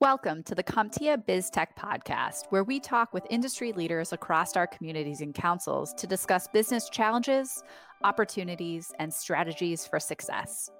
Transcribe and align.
Welcome 0.00 0.42
to 0.44 0.54
the 0.56 0.64
CompTIA 0.64 1.24
BizTech 1.26 1.76
podcast, 1.78 2.46
where 2.50 2.64
we 2.64 2.80
talk 2.80 3.12
with 3.12 3.24
industry 3.30 3.72
leaders 3.72 4.12
across 4.12 4.56
our 4.56 4.66
communities 4.66 5.20
and 5.20 5.32
councils 5.32 5.94
to 5.94 6.08
discuss 6.08 6.48
business 6.48 6.88
challenges, 6.88 7.62
opportunities, 8.02 8.92
and 8.98 9.14
strategies 9.14 9.86
for 9.86 10.00
success. 10.00 10.70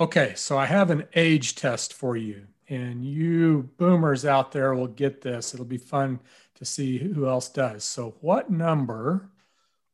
Okay, 0.00 0.32
so 0.34 0.58
I 0.58 0.66
have 0.66 0.90
an 0.90 1.06
age 1.14 1.54
test 1.54 1.92
for 1.92 2.16
you, 2.16 2.46
and 2.68 3.04
you 3.04 3.70
boomers 3.76 4.24
out 4.24 4.50
there 4.50 4.74
will 4.74 4.88
get 4.88 5.22
this. 5.22 5.54
It'll 5.54 5.66
be 5.66 5.78
fun 5.78 6.18
to 6.56 6.64
see 6.64 6.98
who 6.98 7.28
else 7.28 7.48
does. 7.48 7.84
So, 7.84 8.16
what 8.20 8.50
number 8.50 9.30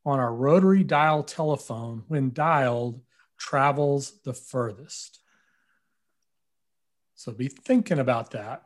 on 0.05 0.19
a 0.19 0.31
rotary 0.31 0.83
dial 0.83 1.23
telephone, 1.23 2.03
when 2.07 2.31
dialed, 2.33 3.01
travels 3.37 4.13
the 4.23 4.33
furthest? 4.33 5.19
So, 7.15 7.31
be 7.31 7.47
thinking 7.47 7.99
about 7.99 8.31
that. 8.31 8.63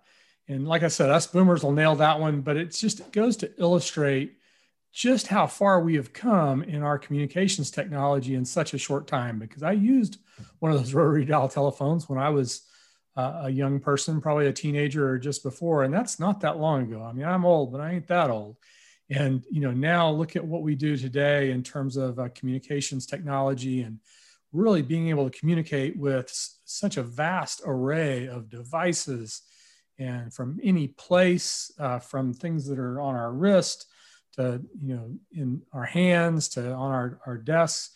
And 0.47 0.67
like 0.67 0.83
I 0.83 0.87
said, 0.87 1.11
us 1.11 1.27
boomers 1.27 1.63
will 1.63 1.71
nail 1.71 1.95
that 1.95 2.19
one, 2.19 2.41
but 2.41 2.57
it's 2.57 2.79
just 2.79 2.99
it 2.99 3.11
goes 3.11 3.37
to 3.37 3.51
illustrate 3.59 4.37
just 4.91 5.27
how 5.27 5.45
far 5.45 5.81
we 5.81 5.95
have 5.95 6.13
come 6.13 6.63
in 6.63 6.81
our 6.81 6.97
communications 6.97 7.69
technology 7.69 8.33
in 8.33 8.43
such 8.43 8.73
a 8.73 8.79
short 8.79 9.07
time. 9.07 9.37
Because 9.37 9.61
I 9.61 9.73
used 9.73 10.17
one 10.57 10.71
of 10.71 10.79
those 10.79 10.93
rotary 10.95 11.25
dial 11.25 11.47
telephones 11.47 12.09
when 12.09 12.17
I 12.17 12.29
was 12.29 12.63
uh, 13.15 13.41
a 13.43 13.49
young 13.49 13.79
person, 13.79 14.21
probably 14.21 14.47
a 14.47 14.53
teenager 14.53 15.07
or 15.07 15.19
just 15.19 15.43
before. 15.43 15.83
And 15.83 15.93
that's 15.93 16.19
not 16.19 16.41
that 16.41 16.57
long 16.57 16.83
ago. 16.83 17.03
I 17.03 17.13
mean, 17.13 17.25
I'm 17.25 17.45
old, 17.45 17.71
but 17.71 17.81
I 17.81 17.91
ain't 17.91 18.07
that 18.07 18.29
old. 18.29 18.57
And 19.09 19.43
you 19.49 19.61
know, 19.61 19.71
now 19.71 20.09
look 20.09 20.35
at 20.35 20.45
what 20.45 20.61
we 20.61 20.75
do 20.75 20.95
today 20.95 21.51
in 21.51 21.63
terms 21.63 21.97
of 21.97 22.19
uh, 22.19 22.29
communications 22.35 23.05
technology 23.05 23.81
and 23.81 23.99
really 24.51 24.81
being 24.81 25.09
able 25.09 25.29
to 25.29 25.39
communicate 25.39 25.97
with 25.97 26.31
such 26.65 26.97
a 26.97 27.03
vast 27.03 27.61
array 27.65 28.27
of 28.27 28.49
devices 28.49 29.41
and 29.99 30.33
from 30.33 30.59
any 30.63 30.87
place, 30.87 31.71
uh, 31.77 31.99
from 31.99 32.33
things 32.33 32.65
that 32.67 32.79
are 32.79 33.01
on 33.01 33.15
our 33.15 33.33
wrist 33.33 33.85
to 34.33 34.61
you 34.81 34.95
know 34.95 35.11
in 35.33 35.61
our 35.73 35.83
hands 35.83 36.47
to 36.49 36.71
on 36.71 36.91
our, 36.91 37.19
our 37.25 37.37
desks, 37.37 37.91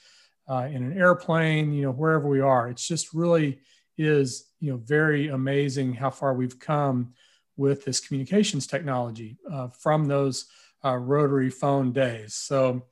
uh, 0.50 0.68
in 0.70 0.84
an 0.84 0.98
airplane, 0.98 1.72
you 1.72 1.84
know, 1.84 1.92
wherever 1.92 2.28
we 2.28 2.42
are. 2.42 2.70
It's 2.70 2.88
just 2.88 3.14
really 3.14 3.60
is 3.98 4.52
you 4.60 4.72
know 4.72 4.78
very 4.78 5.30
amazing 5.30 5.94
how 5.94 6.10
far 6.10 6.34
we've 6.34 6.60
come 6.60 7.14
with 7.56 7.86
this 7.86 8.00
communications 8.00 8.68
technology 8.68 9.38
uh, 9.52 9.68
from 9.68 10.06
those 10.06 10.46
uh, 10.84 10.98
rotary 10.98 11.50
phone 11.50 11.94
days. 11.94 12.34
So 12.34 12.84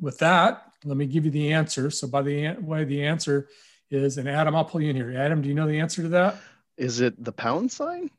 with 0.00 0.18
that, 0.18 0.72
let 0.84 0.96
me 0.96 1.06
give 1.06 1.24
you 1.24 1.30
the 1.30 1.52
answer. 1.52 1.90
So 1.90 2.06
by 2.06 2.22
the 2.22 2.56
way, 2.60 2.84
the 2.84 3.04
answer 3.04 3.48
is, 3.90 4.18
and 4.18 4.28
Adam, 4.28 4.54
I'll 4.54 4.64
pull 4.64 4.80
you 4.80 4.90
in 4.90 4.96
here. 4.96 5.14
Adam, 5.16 5.42
do 5.42 5.48
you 5.48 5.54
know 5.54 5.66
the 5.66 5.80
answer 5.80 6.02
to 6.02 6.08
that? 6.10 6.36
Is 6.76 7.00
it 7.00 7.22
the 7.22 7.32
pound 7.32 7.72
sign? 7.72 8.10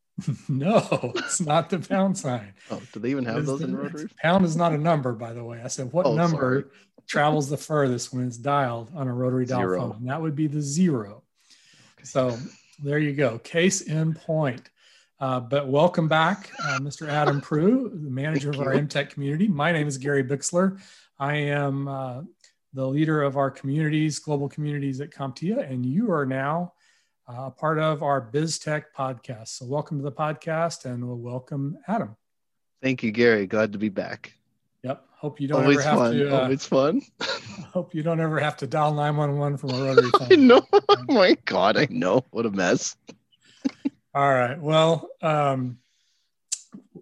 no, 0.48 1.12
it's 1.14 1.40
not 1.40 1.70
the 1.70 1.78
pound 1.78 2.18
sign. 2.18 2.54
Oh, 2.70 2.82
do 2.92 3.00
they 3.00 3.10
even 3.10 3.24
have 3.24 3.46
those 3.46 3.60
the, 3.60 3.66
in 3.66 3.76
rotary? 3.76 4.08
Pound 4.20 4.44
is 4.44 4.56
not 4.56 4.72
a 4.72 4.78
number, 4.78 5.12
by 5.12 5.32
the 5.32 5.42
way. 5.42 5.62
I 5.64 5.68
said 5.68 5.92
what 5.92 6.04
oh, 6.06 6.14
number 6.14 6.70
travels 7.06 7.48
the 7.48 7.56
furthest 7.56 8.12
when 8.12 8.26
it's 8.26 8.36
dialed 8.36 8.90
on 8.94 9.08
a 9.08 9.14
rotary 9.14 9.46
dial 9.46 9.60
zero. 9.60 9.80
phone? 9.80 9.96
And 10.00 10.08
that 10.10 10.20
would 10.20 10.34
be 10.34 10.48
the 10.48 10.60
zero. 10.60 11.22
Okay. 11.96 12.04
So 12.04 12.36
there 12.82 12.98
you 12.98 13.14
go. 13.14 13.38
Case 13.38 13.80
in 13.82 14.12
point. 14.12 14.68
Uh, 15.20 15.40
but 15.40 15.66
welcome 15.66 16.06
back, 16.06 16.50
uh, 16.62 16.78
Mr. 16.78 17.08
Adam 17.08 17.40
Prue, 17.40 17.90
the 17.92 18.10
manager 18.10 18.50
of 18.50 18.60
our 18.60 18.74
MTech 18.74 19.10
community. 19.10 19.48
My 19.48 19.72
name 19.72 19.88
is 19.88 19.98
Gary 19.98 20.22
Bixler. 20.22 20.78
I 21.18 21.34
am 21.34 21.88
uh, 21.88 22.22
the 22.74 22.86
leader 22.86 23.22
of 23.22 23.36
our 23.36 23.50
communities, 23.50 24.18
global 24.20 24.48
communities 24.48 25.00
at 25.00 25.10
CompTIA, 25.10 25.68
and 25.70 25.84
you 25.84 26.12
are 26.12 26.24
now 26.24 26.74
uh, 27.26 27.50
part 27.50 27.78
of 27.80 28.02
our 28.04 28.30
BizTech 28.30 28.84
podcast. 28.96 29.48
So, 29.48 29.66
welcome 29.66 29.98
to 29.98 30.04
the 30.04 30.12
podcast 30.12 30.84
and 30.84 31.04
we'll 31.06 31.18
welcome 31.18 31.76
Adam. 31.88 32.16
Thank 32.80 33.02
you, 33.02 33.10
Gary. 33.10 33.46
Glad 33.48 33.72
to 33.72 33.78
be 33.78 33.88
back. 33.88 34.32
Yep. 34.84 35.04
Hope 35.16 35.40
you 35.40 35.48
don't 35.48 35.62
Always 35.62 35.78
ever 35.80 35.88
have 35.88 35.98
fun. 35.98 36.12
to. 36.14 36.32
Uh, 36.36 36.40
Always 36.42 36.64
fun. 36.66 37.02
hope 37.72 37.94
you 37.96 38.02
don't 38.04 38.20
ever 38.20 38.38
have 38.38 38.56
to 38.58 38.68
dial 38.68 38.94
911 38.94 39.58
from 39.58 39.70
a 39.70 39.84
rotary 39.84 40.10
phone. 40.18 40.28
I 40.32 40.36
know. 40.36 40.62
Oh 40.90 41.12
my 41.14 41.36
God, 41.46 41.76
I 41.78 41.86
know. 41.90 42.24
What 42.30 42.44
a 42.46 42.50
mess. 42.50 42.94
All 44.14 44.28
right. 44.30 44.60
Well, 44.60 45.08
um, 45.22 45.78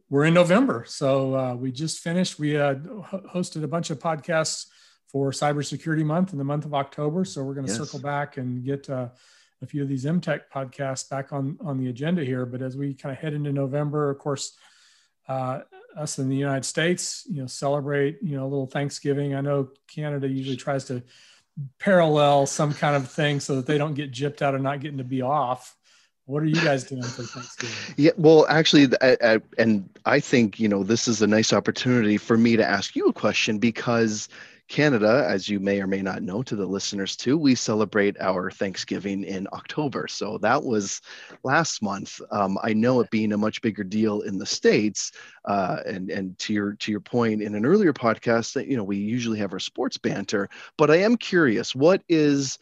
we're 0.09 0.25
in 0.25 0.34
November. 0.34 0.84
So 0.87 1.34
uh, 1.34 1.55
we 1.55 1.72
just 1.72 2.00
finished. 2.00 2.39
We 2.39 2.56
uh, 2.56 2.75
hosted 2.75 3.65
a 3.65 3.69
bunch 3.69 3.91
of 3.91 3.99
podcasts 3.99 4.67
for 5.09 5.31
Cybersecurity 5.31 6.05
Month 6.05 6.33
in 6.33 6.39
the 6.39 6.44
month 6.44 6.65
of 6.65 6.75
October. 6.75 7.25
So 7.25 7.43
we're 7.43 7.55
going 7.55 7.67
to 7.67 7.72
yes. 7.72 7.81
circle 7.81 7.99
back 7.99 8.37
and 8.37 8.65
get 8.65 8.89
uh, 8.89 9.09
a 9.62 9.66
few 9.66 9.83
of 9.83 9.89
these 9.89 10.05
MTech 10.05 10.43
podcasts 10.55 11.09
back 11.09 11.33
on 11.33 11.59
on 11.61 11.78
the 11.78 11.89
agenda 11.89 12.25
here. 12.25 12.47
But 12.47 12.62
as 12.62 12.77
we 12.77 12.95
kind 12.95 13.12
of 13.12 13.19
head 13.19 13.34
into 13.34 13.53
November, 13.53 14.11
of 14.11 14.19
course, 14.19 14.56
uh, 15.28 15.61
us 15.97 16.19
in 16.19 16.28
the 16.28 16.37
United 16.37 16.65
States, 16.65 17.27
you 17.28 17.41
know, 17.41 17.47
celebrate 17.47 18.19
you 18.22 18.37
know 18.37 18.45
a 18.45 18.49
little 18.49 18.66
Thanksgiving. 18.66 19.34
I 19.34 19.41
know 19.41 19.71
Canada 19.89 20.28
usually 20.28 20.56
tries 20.56 20.84
to 20.87 21.03
parallel 21.78 22.47
some 22.47 22.75
kind 22.75 22.95
of 22.95 23.11
thing 23.11 23.41
so 23.41 23.56
that 23.56 23.66
they 23.66 23.78
don't 23.78 23.95
get 23.95 24.12
gypped 24.12 24.43
out 24.43 24.55
of 24.55 24.61
not 24.61 24.81
getting 24.81 24.99
to 24.99 25.05
be 25.05 25.22
off. 25.22 25.75
What 26.27 26.43
are 26.43 26.47
you 26.47 26.61
guys 26.61 26.85
doing 26.85 27.03
for 27.03 27.23
Thanksgiving? 27.23 27.95
Yeah, 27.97 28.11
well, 28.17 28.47
actually, 28.49 28.89
I, 29.01 29.17
I, 29.23 29.41
and 29.59 29.89
I 30.05 30.21
think 30.21 30.59
you 30.59 30.69
know 30.69 30.83
this 30.83 31.07
is 31.07 31.23
a 31.23 31.27
nice 31.27 31.53
opportunity 31.53 32.17
for 32.17 32.37
me 32.37 32.57
to 32.57 32.69
ask 32.69 32.97
you 32.97 33.07
a 33.07 33.13
question 33.13 33.59
because 33.59 34.29
Canada, 34.69 35.25
as 35.29 35.49
you 35.49 35.61
may 35.61 35.81
or 35.81 35.87
may 35.87 36.03
not 36.03 36.23
know 36.23 36.43
to 36.43 36.57
the 36.57 36.67
listeners 36.67 37.15
too, 37.15 37.39
we 37.39 37.55
celebrate 37.55 38.21
our 38.21 38.51
Thanksgiving 38.51 39.23
in 39.23 39.47
October. 39.53 40.09
So 40.09 40.39
that 40.39 40.65
was 40.65 41.01
last 41.45 41.81
month. 41.81 42.21
Um, 42.33 42.59
I 42.61 42.73
know 42.73 42.99
it 43.01 43.11
being 43.11 43.33
a 43.33 43.39
much 43.39 43.63
bigger 43.63 43.85
deal 43.85 44.23
in 44.23 44.39
the 44.39 44.47
states, 44.47 45.13
uh, 45.45 45.79
and 45.87 46.11
and 46.11 46.37
to 46.41 46.53
your 46.53 46.73
to 46.75 46.91
your 46.91 47.01
point 47.01 47.41
in 47.41 47.55
an 47.55 47.65
earlier 47.65 47.93
podcast 47.93 48.55
that 48.55 48.67
you 48.67 48.77
know 48.77 48.85
we 48.85 48.97
usually 48.97 49.39
have 49.39 49.53
our 49.53 49.61
sports 49.61 49.97
banter, 49.97 50.49
but 50.77 50.91
I 50.91 50.97
am 50.97 51.17
curious, 51.17 51.73
what 51.73 52.03
is 52.09 52.59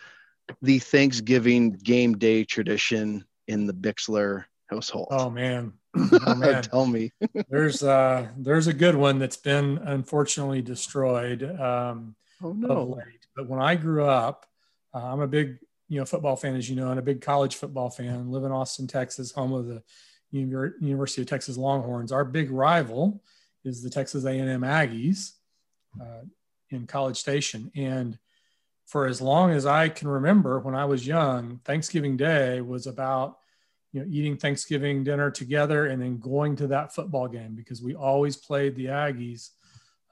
the 0.60 0.78
Thanksgiving 0.78 1.72
game 1.72 2.18
day 2.18 2.44
tradition 2.44 3.24
in 3.46 3.66
the 3.66 3.74
Bixler 3.74 4.44
household? 4.68 5.08
Oh 5.10 5.30
man, 5.30 5.74
Oh, 6.26 6.34
man. 6.34 6.62
Tell 6.62 6.86
me. 6.86 7.12
there's 7.48 7.82
uh 7.82 8.28
there's 8.36 8.66
a 8.66 8.72
good 8.72 8.96
one 8.96 9.18
that's 9.18 9.36
been 9.36 9.78
unfortunately 9.78 10.62
destroyed. 10.62 11.42
Um, 11.42 12.16
oh 12.42 12.52
no! 12.52 12.98
But 13.36 13.48
when 13.48 13.60
I 13.60 13.76
grew 13.76 14.04
up, 14.04 14.46
uh, 14.94 15.04
I'm 15.04 15.20
a 15.20 15.28
big 15.28 15.58
you 15.88 15.98
know 15.98 16.04
football 16.04 16.36
fan, 16.36 16.56
as 16.56 16.68
you 16.68 16.76
know, 16.76 16.90
and 16.90 16.98
a 16.98 17.02
big 17.02 17.20
college 17.20 17.56
football 17.56 17.90
fan. 17.90 18.30
Live 18.30 18.44
in 18.44 18.52
Austin, 18.52 18.86
Texas, 18.86 19.32
home 19.32 19.52
of 19.52 19.66
the 19.66 19.82
University 20.32 21.22
of 21.22 21.28
Texas 21.28 21.56
Longhorns. 21.56 22.10
Our 22.10 22.24
big 22.24 22.50
rival 22.50 23.22
is 23.64 23.82
the 23.82 23.90
Texas 23.90 24.24
A&M 24.24 24.62
Aggies 24.62 25.32
uh, 26.00 26.24
in 26.70 26.86
College 26.86 27.18
Station, 27.18 27.70
and 27.76 28.18
for 28.86 29.06
as 29.06 29.20
long 29.20 29.50
as 29.50 29.66
I 29.66 29.88
can 29.88 30.08
remember, 30.08 30.60
when 30.60 30.74
I 30.74 30.84
was 30.84 31.06
young, 31.06 31.60
Thanksgiving 31.64 32.16
Day 32.16 32.60
was 32.60 32.86
about 32.86 33.38
you 33.92 34.00
know, 34.00 34.06
eating 34.10 34.36
Thanksgiving 34.36 35.04
dinner 35.04 35.30
together 35.30 35.86
and 35.86 36.02
then 36.02 36.18
going 36.18 36.56
to 36.56 36.66
that 36.66 36.94
football 36.94 37.28
game 37.28 37.54
because 37.54 37.80
we 37.80 37.94
always 37.94 38.36
played 38.36 38.74
the 38.74 38.86
Aggies 38.86 39.50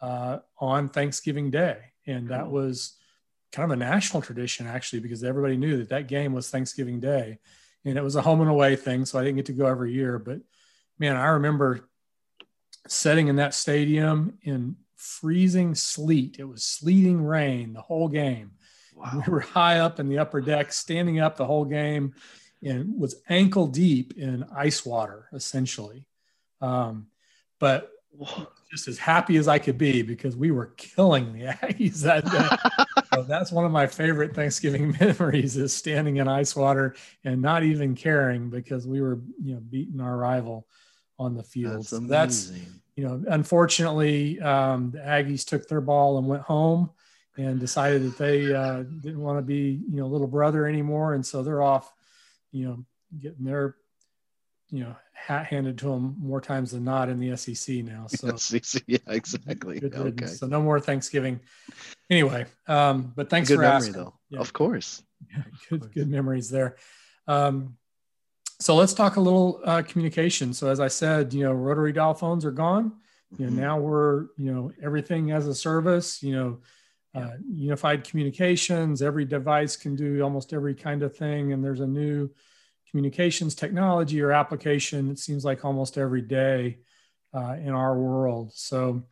uh, 0.01 0.39
on 0.59 0.89
Thanksgiving 0.89 1.51
Day. 1.51 1.79
And 2.07 2.29
that 2.29 2.49
was 2.49 2.97
kind 3.51 3.71
of 3.71 3.77
a 3.77 3.85
national 3.85 4.23
tradition, 4.23 4.67
actually, 4.67 5.01
because 5.01 5.25
everybody 5.25 5.57
knew 5.57 5.79
that 5.79 5.89
that 5.91 6.09
game 6.09 6.33
was 6.33 6.49
Thanksgiving 6.49 7.01
Day. 7.01 7.39
And 7.85 7.99
it 7.99 8.05
was 8.05 8.17
a 8.17 8.23
home 8.23 8.41
and 8.41 8.51
away 8.51 8.77
thing. 8.77 9.05
So 9.05 9.19
I 9.19 9.25
didn't 9.25 9.37
get 9.37 9.47
to 9.47 9.53
go 9.53 9.67
every 9.67 9.93
year. 9.93 10.19
But 10.19 10.39
man, 10.99 11.17
I 11.17 11.27
remember 11.27 11.89
sitting 12.87 13.29
in 13.29 13.37
that 13.37 13.55
stadium 13.55 14.39
in 14.43 14.77
freezing 14.95 15.75
sleet. 15.75 16.37
It 16.39 16.45
was 16.45 16.63
sleeting 16.63 17.25
rain 17.25 17.73
the 17.73 17.81
whole 17.81 18.09
game. 18.09 18.53
Wow. 19.03 19.23
We 19.27 19.33
were 19.33 19.41
high 19.41 19.81
up 19.81 20.01
in 20.01 20.09
the 20.09 20.19
upper 20.19 20.41
deck, 20.41 20.73
standing 20.73 21.21
up 21.21 21.37
the 21.37 21.47
whole 21.47 21.65
game 21.65 22.15
and 22.63 22.99
was 22.99 23.17
ankle 23.29 23.67
deep 23.67 24.17
in 24.17 24.45
ice 24.55 24.87
water 24.87 25.29
essentially. 25.33 26.07
Um, 26.61 27.09
but 27.59 27.91
just 28.71 28.89
as 28.89 28.99
happy 28.99 29.37
as 29.37 29.49
I 29.49 29.59
could 29.59 29.79
be 29.79 30.03
because 30.03 30.37
we 30.37 30.51
were 30.51 30.75
killing 30.77 31.33
the 31.33 31.47
Aggies 31.47 32.03
that 32.03 32.25
day. 32.25 32.95
so 33.15 33.23
that's 33.23 33.51
one 33.51 33.65
of 33.65 33.73
my 33.73 33.87
favorite 33.87 34.35
Thanksgiving 34.35 34.97
memories 35.01 35.57
is 35.57 35.73
standing 35.73 36.17
in 36.17 36.29
ice 36.29 36.55
water 36.55 36.95
and 37.25 37.43
not 37.43 37.63
even 37.63 37.95
caring 37.95 38.51
because 38.51 38.87
we 38.87 39.01
were, 39.01 39.21
you 39.43 39.55
know, 39.55 39.61
beating 39.61 40.01
our 40.01 40.17
rival 40.17 40.67
on 41.19 41.35
the 41.35 41.43
field. 41.43 41.79
That's, 41.79 41.89
so 41.89 42.01
that's 42.01 42.53
you 42.97 43.05
know, 43.05 43.23
unfortunately, 43.29 44.41
um, 44.41 44.91
the 44.91 44.99
Aggies 44.99 45.47
took 45.47 45.67
their 45.67 45.81
ball 45.81 46.19
and 46.19 46.27
went 46.27 46.43
home 46.43 46.91
and 47.37 47.59
decided 47.59 48.03
that 48.05 48.19
they 48.19 48.53
uh, 48.55 48.83
didn't 48.83 49.21
want 49.21 49.39
to 49.39 49.43
be, 49.43 49.81
you 49.89 49.97
know, 49.97 50.07
little 50.07 50.27
brother 50.27 50.67
anymore, 50.67 51.15
and 51.15 51.25
so 51.25 51.43
they're 51.43 51.63
off 51.63 51.93
you 52.53 52.67
know, 52.67 52.85
getting 53.19 53.45
their 53.45 53.77
you 54.71 54.85
know 54.85 54.95
hat 55.15 55.47
handed 55.47 55.79
to 55.79 55.87
them 55.87 56.17
more 56.19 56.41
times 56.41 56.73
than 56.73 56.85
not 56.85 57.09
in 57.09 57.19
the 57.19 57.35
SEC 57.37 57.77
now. 57.77 58.07
So 58.09 58.37
SEC, 58.37 58.83
yeah, 58.87 58.99
exactly. 59.07 59.81
Okay. 59.83 60.27
So 60.27 60.47
no 60.47 60.61
more 60.63 60.79
Thanksgiving. 60.81 61.41
Anyway, 62.11 62.45
um, 62.67 63.13
but 63.17 63.31
thanks 63.31 63.49
good 63.49 63.57
for 63.57 63.63
memory, 63.63 63.77
asking. 63.77 63.93
though. 63.95 64.15
Yeah. 64.29 64.41
Of 64.41 64.53
course. 64.53 65.03
Yeah, 65.31 65.43
good 65.71 65.93
good 65.95 66.09
memories 66.09 66.51
there. 66.51 66.77
Um, 67.27 67.77
so 68.61 68.77
let's 68.77 68.93
talk 68.95 69.17
a 69.17 69.21
little 69.21 69.61
uh, 69.65 69.83
communication. 69.83 70.53
So 70.53 70.69
as 70.69 70.79
I 70.81 70.89
said, 70.89 71.33
you 71.33 71.45
know, 71.45 71.53
rotary 71.53 71.93
dial 71.93 72.15
phones 72.15 72.45
are 72.45 72.51
gone. 72.53 72.93
You 73.39 73.47
know, 73.47 73.53
Mhm. 73.53 73.57
now 73.57 73.79
we're 73.81 74.27
you 74.37 74.53
know 74.53 74.73
everything 74.83 75.31
as 75.31 75.47
a 75.47 75.55
service. 75.55 76.23
You 76.23 76.35
know, 76.35 76.59
uh, 77.15 77.33
unified 77.47 78.05
communications. 78.05 79.03
Every 79.03 79.25
device 79.25 79.77
can 79.77 79.97
do 79.97 80.23
almost 80.23 80.53
every 80.53 80.75
kind 80.75 81.03
of 81.03 81.17
thing, 81.17 81.53
and 81.53 81.65
there's 81.65 81.81
a 81.81 81.87
new 81.87 82.31
communications 82.91 83.55
technology 83.55 84.21
or 84.21 84.33
application. 84.33 85.11
It 85.11 85.19
seems 85.19 85.45
like 85.45 85.65
almost 85.65 85.99
every 85.99 86.23
day 86.23 86.79
uh, 87.35 87.57
in 87.61 87.71
our 87.71 87.99
world. 87.99 88.53
So 88.55 89.05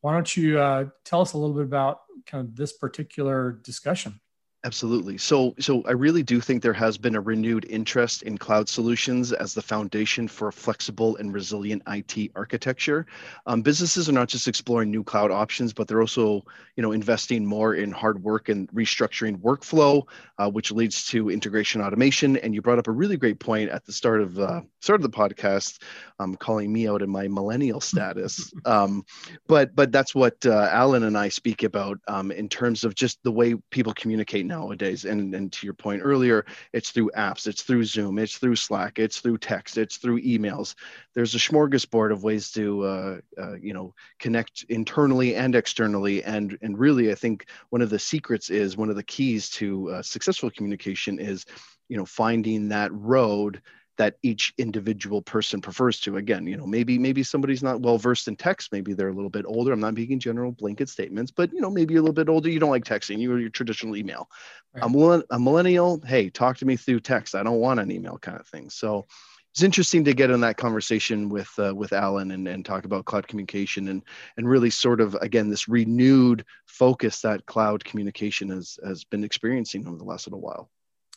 why 0.00 0.12
don't 0.12 0.36
you 0.36 0.58
uh, 0.58 0.86
tell 1.04 1.20
us 1.20 1.32
a 1.32 1.38
little 1.38 1.54
bit 1.54 1.64
about 1.64 2.00
kind 2.26 2.46
of 2.46 2.56
this 2.56 2.72
particular 2.72 3.52
discussion? 3.62 4.20
Absolutely. 4.64 5.18
So, 5.18 5.54
so 5.60 5.82
I 5.84 5.92
really 5.92 6.24
do 6.24 6.40
think 6.40 6.62
there 6.62 6.72
has 6.72 6.98
been 6.98 7.14
a 7.14 7.20
renewed 7.20 7.64
interest 7.70 8.24
in 8.24 8.36
cloud 8.36 8.68
solutions 8.68 9.32
as 9.32 9.54
the 9.54 9.62
foundation 9.62 10.26
for 10.26 10.48
a 10.48 10.52
flexible 10.52 11.16
and 11.16 11.32
resilient 11.32 11.80
IT 11.86 12.32
architecture. 12.34 13.06
Um, 13.46 13.62
businesses 13.62 14.08
are 14.08 14.12
not 14.12 14.28
just 14.28 14.48
exploring 14.48 14.90
new 14.90 15.04
cloud 15.04 15.30
options, 15.30 15.72
but 15.72 15.86
they're 15.86 16.00
also, 16.00 16.42
you 16.74 16.82
know, 16.82 16.90
investing 16.90 17.46
more 17.46 17.76
in 17.76 17.92
hard 17.92 18.20
work 18.24 18.48
and 18.48 18.68
restructuring 18.72 19.36
workflow, 19.40 20.02
uh, 20.38 20.50
which 20.50 20.72
leads 20.72 21.06
to 21.06 21.30
integration 21.30 21.80
automation. 21.80 22.36
And 22.36 22.52
you 22.52 22.60
brought 22.60 22.80
up 22.80 22.88
a 22.88 22.92
really 22.92 23.16
great 23.16 23.38
point 23.38 23.70
at 23.70 23.84
the 23.86 23.92
start 23.92 24.20
of 24.20 24.40
uh, 24.40 24.62
start 24.80 24.98
of 24.98 25.02
the 25.02 25.16
podcast, 25.16 25.80
um, 26.18 26.34
calling 26.34 26.72
me 26.72 26.88
out 26.88 27.00
in 27.00 27.08
my 27.10 27.28
millennial 27.28 27.80
status. 27.80 28.52
Um, 28.64 29.04
but 29.46 29.74
but 29.74 29.92
that's 29.92 30.14
what 30.14 30.44
uh, 30.44 30.68
Alan 30.70 31.04
and 31.04 31.16
I 31.16 31.28
speak 31.28 31.62
about 31.62 31.98
um, 32.08 32.30
in 32.30 32.48
terms 32.48 32.84
of 32.84 32.94
just 32.94 33.22
the 33.22 33.32
way 33.32 33.54
people 33.70 33.94
communicate 33.94 34.44
nowadays. 34.48 35.04
And 35.04 35.34
and 35.34 35.52
to 35.52 35.66
your 35.66 35.74
point 35.74 36.02
earlier, 36.04 36.44
it's 36.72 36.90
through 36.90 37.12
apps, 37.16 37.46
it's 37.46 37.62
through 37.62 37.84
Zoom, 37.84 38.18
it's 38.18 38.38
through 38.38 38.56
Slack, 38.56 38.98
it's 38.98 39.20
through 39.20 39.38
text, 39.38 39.78
it's 39.78 39.98
through 39.98 40.22
emails. 40.22 40.74
There's 41.14 41.34
a 41.34 41.38
smorgasbord 41.38 42.12
of 42.12 42.24
ways 42.24 42.50
to 42.52 42.84
uh, 42.84 43.20
uh, 43.40 43.56
you 43.60 43.74
know 43.74 43.94
connect 44.18 44.64
internally 44.68 45.36
and 45.36 45.54
externally. 45.54 46.24
And 46.24 46.58
and 46.62 46.76
really, 46.76 47.12
I 47.12 47.14
think 47.14 47.46
one 47.70 47.82
of 47.82 47.90
the 47.90 47.98
secrets 47.98 48.50
is 48.50 48.76
one 48.76 48.90
of 48.90 48.96
the 48.96 49.04
keys 49.04 49.50
to 49.50 49.90
uh, 49.90 50.02
successful 50.02 50.50
communication 50.50 51.20
is 51.20 51.44
you 51.88 51.96
know 51.96 52.06
finding 52.06 52.68
that 52.70 52.92
road 52.92 53.62
that 53.98 54.16
each 54.22 54.54
individual 54.58 55.20
person 55.20 55.60
prefers 55.60 56.00
to. 56.00 56.16
Again 56.16 56.46
you 56.46 56.56
know 56.56 56.66
maybe 56.66 56.98
maybe 56.98 57.22
somebody's 57.22 57.62
not 57.62 57.80
well 57.80 57.98
versed 57.98 58.28
in 58.28 58.36
text. 58.36 58.72
Maybe 58.72 58.94
they're 58.94 59.08
a 59.08 59.14
little 59.14 59.30
bit 59.30 59.44
older. 59.46 59.72
I'm 59.72 59.80
not 59.80 59.94
making 59.94 60.20
general 60.20 60.52
blanket 60.52 60.88
statements 60.88 61.30
but 61.30 61.52
you 61.52 61.60
know 61.60 61.70
maybe 61.70 61.96
a 61.96 62.00
little 62.00 62.14
bit 62.14 62.28
older. 62.28 62.48
You 62.48 62.60
don't 62.60 62.70
like 62.70 62.84
texting. 62.84 63.18
You 63.18 63.32
are 63.32 63.38
your 63.38 63.50
traditional 63.50 63.96
email. 63.96 64.28
Right. 64.74 64.84
a, 64.84 64.88
millenn- 64.88 65.24
a 65.30 65.38
millennial 65.38 66.00
hey 66.06 66.30
talk 66.30 66.56
to 66.58 66.66
me 66.66 66.76
through 66.76 67.00
text. 67.00 67.34
I 67.34 67.42
don't 67.42 67.60
want 67.60 67.80
an 67.80 67.90
email 67.90 68.18
kind 68.18 68.38
of 68.38 68.46
thing. 68.46 68.70
So 68.70 69.06
it's 69.52 69.62
interesting 69.62 70.04
to 70.04 70.14
get 70.14 70.30
in 70.30 70.40
that 70.42 70.56
conversation 70.56 71.28
with 71.28 71.50
uh, 71.58 71.74
with 71.74 71.92
alan 71.92 72.30
and, 72.30 72.46
and 72.46 72.64
talk 72.64 72.84
about 72.84 73.06
cloud 73.06 73.26
communication 73.26 73.88
and 73.88 74.02
and 74.36 74.48
really 74.48 74.70
sort 74.70 75.00
of 75.00 75.14
again 75.16 75.50
this 75.50 75.68
renewed 75.68 76.44
focus 76.66 77.22
that 77.22 77.44
cloud 77.46 77.84
communication 77.84 78.50
has 78.50 78.78
has 78.84 79.04
been 79.04 79.24
experiencing 79.24 79.86
over 79.86 79.96
the 79.96 80.04
last 80.04 80.26
little 80.26 80.40
while. 80.40 80.70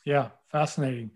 Yeah, 0.06 0.30
fascinating. 0.52 1.12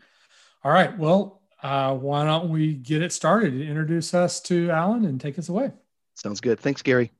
All 0.63 0.71
right. 0.71 0.95
Well, 0.97 1.41
uh, 1.63 1.93
why 1.95 2.25
don't 2.25 2.49
we 2.49 2.73
get 2.73 3.01
it 3.01 3.11
started? 3.11 3.59
Introduce 3.59 4.13
us 4.13 4.39
to 4.41 4.69
Alan 4.71 5.05
and 5.05 5.19
take 5.19 5.39
us 5.39 5.49
away. 5.49 5.71
sounds 6.15 6.41
good 6.41 6.59
thanks 6.59 6.81
gary 6.81 7.11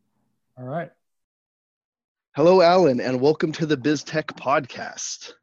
All 0.58 0.66
right. 0.66 0.92
Hello, 2.36 2.62
Alan, 2.62 3.00
and 3.00 3.22
welcome 3.22 3.54
to 3.54 3.66
the 3.66 3.78
BizTech 3.78 4.26
podcast. 4.38 5.34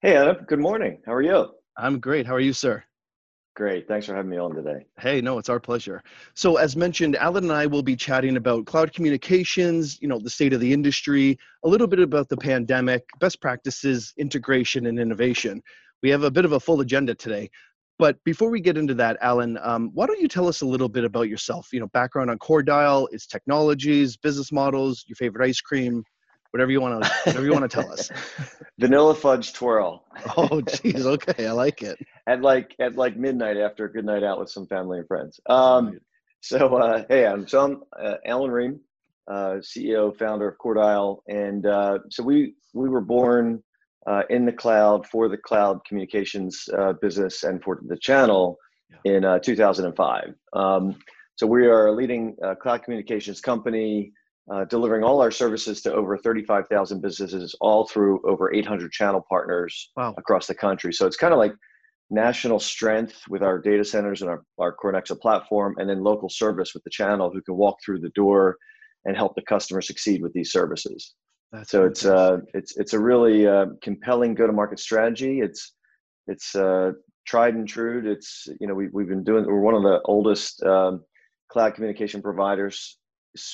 Hey, 0.00 0.16
Adam. 0.16 0.44
Good 0.46 0.58
morning. 0.58 0.98
How 1.04 1.12
are 1.12 1.20
you? 1.20 1.50
I'm 1.76 1.98
great. 2.00 2.26
How 2.26 2.34
are 2.34 2.40
you, 2.40 2.54
sir? 2.54 2.82
Great. 3.54 3.86
Thanks 3.86 4.06
for 4.06 4.14
having 4.14 4.30
me 4.30 4.38
on 4.38 4.54
today. 4.54 4.86
Hey, 4.98 5.20
no, 5.20 5.36
it's 5.38 5.50
our 5.50 5.60
pleasure. 5.60 6.02
So, 6.32 6.56
as 6.56 6.74
mentioned, 6.74 7.16
Alan 7.16 7.44
and 7.44 7.52
I 7.52 7.66
will 7.66 7.82
be 7.82 7.96
chatting 7.96 8.36
about 8.38 8.64
cloud 8.64 8.94
communications, 8.94 10.00
you 10.00 10.08
know, 10.08 10.18
the 10.18 10.30
state 10.30 10.54
of 10.54 10.60
the 10.60 10.72
industry, 10.72 11.38
a 11.64 11.68
little 11.68 11.86
bit 11.86 12.00
about 12.00 12.30
the 12.30 12.36
pandemic, 12.38 13.04
best 13.20 13.42
practices, 13.42 14.14
integration, 14.16 14.86
and 14.86 14.98
innovation. 14.98 15.62
We 16.02 16.08
have 16.10 16.22
a 16.24 16.30
bit 16.30 16.46
of 16.46 16.52
a 16.52 16.60
full 16.60 16.80
agenda 16.80 17.14
today. 17.14 17.50
But 17.98 18.16
before 18.24 18.50
we 18.50 18.60
get 18.60 18.76
into 18.76 18.94
that, 18.94 19.18
Alan, 19.20 19.58
um, 19.62 19.90
why 19.94 20.06
don't 20.06 20.20
you 20.20 20.28
tell 20.28 20.48
us 20.48 20.62
a 20.62 20.66
little 20.66 20.88
bit 20.88 21.04
about 21.04 21.28
yourself? 21.28 21.68
You 21.72 21.80
know, 21.80 21.86
background 21.88 22.30
on 22.30 22.38
CoreDial, 22.38 23.06
its 23.12 23.26
technologies, 23.26 24.16
business 24.16 24.50
models, 24.50 25.04
your 25.06 25.16
favorite 25.16 25.46
ice 25.46 25.60
cream, 25.60 26.02
whatever 26.50 26.72
you 26.72 26.80
want 26.80 27.02
to, 27.02 27.10
whatever 27.24 27.44
you 27.44 27.52
want 27.52 27.70
to 27.70 27.82
tell 27.82 27.92
us. 27.92 28.10
Vanilla 28.78 29.14
fudge 29.14 29.52
twirl 29.52 30.04
Oh, 30.36 30.60
geez. 30.60 31.06
Okay, 31.06 31.46
I 31.46 31.52
like 31.52 31.82
it. 31.82 31.98
at 32.26 32.42
like 32.42 32.74
at 32.80 32.96
like 32.96 33.16
midnight 33.16 33.56
after 33.56 33.84
a 33.84 33.92
good 33.92 34.04
night 34.04 34.24
out 34.24 34.40
with 34.40 34.50
some 34.50 34.66
family 34.66 34.98
and 34.98 35.06
friends. 35.06 35.38
Um, 35.48 35.98
so 36.40 36.76
uh, 36.76 37.04
hey, 37.08 37.24
Adam. 37.24 37.46
So 37.46 37.60
I'm 37.60 37.82
uh, 38.00 38.16
Alan 38.26 38.50
Rein, 38.50 38.80
uh, 39.28 39.56
CEO, 39.62 40.16
founder 40.18 40.48
of 40.48 40.58
CoreDial, 40.58 41.18
and 41.28 41.66
uh, 41.66 41.98
so 42.10 42.22
we 42.22 42.54
we 42.72 42.88
were 42.88 43.00
born 43.00 43.62
uh, 44.06 44.22
in 44.30 44.44
the 44.44 44.52
cloud 44.52 45.06
for 45.06 45.28
the 45.28 45.36
cloud 45.36 45.80
communications 45.86 46.68
uh, 46.76 46.92
business 46.94 47.42
and 47.44 47.62
for 47.62 47.80
the 47.86 47.96
channel 47.96 48.58
in 49.04 49.24
uh, 49.24 49.38
2005. 49.38 50.34
Um, 50.54 50.96
so 51.36 51.46
we 51.46 51.66
are 51.66 51.88
a 51.88 51.92
leading 51.92 52.36
uh, 52.44 52.54
cloud 52.54 52.82
communications 52.84 53.40
company, 53.40 54.12
uh, 54.52 54.64
delivering 54.66 55.02
all 55.02 55.20
our 55.20 55.30
services 55.30 55.82
to 55.82 55.92
over 55.92 56.16
35,000 56.16 57.00
businesses, 57.00 57.54
all 57.60 57.86
through 57.86 58.20
over 58.28 58.52
800 58.54 58.92
channel 58.92 59.24
partners 59.28 59.90
Wow. 59.96 60.14
across 60.16 60.46
the 60.46 60.54
country. 60.54 60.92
So 60.92 61.06
it's 61.06 61.16
kind 61.16 61.32
of 61.32 61.38
like 61.38 61.54
national 62.10 62.60
strength 62.60 63.22
with 63.28 63.42
our 63.42 63.58
data 63.58 63.84
centers 63.84 64.20
and 64.22 64.30
our, 64.30 64.44
our 64.58 64.76
CoreNexa 64.76 65.18
platform, 65.20 65.74
and 65.78 65.88
then 65.88 66.04
local 66.04 66.28
service 66.28 66.74
with 66.74 66.84
the 66.84 66.90
channel 66.90 67.30
who 67.30 67.42
can 67.42 67.56
walk 67.56 67.78
through 67.84 68.00
the 68.00 68.10
door 68.10 68.56
and 69.06 69.16
help 69.16 69.34
the 69.34 69.42
customer 69.42 69.80
succeed 69.80 70.22
with 70.22 70.32
these 70.34 70.52
services. 70.52 71.14
That's 71.54 71.70
So 71.70 71.84
it's 71.86 72.04
uh, 72.04 72.38
it's 72.52 72.76
it's 72.76 72.94
a 72.94 72.98
really 72.98 73.46
uh, 73.46 73.66
compelling 73.80 74.34
go-to-market 74.34 74.80
strategy. 74.80 75.40
It's 75.40 75.72
it's 76.26 76.56
uh, 76.56 76.92
tried 77.28 77.54
and 77.54 77.68
true. 77.68 78.02
It's 78.04 78.48
you 78.60 78.66
know 78.66 78.74
we 78.74 78.88
we've 78.92 79.06
been 79.06 79.22
doing. 79.22 79.46
We're 79.46 79.60
one 79.60 79.74
of 79.74 79.84
the 79.84 80.00
oldest 80.04 80.60
um, 80.64 81.04
cloud 81.48 81.76
communication 81.76 82.20
providers, 82.20 82.98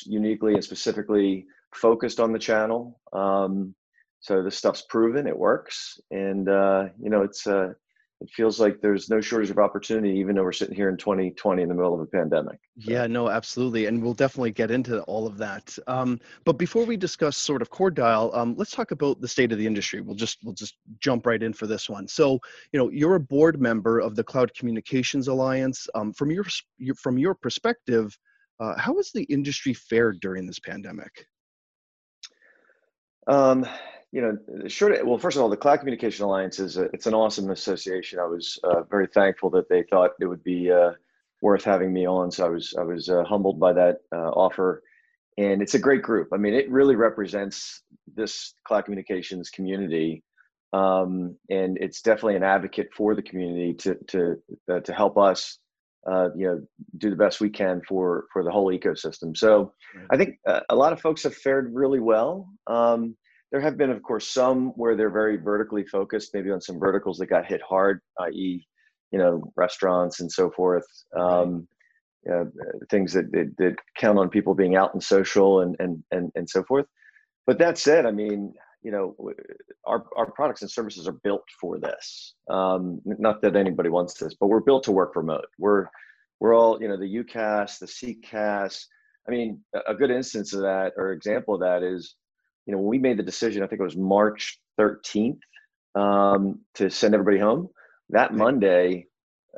uniquely 0.06 0.54
and 0.54 0.64
specifically 0.64 1.44
focused 1.74 2.20
on 2.20 2.32
the 2.32 2.38
channel. 2.38 2.98
Um, 3.12 3.74
so 4.20 4.42
this 4.42 4.56
stuff's 4.56 4.86
proven. 4.88 5.26
It 5.26 5.38
works, 5.38 6.00
and 6.10 6.48
uh, 6.48 6.86
you 6.98 7.10
know 7.10 7.20
it's 7.20 7.46
uh, 7.46 7.74
it 8.20 8.28
feels 8.30 8.60
like 8.60 8.80
there's 8.80 9.08
no 9.08 9.20
shortage 9.20 9.50
of 9.50 9.58
opportunity, 9.58 10.18
even 10.18 10.36
though 10.36 10.42
we're 10.42 10.52
sitting 10.52 10.74
here 10.74 10.90
in 10.90 10.98
2020 10.98 11.62
in 11.62 11.68
the 11.68 11.74
middle 11.74 11.94
of 11.94 12.00
a 12.00 12.06
pandemic. 12.06 12.60
Yeah, 12.76 13.06
no, 13.06 13.30
absolutely. 13.30 13.86
And 13.86 14.02
we'll 14.02 14.12
definitely 14.12 14.50
get 14.50 14.70
into 14.70 15.00
all 15.04 15.26
of 15.26 15.38
that. 15.38 15.76
Um, 15.86 16.20
but 16.44 16.58
before 16.58 16.84
we 16.84 16.98
discuss 16.98 17.38
sort 17.38 17.62
of 17.62 17.70
CoreDial, 17.70 18.36
um, 18.36 18.54
let's 18.58 18.72
talk 18.72 18.90
about 18.90 19.22
the 19.22 19.28
state 19.28 19.52
of 19.52 19.58
the 19.58 19.66
industry. 19.66 20.02
We'll 20.02 20.16
just 20.16 20.38
we'll 20.44 20.54
just 20.54 20.76
jump 20.98 21.26
right 21.26 21.42
in 21.42 21.54
for 21.54 21.66
this 21.66 21.88
one. 21.88 22.06
So, 22.06 22.38
you 22.72 22.78
know, 22.78 22.90
you're 22.90 23.14
a 23.14 23.20
board 23.20 23.58
member 23.58 24.00
of 24.00 24.16
the 24.16 24.24
Cloud 24.24 24.52
Communications 24.54 25.28
Alliance. 25.28 25.88
Um, 25.94 26.12
from 26.12 26.30
your, 26.30 26.44
your 26.76 26.96
from 26.96 27.16
your 27.16 27.34
perspective, 27.34 28.16
uh, 28.60 28.78
how 28.78 28.96
has 28.96 29.10
the 29.12 29.24
industry 29.24 29.72
fared 29.72 30.20
during 30.20 30.46
this 30.46 30.58
pandemic? 30.58 31.26
Um, 33.26 33.66
you 34.12 34.22
know, 34.22 34.68
sure. 34.68 35.04
Well, 35.04 35.18
first 35.18 35.36
of 35.36 35.42
all, 35.42 35.48
the 35.48 35.56
Cloud 35.56 35.78
Communication 35.78 36.24
Alliance 36.24 36.58
is 36.58 36.76
a, 36.76 36.84
it's 36.92 37.06
an 37.06 37.14
awesome 37.14 37.50
association. 37.50 38.18
I 38.18 38.24
was 38.24 38.58
uh, 38.64 38.82
very 38.82 39.06
thankful 39.06 39.50
that 39.50 39.68
they 39.68 39.84
thought 39.84 40.12
it 40.20 40.26
would 40.26 40.42
be 40.42 40.70
uh, 40.70 40.92
worth 41.42 41.64
having 41.64 41.92
me 41.92 42.06
on. 42.06 42.30
So 42.30 42.46
I 42.46 42.48
was 42.48 42.74
I 42.78 42.82
was 42.82 43.08
uh, 43.08 43.22
humbled 43.24 43.60
by 43.60 43.72
that 43.72 43.98
uh, 44.12 44.30
offer, 44.30 44.82
and 45.38 45.62
it's 45.62 45.74
a 45.74 45.78
great 45.78 46.02
group. 46.02 46.28
I 46.32 46.38
mean, 46.38 46.54
it 46.54 46.70
really 46.70 46.96
represents 46.96 47.82
this 48.12 48.54
cloud 48.64 48.84
communications 48.84 49.48
community, 49.48 50.24
um, 50.72 51.36
and 51.48 51.78
it's 51.78 52.02
definitely 52.02 52.36
an 52.36 52.42
advocate 52.42 52.88
for 52.96 53.14
the 53.14 53.22
community 53.22 53.74
to 53.74 53.94
to 54.08 54.42
uh, 54.72 54.80
to 54.80 54.92
help 54.92 55.18
us. 55.18 55.58
Uh, 56.10 56.30
you 56.34 56.46
know, 56.46 56.62
do 56.96 57.10
the 57.10 57.16
best 57.16 57.40
we 57.40 57.50
can 57.50 57.82
for 57.86 58.24
for 58.32 58.42
the 58.42 58.50
whole 58.50 58.72
ecosystem. 58.72 59.36
So, 59.36 59.72
I 60.10 60.16
think 60.16 60.38
uh, 60.46 60.60
a 60.70 60.74
lot 60.74 60.92
of 60.92 61.00
folks 61.00 61.22
have 61.24 61.34
fared 61.34 61.74
really 61.74 62.00
well. 62.00 62.48
Um, 62.66 63.16
there 63.52 63.60
have 63.60 63.76
been, 63.76 63.90
of 63.90 64.02
course, 64.02 64.28
some 64.28 64.68
where 64.76 64.96
they're 64.96 65.10
very 65.10 65.36
vertically 65.36 65.84
focused, 65.84 66.32
maybe 66.32 66.50
on 66.50 66.60
some 66.60 66.78
verticals 66.78 67.18
that 67.18 67.26
got 67.26 67.46
hit 67.46 67.60
hard, 67.68 68.00
i.e., 68.20 68.66
you 69.10 69.18
know, 69.18 69.52
restaurants 69.56 70.20
and 70.20 70.30
so 70.30 70.50
forth. 70.50 70.86
Um, 71.16 71.66
uh, 72.30 72.44
things 72.90 73.12
that, 73.14 73.32
that 73.32 73.54
that 73.58 73.76
count 73.96 74.18
on 74.18 74.28
people 74.28 74.54
being 74.54 74.76
out 74.76 74.92
and 74.92 75.02
social 75.02 75.60
and 75.60 75.74
and 75.78 76.02
and 76.10 76.30
and 76.34 76.48
so 76.48 76.62
forth. 76.64 76.86
But 77.46 77.58
that 77.58 77.78
said, 77.78 78.06
I 78.06 78.10
mean, 78.10 78.52
you 78.82 78.90
know, 78.90 79.14
our, 79.86 80.04
our 80.16 80.30
products 80.30 80.62
and 80.62 80.70
services 80.70 81.06
are 81.06 81.18
built 81.24 81.44
for 81.60 81.78
this. 81.78 82.34
Um, 82.48 83.00
not 83.04 83.42
that 83.42 83.56
anybody 83.56 83.88
wants 83.88 84.14
this, 84.14 84.34
but 84.34 84.48
we're 84.48 84.60
built 84.60 84.84
to 84.84 84.92
work 84.92 85.16
remote. 85.16 85.46
We're, 85.58 85.86
we're 86.38 86.56
all, 86.56 86.80
you 86.80 86.88
know, 86.88 86.96
the 86.96 87.22
UCaaS 87.24 87.78
the 87.78 87.86
CCaaS. 87.86 88.84
I 89.28 89.30
mean, 89.30 89.60
a 89.86 89.94
good 89.94 90.10
instance 90.10 90.54
of 90.54 90.62
that 90.62 90.94
or 90.96 91.12
example 91.12 91.54
of 91.54 91.60
that 91.60 91.82
is, 91.82 92.14
you 92.66 92.72
know, 92.72 92.78
when 92.78 92.88
we 92.88 92.98
made 92.98 93.18
the 93.18 93.22
decision, 93.22 93.62
I 93.62 93.66
think 93.66 93.80
it 93.80 93.84
was 93.84 93.96
March 93.96 94.58
13th 94.78 95.40
um, 95.94 96.60
to 96.74 96.90
send 96.90 97.14
everybody 97.14 97.38
home. 97.38 97.68
That 98.08 98.34
Monday, 98.34 99.06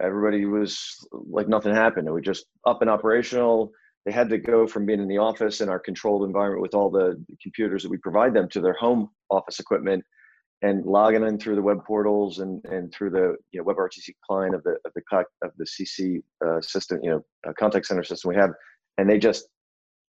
everybody 0.00 0.44
was 0.46 1.06
like 1.12 1.48
nothing 1.48 1.74
happened. 1.74 2.08
It 2.08 2.12
was 2.12 2.24
just 2.24 2.46
up 2.66 2.80
and 2.80 2.90
operational 2.90 3.72
they 4.04 4.12
had 4.12 4.28
to 4.30 4.38
go 4.38 4.66
from 4.66 4.86
being 4.86 5.00
in 5.00 5.08
the 5.08 5.18
office 5.18 5.60
in 5.60 5.68
our 5.68 5.78
controlled 5.78 6.24
environment 6.24 6.62
with 6.62 6.74
all 6.74 6.90
the 6.90 7.22
computers 7.40 7.82
that 7.82 7.90
we 7.90 7.98
provide 7.98 8.34
them 8.34 8.48
to 8.48 8.60
their 8.60 8.74
home 8.74 9.08
office 9.30 9.60
equipment 9.60 10.04
and 10.62 10.84
logging 10.86 11.24
in 11.24 11.38
through 11.38 11.56
the 11.56 11.62
web 11.62 11.84
portals 11.84 12.38
and, 12.38 12.64
and 12.64 12.92
through 12.92 13.10
the 13.10 13.36
you 13.50 13.60
know, 13.60 13.64
WebRTC 13.64 14.10
client 14.26 14.54
of 14.54 14.62
the 14.62 14.76
of 14.84 14.92
the 14.94 15.24
of 15.42 15.50
the 15.58 15.64
CC 15.66 16.22
uh, 16.44 16.60
system, 16.60 17.00
you 17.02 17.10
know, 17.10 17.24
uh, 17.46 17.52
contact 17.58 17.86
center 17.86 18.04
system 18.04 18.28
we 18.28 18.36
have, 18.36 18.50
and 18.98 19.10
they 19.10 19.18
just 19.18 19.46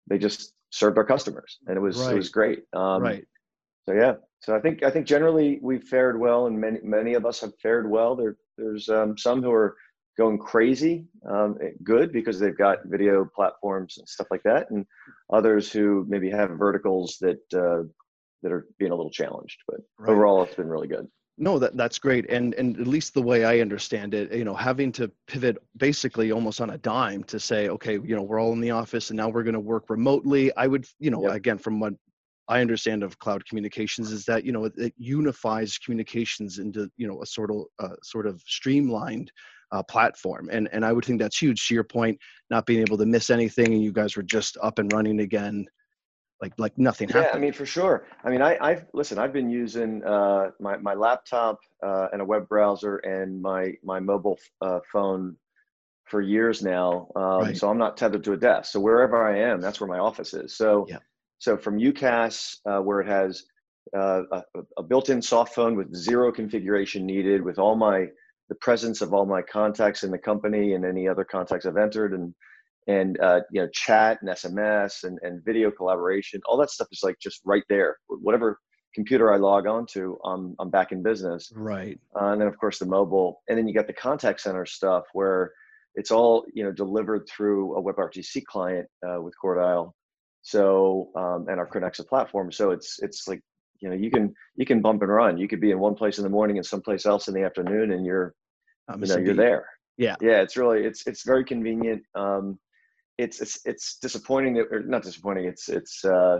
they 0.09 0.17
just 0.17 0.53
served 0.69 0.97
our 0.97 1.05
customers, 1.05 1.59
and 1.67 1.77
it 1.77 1.79
was 1.79 1.97
right. 1.97 2.13
it 2.13 2.15
was 2.15 2.29
great. 2.29 2.63
Um, 2.73 3.01
right. 3.01 3.23
So 3.87 3.95
yeah, 3.95 4.13
so 4.39 4.55
I 4.55 4.59
think 4.59 4.83
I 4.83 4.91
think 4.91 5.07
generally 5.07 5.59
we've 5.61 5.83
fared 5.83 6.19
well, 6.19 6.47
and 6.47 6.59
many 6.59 6.79
many 6.83 7.13
of 7.13 7.25
us 7.25 7.39
have 7.41 7.53
fared 7.61 7.89
well. 7.89 8.15
There 8.15 8.35
there's 8.57 8.89
um, 8.89 9.17
some 9.17 9.41
who 9.41 9.51
are 9.51 9.75
going 10.17 10.37
crazy 10.37 11.05
um, 11.29 11.57
good 11.83 12.11
because 12.11 12.39
they've 12.39 12.57
got 12.57 12.79
video 12.85 13.25
platforms 13.35 13.97
and 13.97 14.07
stuff 14.07 14.27
like 14.31 14.43
that 14.43 14.69
and 14.69 14.85
others 15.31 15.71
who 15.71 16.05
maybe 16.07 16.29
have 16.29 16.51
verticals 16.51 17.17
that 17.19 17.39
uh, 17.53 17.83
that 18.41 18.51
are 18.51 18.67
being 18.77 18.91
a 18.91 18.95
little 18.95 19.11
challenged 19.11 19.57
but 19.67 19.79
right. 19.97 20.11
overall 20.11 20.43
it's 20.43 20.55
been 20.55 20.69
really 20.69 20.87
good 20.87 21.07
no 21.37 21.57
that 21.57 21.75
that's 21.75 21.97
great 21.97 22.29
and 22.29 22.53
and 22.55 22.79
at 22.79 22.87
least 22.87 23.13
the 23.13 23.21
way 23.21 23.43
i 23.43 23.59
understand 23.59 24.13
it 24.13 24.31
you 24.31 24.43
know 24.43 24.53
having 24.53 24.91
to 24.91 25.11
pivot 25.27 25.57
basically 25.77 26.31
almost 26.31 26.61
on 26.61 26.71
a 26.71 26.77
dime 26.77 27.23
to 27.23 27.39
say 27.39 27.69
okay 27.69 27.93
you 27.93 28.15
know 28.15 28.21
we're 28.21 28.39
all 28.39 28.53
in 28.53 28.61
the 28.61 28.71
office 28.71 29.09
and 29.09 29.17
now 29.17 29.29
we're 29.29 29.43
going 29.43 29.53
to 29.53 29.59
work 29.59 29.89
remotely 29.89 30.55
i 30.57 30.67
would 30.67 30.85
you 30.99 31.09
know 31.09 31.23
yep. 31.23 31.35
again 31.35 31.57
from 31.57 31.79
what 31.79 31.93
I 32.49 32.59
understand 32.59 33.03
of 33.03 33.17
cloud 33.19 33.45
communications 33.45 34.11
is 34.11 34.25
that 34.25 34.43
you 34.43 34.51
know 34.51 34.65
it, 34.65 34.73
it 34.77 34.93
unifies 34.97 35.77
communications 35.77 36.59
into 36.59 36.89
you 36.97 37.07
know 37.07 37.21
a 37.21 37.25
sort 37.25 37.51
of 37.51 37.63
uh, 37.79 37.95
sort 38.03 38.27
of 38.27 38.41
streamlined 38.45 39.31
uh, 39.73 39.83
platform. 39.83 40.49
And 40.51 40.69
and 40.71 40.85
I 40.85 40.93
would 40.93 41.03
think 41.03 41.19
that's 41.19 41.37
huge. 41.37 41.67
To 41.67 41.73
your 41.73 41.83
point, 41.83 42.17
not 42.49 42.65
being 42.65 42.81
able 42.81 42.97
to 42.99 43.05
miss 43.05 43.29
anything, 43.29 43.73
and 43.73 43.83
you 43.83 43.91
guys 43.91 44.15
were 44.15 44.23
just 44.23 44.57
up 44.61 44.79
and 44.79 44.91
running 44.93 45.19
again, 45.19 45.65
like 46.41 46.53
like 46.57 46.77
nothing 46.77 47.09
yeah, 47.09 47.23
happened. 47.23 47.37
I 47.37 47.41
mean, 47.41 47.53
for 47.53 47.65
sure. 47.65 48.05
I 48.23 48.29
mean, 48.29 48.41
I 48.41 48.57
I've 48.61 48.85
listen. 48.93 49.17
I've 49.17 49.33
been 49.33 49.49
using 49.49 50.03
uh, 50.03 50.51
my 50.59 50.77
my 50.77 50.93
laptop 50.93 51.59
uh, 51.81 52.07
and 52.13 52.21
a 52.21 52.25
web 52.25 52.47
browser 52.47 52.97
and 52.97 53.41
my 53.41 53.73
my 53.83 53.99
mobile 53.99 54.37
uh, 54.61 54.79
phone 54.91 55.35
for 56.05 56.21
years 56.21 56.61
now. 56.61 57.07
Um, 57.15 57.23
right. 57.23 57.57
So 57.57 57.69
I'm 57.69 57.79
not 57.79 57.97
tethered 57.97 58.23
to 58.25 58.33
a 58.33 58.37
desk. 58.37 58.71
So 58.71 58.79
wherever 58.79 59.27
I 59.27 59.39
am, 59.39 59.59
that's 59.59 59.81
where 59.81 59.87
my 59.87 59.99
office 59.99 60.33
is. 60.35 60.55
So 60.55 60.85
yeah. 60.87 60.99
so 61.39 61.57
from 61.57 61.79
UCaaS, 61.79 62.57
uh, 62.69 62.81
where 62.81 63.01
it 63.01 63.07
has 63.07 63.45
uh, 63.97 64.23
a, 64.31 64.43
a, 64.77 64.83
built-in 64.83 65.21
soft 65.21 65.53
phone 65.53 65.75
with 65.75 65.93
zero 65.93 66.31
configuration 66.31 67.05
needed, 67.05 67.41
with 67.41 67.59
all 67.59 67.75
my 67.75 68.07
the 68.49 68.55
presence 68.55 69.01
of 69.01 69.13
all 69.13 69.25
my 69.25 69.41
contacts 69.41 70.03
in 70.03 70.11
the 70.11 70.17
company 70.17 70.73
and 70.73 70.85
any 70.85 71.07
other 71.07 71.23
contacts 71.23 71.65
I've 71.65 71.77
entered 71.77 72.13
and 72.13 72.33
and 72.87 73.19
uh, 73.21 73.41
you 73.51 73.61
know 73.61 73.69
chat 73.69 74.19
and 74.21 74.29
SMS 74.29 75.05
and, 75.05 75.17
and 75.21 75.43
video 75.45 75.71
collaboration 75.71 76.41
all 76.45 76.57
that 76.57 76.69
stuff 76.69 76.87
is 76.91 77.01
like 77.03 77.17
just 77.19 77.41
right 77.45 77.63
there. 77.69 77.97
Whatever 78.07 78.59
computer 78.93 79.33
I 79.33 79.37
log 79.37 79.67
onto 79.67 80.17
I'm 80.25 80.55
I'm 80.59 80.69
back 80.69 80.91
in 80.91 81.01
business. 81.01 81.51
Right. 81.55 81.99
Uh, 82.19 82.27
and 82.27 82.41
then 82.41 82.47
of 82.47 82.57
course 82.57 82.79
the 82.79 82.85
mobile. 82.85 83.41
And 83.47 83.57
then 83.57 83.67
you 83.67 83.73
got 83.73 83.87
the 83.87 83.93
contact 83.93 84.41
center 84.41 84.65
stuff 84.65 85.03
where 85.13 85.51
it's 85.95 86.11
all 86.11 86.45
you 86.53 86.63
know 86.63 86.71
delivered 86.71 87.27
through 87.29 87.77
a 87.77 87.81
WebRTC 87.81 88.43
client 88.45 88.87
uh, 89.07 89.21
with 89.21 89.33
CoreDial 89.43 89.93
so 90.43 91.09
um, 91.15 91.47
and 91.49 91.59
our 91.59 91.67
CoreNexa 91.67 92.07
platform. 92.07 92.51
So 92.51 92.71
it's 92.71 92.99
it's 93.01 93.27
like 93.27 93.41
you 93.83 93.89
know 93.89 93.95
you 93.95 94.09
can 94.09 94.33
you 94.55 94.65
can 94.65 94.81
bump 94.81 95.01
and 95.01 95.11
run. 95.11 95.37
You 95.37 95.47
could 95.47 95.59
be 95.59 95.71
in 95.71 95.79
one 95.79 95.93
place 95.93 96.17
in 96.17 96.23
the 96.23 96.29
morning 96.29 96.57
and 96.57 96.65
someplace 96.65 97.05
else 97.05 97.27
in 97.27 97.33
the 97.33 97.43
afternoon 97.43 97.91
and 97.91 98.05
you're 98.05 98.33
you 98.97 99.05
know 99.05 99.17
you're 99.17 99.35
there. 99.35 99.67
Yeah. 99.97 100.15
Yeah 100.21 100.41
it's 100.41 100.55
really 100.55 100.85
it's 100.85 101.05
it's 101.05 101.23
very 101.23 101.43
convenient. 101.43 102.01
Um 102.15 102.57
it's 103.17 103.41
it's 103.41 103.59
it's 103.65 103.97
disappointing 103.99 104.53
that, 104.55 104.67
or 104.71 104.79
not 104.79 105.03
disappointing 105.03 105.45
it's 105.45 105.67
it's 105.67 106.03
uh 106.05 106.39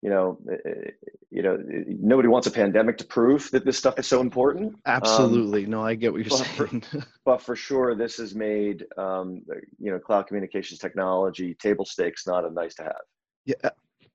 you 0.00 0.10
know 0.10 0.38
eh, 0.50 0.70
eh, 0.70 0.90
you 1.30 1.42
know 1.42 1.54
eh, 1.54 1.84
nobody 1.86 2.26
wants 2.26 2.46
a 2.46 2.50
pandemic 2.50 2.96
to 2.96 3.04
prove 3.04 3.50
that 3.52 3.66
this 3.66 3.76
stuff 3.76 3.98
is 3.98 4.06
so 4.06 4.22
important. 4.22 4.68
Um, 4.68 4.80
absolutely. 4.86 5.64
Um, 5.64 5.70
no 5.72 5.82
i 5.82 5.94
get 5.94 6.10
what 6.10 6.22
you're 6.22 6.30
but 6.30 6.46
saying. 6.46 6.80
for, 6.80 7.06
but 7.26 7.42
for 7.42 7.54
sure 7.54 7.94
this 7.94 8.16
has 8.16 8.34
made 8.34 8.86
um 8.96 9.42
you 9.78 9.92
know 9.92 9.98
cloud 9.98 10.26
communications 10.26 10.80
technology 10.80 11.54
table 11.54 11.84
stakes 11.84 12.26
not 12.26 12.46
a 12.46 12.50
nice 12.50 12.74
to 12.76 12.84
have. 12.84 13.04
Yeah 13.44 13.70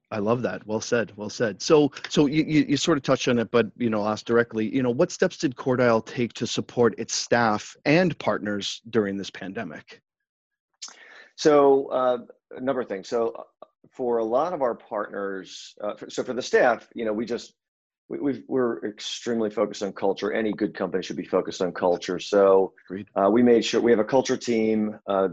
I 0.09 0.19
love 0.19 0.41
that. 0.43 0.65
Well 0.65 0.79
said. 0.79 1.11
Well 1.15 1.29
said. 1.29 1.61
So, 1.61 1.91
so 2.09 2.27
you, 2.27 2.43
you, 2.43 2.65
you, 2.69 2.77
sort 2.77 2.97
of 2.97 3.03
touched 3.03 3.27
on 3.27 3.39
it, 3.39 3.51
but 3.51 3.67
you 3.77 3.89
know, 3.89 4.07
asked 4.07 4.25
directly. 4.25 4.73
You 4.73 4.81
know, 4.81 4.89
what 4.89 5.11
steps 5.11 5.37
did 5.37 5.55
CoreDial 5.55 6.05
take 6.05 6.33
to 6.33 6.47
support 6.47 6.95
its 6.97 7.13
staff 7.13 7.75
and 7.85 8.17
partners 8.17 8.81
during 8.89 9.17
this 9.17 9.29
pandemic? 9.29 10.01
So, 11.35 11.87
uh, 11.87 12.17
a 12.55 12.61
number 12.61 12.81
of 12.81 12.87
things. 12.87 13.09
So, 13.09 13.33
uh, 13.61 13.65
for 13.91 14.19
a 14.19 14.23
lot 14.23 14.53
of 14.53 14.61
our 14.61 14.75
partners, 14.75 15.75
uh, 15.83 15.95
for, 15.95 16.09
so 16.09 16.23
for 16.23 16.33
the 16.33 16.41
staff, 16.41 16.87
you 16.95 17.03
know, 17.03 17.13
we 17.13 17.25
just 17.25 17.53
we, 18.09 18.19
we 18.47 18.59
are 18.59 18.85
extremely 18.85 19.49
focused 19.49 19.83
on 19.83 19.91
culture. 19.91 20.31
Any 20.31 20.53
good 20.53 20.73
company 20.73 21.03
should 21.03 21.17
be 21.17 21.25
focused 21.25 21.61
on 21.61 21.73
culture. 21.73 22.19
So, 22.19 22.73
uh, 23.15 23.29
we 23.29 23.43
made 23.43 23.65
sure 23.65 23.81
we 23.81 23.91
have 23.91 23.99
a 23.99 24.05
culture 24.05 24.37
team, 24.37 24.97
uh, 25.07 25.27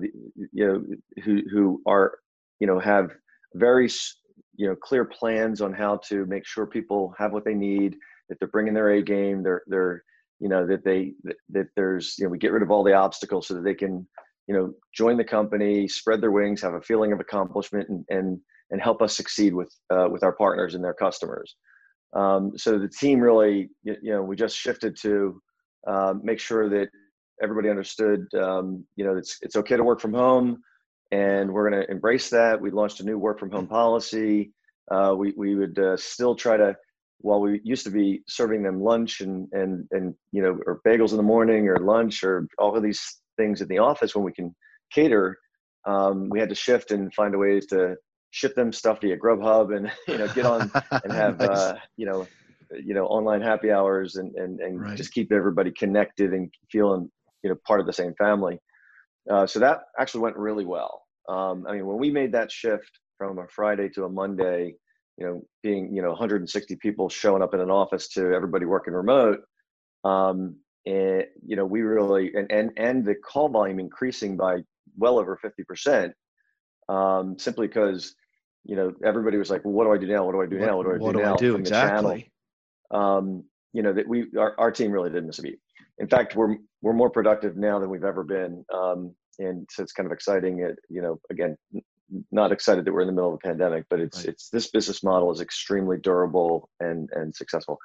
you 0.52 0.66
know, 0.66 0.84
who 1.22 1.42
who 1.48 1.82
are 1.86 2.18
you 2.58 2.66
know 2.66 2.80
have 2.80 3.12
very 3.54 3.88
you 4.56 4.66
know 4.66 4.76
clear 4.76 5.04
plans 5.04 5.60
on 5.60 5.72
how 5.72 5.96
to 6.08 6.26
make 6.26 6.46
sure 6.46 6.66
people 6.66 7.14
have 7.18 7.32
what 7.32 7.44
they 7.44 7.54
need 7.54 7.96
that 8.28 8.38
they're 8.38 8.48
bringing 8.48 8.74
their 8.74 8.90
a 8.90 9.02
game 9.02 9.42
they're 9.42 9.62
they're 9.66 10.02
you 10.40 10.48
know 10.48 10.66
that 10.66 10.84
they 10.84 11.12
that, 11.50 11.66
there's 11.76 12.16
you 12.18 12.24
know 12.24 12.30
we 12.30 12.38
get 12.38 12.52
rid 12.52 12.62
of 12.62 12.70
all 12.70 12.84
the 12.84 12.92
obstacles 12.92 13.46
so 13.46 13.54
that 13.54 13.64
they 13.64 13.74
can 13.74 14.06
you 14.46 14.54
know 14.54 14.72
join 14.94 15.16
the 15.16 15.24
company 15.24 15.88
spread 15.88 16.20
their 16.20 16.32
wings 16.32 16.60
have 16.60 16.74
a 16.74 16.82
feeling 16.82 17.12
of 17.12 17.20
accomplishment 17.20 17.88
and 17.88 18.04
and, 18.08 18.38
and 18.70 18.80
help 18.80 19.02
us 19.02 19.16
succeed 19.16 19.54
with 19.54 19.72
uh, 19.90 20.08
with 20.10 20.22
our 20.22 20.32
partners 20.32 20.74
and 20.74 20.84
their 20.84 20.94
customers. 20.94 21.56
Um, 22.14 22.52
so 22.56 22.78
the 22.78 22.88
team 22.88 23.20
really 23.20 23.70
you 23.82 23.96
know 24.02 24.22
we 24.22 24.36
just 24.36 24.56
shifted 24.56 24.96
to 25.02 25.40
uh, 25.86 26.14
make 26.22 26.38
sure 26.40 26.68
that 26.68 26.88
everybody 27.42 27.68
understood 27.68 28.26
um, 28.34 28.84
you 28.96 29.04
know 29.04 29.16
it's 29.16 29.38
it's 29.42 29.56
okay 29.56 29.76
to 29.76 29.84
work 29.84 30.00
from 30.00 30.14
home 30.14 30.58
and 31.14 31.52
we're 31.52 31.70
going 31.70 31.80
to 31.80 31.90
embrace 31.90 32.28
that. 32.30 32.60
We 32.60 32.72
launched 32.72 32.98
a 32.98 33.04
new 33.04 33.18
work 33.18 33.38
from 33.38 33.52
home 33.52 33.68
policy. 33.68 34.52
Uh, 34.90 35.14
we 35.16 35.32
we 35.36 35.54
would 35.54 35.78
uh, 35.78 35.96
still 35.96 36.34
try 36.34 36.56
to, 36.56 36.74
while 37.18 37.40
we 37.40 37.60
used 37.62 37.84
to 37.84 37.90
be 37.90 38.22
serving 38.28 38.64
them 38.64 38.82
lunch 38.82 39.20
and 39.20 39.48
and 39.52 39.86
and 39.92 40.14
you 40.32 40.42
know 40.42 40.58
or 40.66 40.80
bagels 40.86 41.12
in 41.12 41.16
the 41.16 41.22
morning 41.22 41.68
or 41.68 41.76
lunch 41.76 42.24
or 42.24 42.48
all 42.58 42.76
of 42.76 42.82
these 42.82 43.00
things 43.36 43.60
in 43.60 43.68
the 43.68 43.78
office 43.78 44.14
when 44.14 44.24
we 44.24 44.32
can 44.32 44.54
cater, 44.92 45.38
um, 45.86 46.28
we 46.30 46.40
had 46.40 46.48
to 46.48 46.54
shift 46.54 46.90
and 46.90 47.14
find 47.14 47.34
a 47.34 47.38
ways 47.38 47.66
to 47.66 47.94
ship 48.32 48.54
them 48.56 48.72
stuff 48.72 49.00
via 49.00 49.16
Grubhub 49.16 49.74
and 49.74 49.92
you 50.08 50.18
know 50.18 50.28
get 50.28 50.46
on 50.46 50.70
and 51.04 51.12
have 51.22 51.38
nice. 51.38 51.48
uh, 51.48 51.76
you 51.96 52.06
know 52.06 52.26
you 52.72 52.92
know 52.92 53.06
online 53.06 53.40
happy 53.40 53.70
hours 53.70 54.16
and 54.16 54.34
and 54.34 54.58
and 54.58 54.80
right. 54.80 54.96
just 54.96 55.12
keep 55.12 55.30
everybody 55.30 55.70
connected 55.70 56.32
and 56.32 56.52
feeling 56.72 57.08
you 57.44 57.50
know 57.50 57.56
part 57.64 57.78
of 57.78 57.86
the 57.86 57.92
same 57.92 58.14
family. 58.18 58.58
Uh, 59.30 59.46
so 59.46 59.58
that 59.60 59.84
actually 59.98 60.20
went 60.20 60.36
really 60.36 60.66
well. 60.66 61.03
Um, 61.28 61.66
I 61.68 61.72
mean, 61.72 61.86
when 61.86 61.98
we 61.98 62.10
made 62.10 62.32
that 62.32 62.52
shift 62.52 62.90
from 63.18 63.38
a 63.38 63.46
Friday 63.48 63.88
to 63.90 64.04
a 64.04 64.08
Monday, 64.08 64.74
you 65.16 65.26
know, 65.26 65.42
being 65.62 65.94
you 65.94 66.02
know 66.02 66.10
160 66.10 66.76
people 66.76 67.08
showing 67.08 67.42
up 67.42 67.54
in 67.54 67.60
an 67.60 67.70
office 67.70 68.08
to 68.08 68.32
everybody 68.32 68.64
working 68.64 68.94
remote, 68.94 69.40
um, 70.04 70.56
and 70.86 71.24
you 71.46 71.56
know, 71.56 71.64
we 71.64 71.82
really 71.82 72.32
and 72.34 72.50
and 72.50 72.70
and 72.76 73.04
the 73.04 73.14
call 73.14 73.48
volume 73.48 73.78
increasing 73.78 74.36
by 74.36 74.58
well 74.98 75.18
over 75.18 75.36
50 75.36 75.64
percent, 75.64 76.12
um, 76.88 77.38
simply 77.38 77.68
because 77.68 78.14
you 78.64 78.76
know 78.76 78.92
everybody 79.04 79.38
was 79.38 79.50
like, 79.50 79.64
well, 79.64 79.74
what 79.74 79.84
do 79.84 79.92
I 79.92 79.98
do 79.98 80.06
now? 80.06 80.24
What 80.24 80.32
do 80.32 80.42
I 80.42 80.46
do 80.46 80.58
now? 80.58 80.76
What 80.76 80.84
do 80.84 80.92
I 80.92 80.98
do 80.98 81.04
what 81.04 81.16
now? 81.16 81.36
Do 81.36 81.46
I 81.46 81.48
do 81.48 81.56
exactly. 81.56 82.30
Um, 82.90 83.44
you 83.72 83.82
know 83.82 83.92
that 83.92 84.06
we 84.06 84.26
our, 84.38 84.54
our 84.58 84.70
team 84.70 84.90
really 84.90 85.10
didn't 85.10 85.26
miss 85.26 85.38
a 85.38 85.42
beat. 85.42 85.58
In 85.98 86.08
fact, 86.08 86.36
we're 86.36 86.56
we're 86.82 86.92
more 86.92 87.10
productive 87.10 87.56
now 87.56 87.78
than 87.78 87.90
we've 87.90 88.04
ever 88.04 88.24
been. 88.24 88.64
Um, 88.72 89.14
and 89.38 89.66
so 89.70 89.82
it's 89.82 89.92
kind 89.92 90.06
of 90.06 90.12
exciting. 90.12 90.60
It, 90.60 90.78
you 90.88 91.02
know, 91.02 91.20
again, 91.30 91.56
not 92.30 92.52
excited 92.52 92.84
that 92.84 92.92
we're 92.92 93.02
in 93.02 93.06
the 93.06 93.12
middle 93.12 93.30
of 93.30 93.40
a 93.42 93.46
pandemic, 93.46 93.84
but 93.88 94.00
it's 94.00 94.18
right. 94.18 94.28
it's 94.28 94.50
this 94.50 94.70
business 94.70 95.02
model 95.02 95.32
is 95.32 95.40
extremely 95.40 95.98
durable 95.98 96.68
and 96.80 97.08
and 97.12 97.34
successful. 97.34 97.78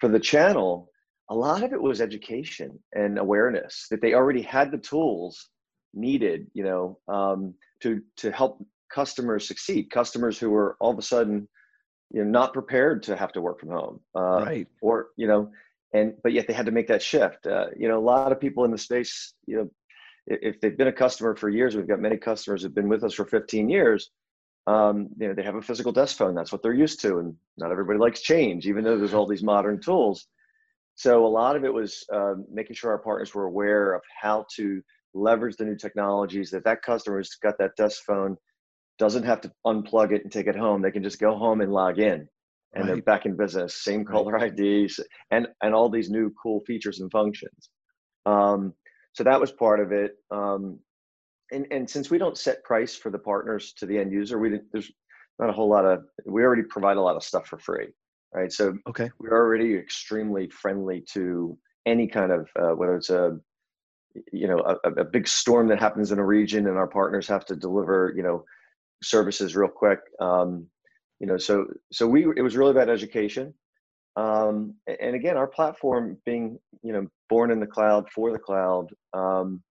For 0.00 0.08
the 0.08 0.20
channel, 0.20 0.90
a 1.30 1.34
lot 1.34 1.62
of 1.62 1.72
it 1.72 1.80
was 1.80 2.00
education 2.00 2.78
and 2.94 3.18
awareness 3.18 3.86
that 3.90 4.00
they 4.00 4.14
already 4.14 4.42
had 4.42 4.70
the 4.70 4.78
tools 4.78 5.48
needed, 5.94 6.46
you 6.52 6.64
know, 6.64 6.98
um, 7.08 7.54
to 7.82 8.02
to 8.18 8.30
help 8.30 8.64
customers 8.92 9.48
succeed. 9.48 9.90
Customers 9.90 10.38
who 10.38 10.50
were 10.50 10.76
all 10.80 10.92
of 10.92 10.98
a 10.98 11.02
sudden 11.02 11.48
you 12.12 12.24
know 12.24 12.30
not 12.30 12.52
prepared 12.52 13.02
to 13.02 13.16
have 13.16 13.32
to 13.32 13.40
work 13.40 13.60
from 13.60 13.70
home 13.70 14.00
uh, 14.16 14.44
right 14.44 14.68
or 14.80 15.08
you 15.16 15.26
know 15.26 15.50
and 15.96 16.14
but 16.22 16.32
yet 16.32 16.46
they 16.46 16.52
had 16.52 16.66
to 16.66 16.72
make 16.72 16.88
that 16.88 17.02
shift. 17.02 17.46
Uh, 17.46 17.66
you 17.76 17.88
know 17.88 17.98
a 17.98 18.08
lot 18.14 18.32
of 18.32 18.40
people 18.40 18.64
in 18.64 18.70
the 18.70 18.78
space 18.78 19.34
you 19.46 19.56
know 19.56 19.70
if 20.26 20.60
they've 20.60 20.76
been 20.76 20.88
a 20.88 20.92
customer 20.92 21.36
for 21.36 21.48
years 21.48 21.76
we've 21.76 21.88
got 21.88 22.00
many 22.00 22.16
customers 22.16 22.62
who've 22.62 22.74
been 22.74 22.88
with 22.88 23.04
us 23.04 23.14
for 23.14 23.24
15 23.24 23.68
years 23.68 24.10
um, 24.66 25.08
you 25.18 25.28
know 25.28 25.34
they 25.34 25.42
have 25.42 25.54
a 25.54 25.62
physical 25.62 25.92
desk 25.92 26.16
phone. 26.16 26.34
That's 26.34 26.52
what 26.52 26.62
they're 26.62 26.74
used 26.74 27.00
to 27.02 27.18
and 27.18 27.34
not 27.56 27.70
everybody 27.70 27.98
likes 27.98 28.20
change 28.20 28.66
even 28.66 28.84
though 28.84 28.98
there's 28.98 29.14
all 29.14 29.26
these 29.26 29.42
modern 29.42 29.80
tools. 29.80 30.26
So 30.96 31.26
a 31.26 31.28
lot 31.28 31.56
of 31.56 31.64
it 31.64 31.72
was 31.72 32.04
uh, 32.12 32.34
making 32.50 32.76
sure 32.76 32.90
our 32.90 32.98
partners 32.98 33.34
were 33.34 33.44
aware 33.44 33.94
of 33.94 34.02
how 34.20 34.46
to 34.56 34.82
leverage 35.14 35.56
the 35.56 35.64
new 35.64 35.76
technologies 35.76 36.50
that 36.50 36.64
that 36.64 36.82
customer 36.82 37.18
who's 37.18 37.36
got 37.42 37.58
that 37.58 37.76
desk 37.76 38.02
phone 38.06 38.36
doesn't 38.98 39.24
have 39.24 39.42
to 39.42 39.52
unplug 39.66 40.12
it 40.12 40.22
and 40.22 40.32
take 40.32 40.46
it 40.46 40.56
home. 40.56 40.80
They 40.80 40.90
can 40.90 41.02
just 41.02 41.20
go 41.20 41.36
home 41.36 41.60
and 41.60 41.72
log 41.72 41.98
in 41.98 42.28
and 42.74 42.84
right. 42.84 42.94
they're 42.94 43.02
back 43.02 43.26
in 43.26 43.36
business 43.36 43.82
same 43.82 44.04
caller 44.04 44.36
ids 44.44 45.00
and 45.30 45.48
and 45.62 45.74
all 45.74 45.88
these 45.88 46.10
new 46.10 46.32
cool 46.42 46.60
features 46.66 47.00
and 47.00 47.10
functions. 47.10 47.70
Um, 48.26 48.74
so 49.12 49.24
that 49.24 49.40
was 49.40 49.52
part 49.52 49.80
of 49.80 49.92
it. 49.92 50.12
Um, 50.30 50.78
and 51.52 51.66
and 51.70 51.88
since 51.88 52.10
we 52.10 52.18
don't 52.18 52.38
set 52.38 52.64
price 52.64 52.96
for 52.96 53.10
the 53.10 53.18
partners 53.18 53.72
to 53.78 53.86
the 53.86 53.98
end 53.98 54.10
user 54.12 54.36
we 54.36 54.50
didn't 54.50 54.64
there's 54.72 54.90
not 55.38 55.48
a 55.48 55.52
whole 55.52 55.68
lot 55.68 55.84
of 55.84 56.02
we 56.26 56.42
already 56.42 56.64
provide 56.64 56.96
a 56.96 57.00
lot 57.00 57.14
of 57.14 57.22
stuff 57.22 57.46
for 57.46 57.58
free 57.58 57.86
right? 58.36 58.52
So 58.52 58.76
okay. 58.88 59.10
we're 59.18 59.36
already 59.36 59.74
extremely 59.74 60.48
friendly 60.50 61.04
to 61.12 61.58
any 61.86 62.06
kind 62.06 62.32
of 62.32 62.48
uh, 62.60 62.74
whether 62.74 62.96
it's 62.96 63.10
a 63.10 63.38
you 64.32 64.48
know 64.48 64.78
a, 64.84 64.90
a 65.00 65.04
big 65.04 65.28
storm 65.28 65.68
that 65.68 65.78
happens 65.78 66.12
in 66.12 66.18
a 66.18 66.24
region 66.24 66.66
and 66.66 66.76
our 66.76 66.86
partners 66.86 67.26
have 67.28 67.44
to 67.46 67.56
deliver 67.56 68.12
you 68.16 68.22
know 68.22 68.44
services 69.02 69.56
real 69.56 69.68
quick. 69.68 70.00
Um, 70.20 70.66
you 71.20 71.26
know 71.26 71.36
so 71.36 71.66
so 71.92 72.06
we 72.06 72.24
it 72.36 72.42
was 72.42 72.56
really 72.56 72.72
about 72.72 72.88
education. 72.88 73.54
Um, 74.16 74.74
and 74.86 75.14
again 75.14 75.36
our 75.36 75.46
platform 75.46 76.16
being 76.24 76.58
you 76.82 76.92
know 76.92 77.06
born 77.28 77.50
in 77.50 77.60
the 77.60 77.66
cloud 77.66 78.08
for 78.14 78.32
the 78.32 78.38
cloud 78.38 78.86
um, 79.12 79.62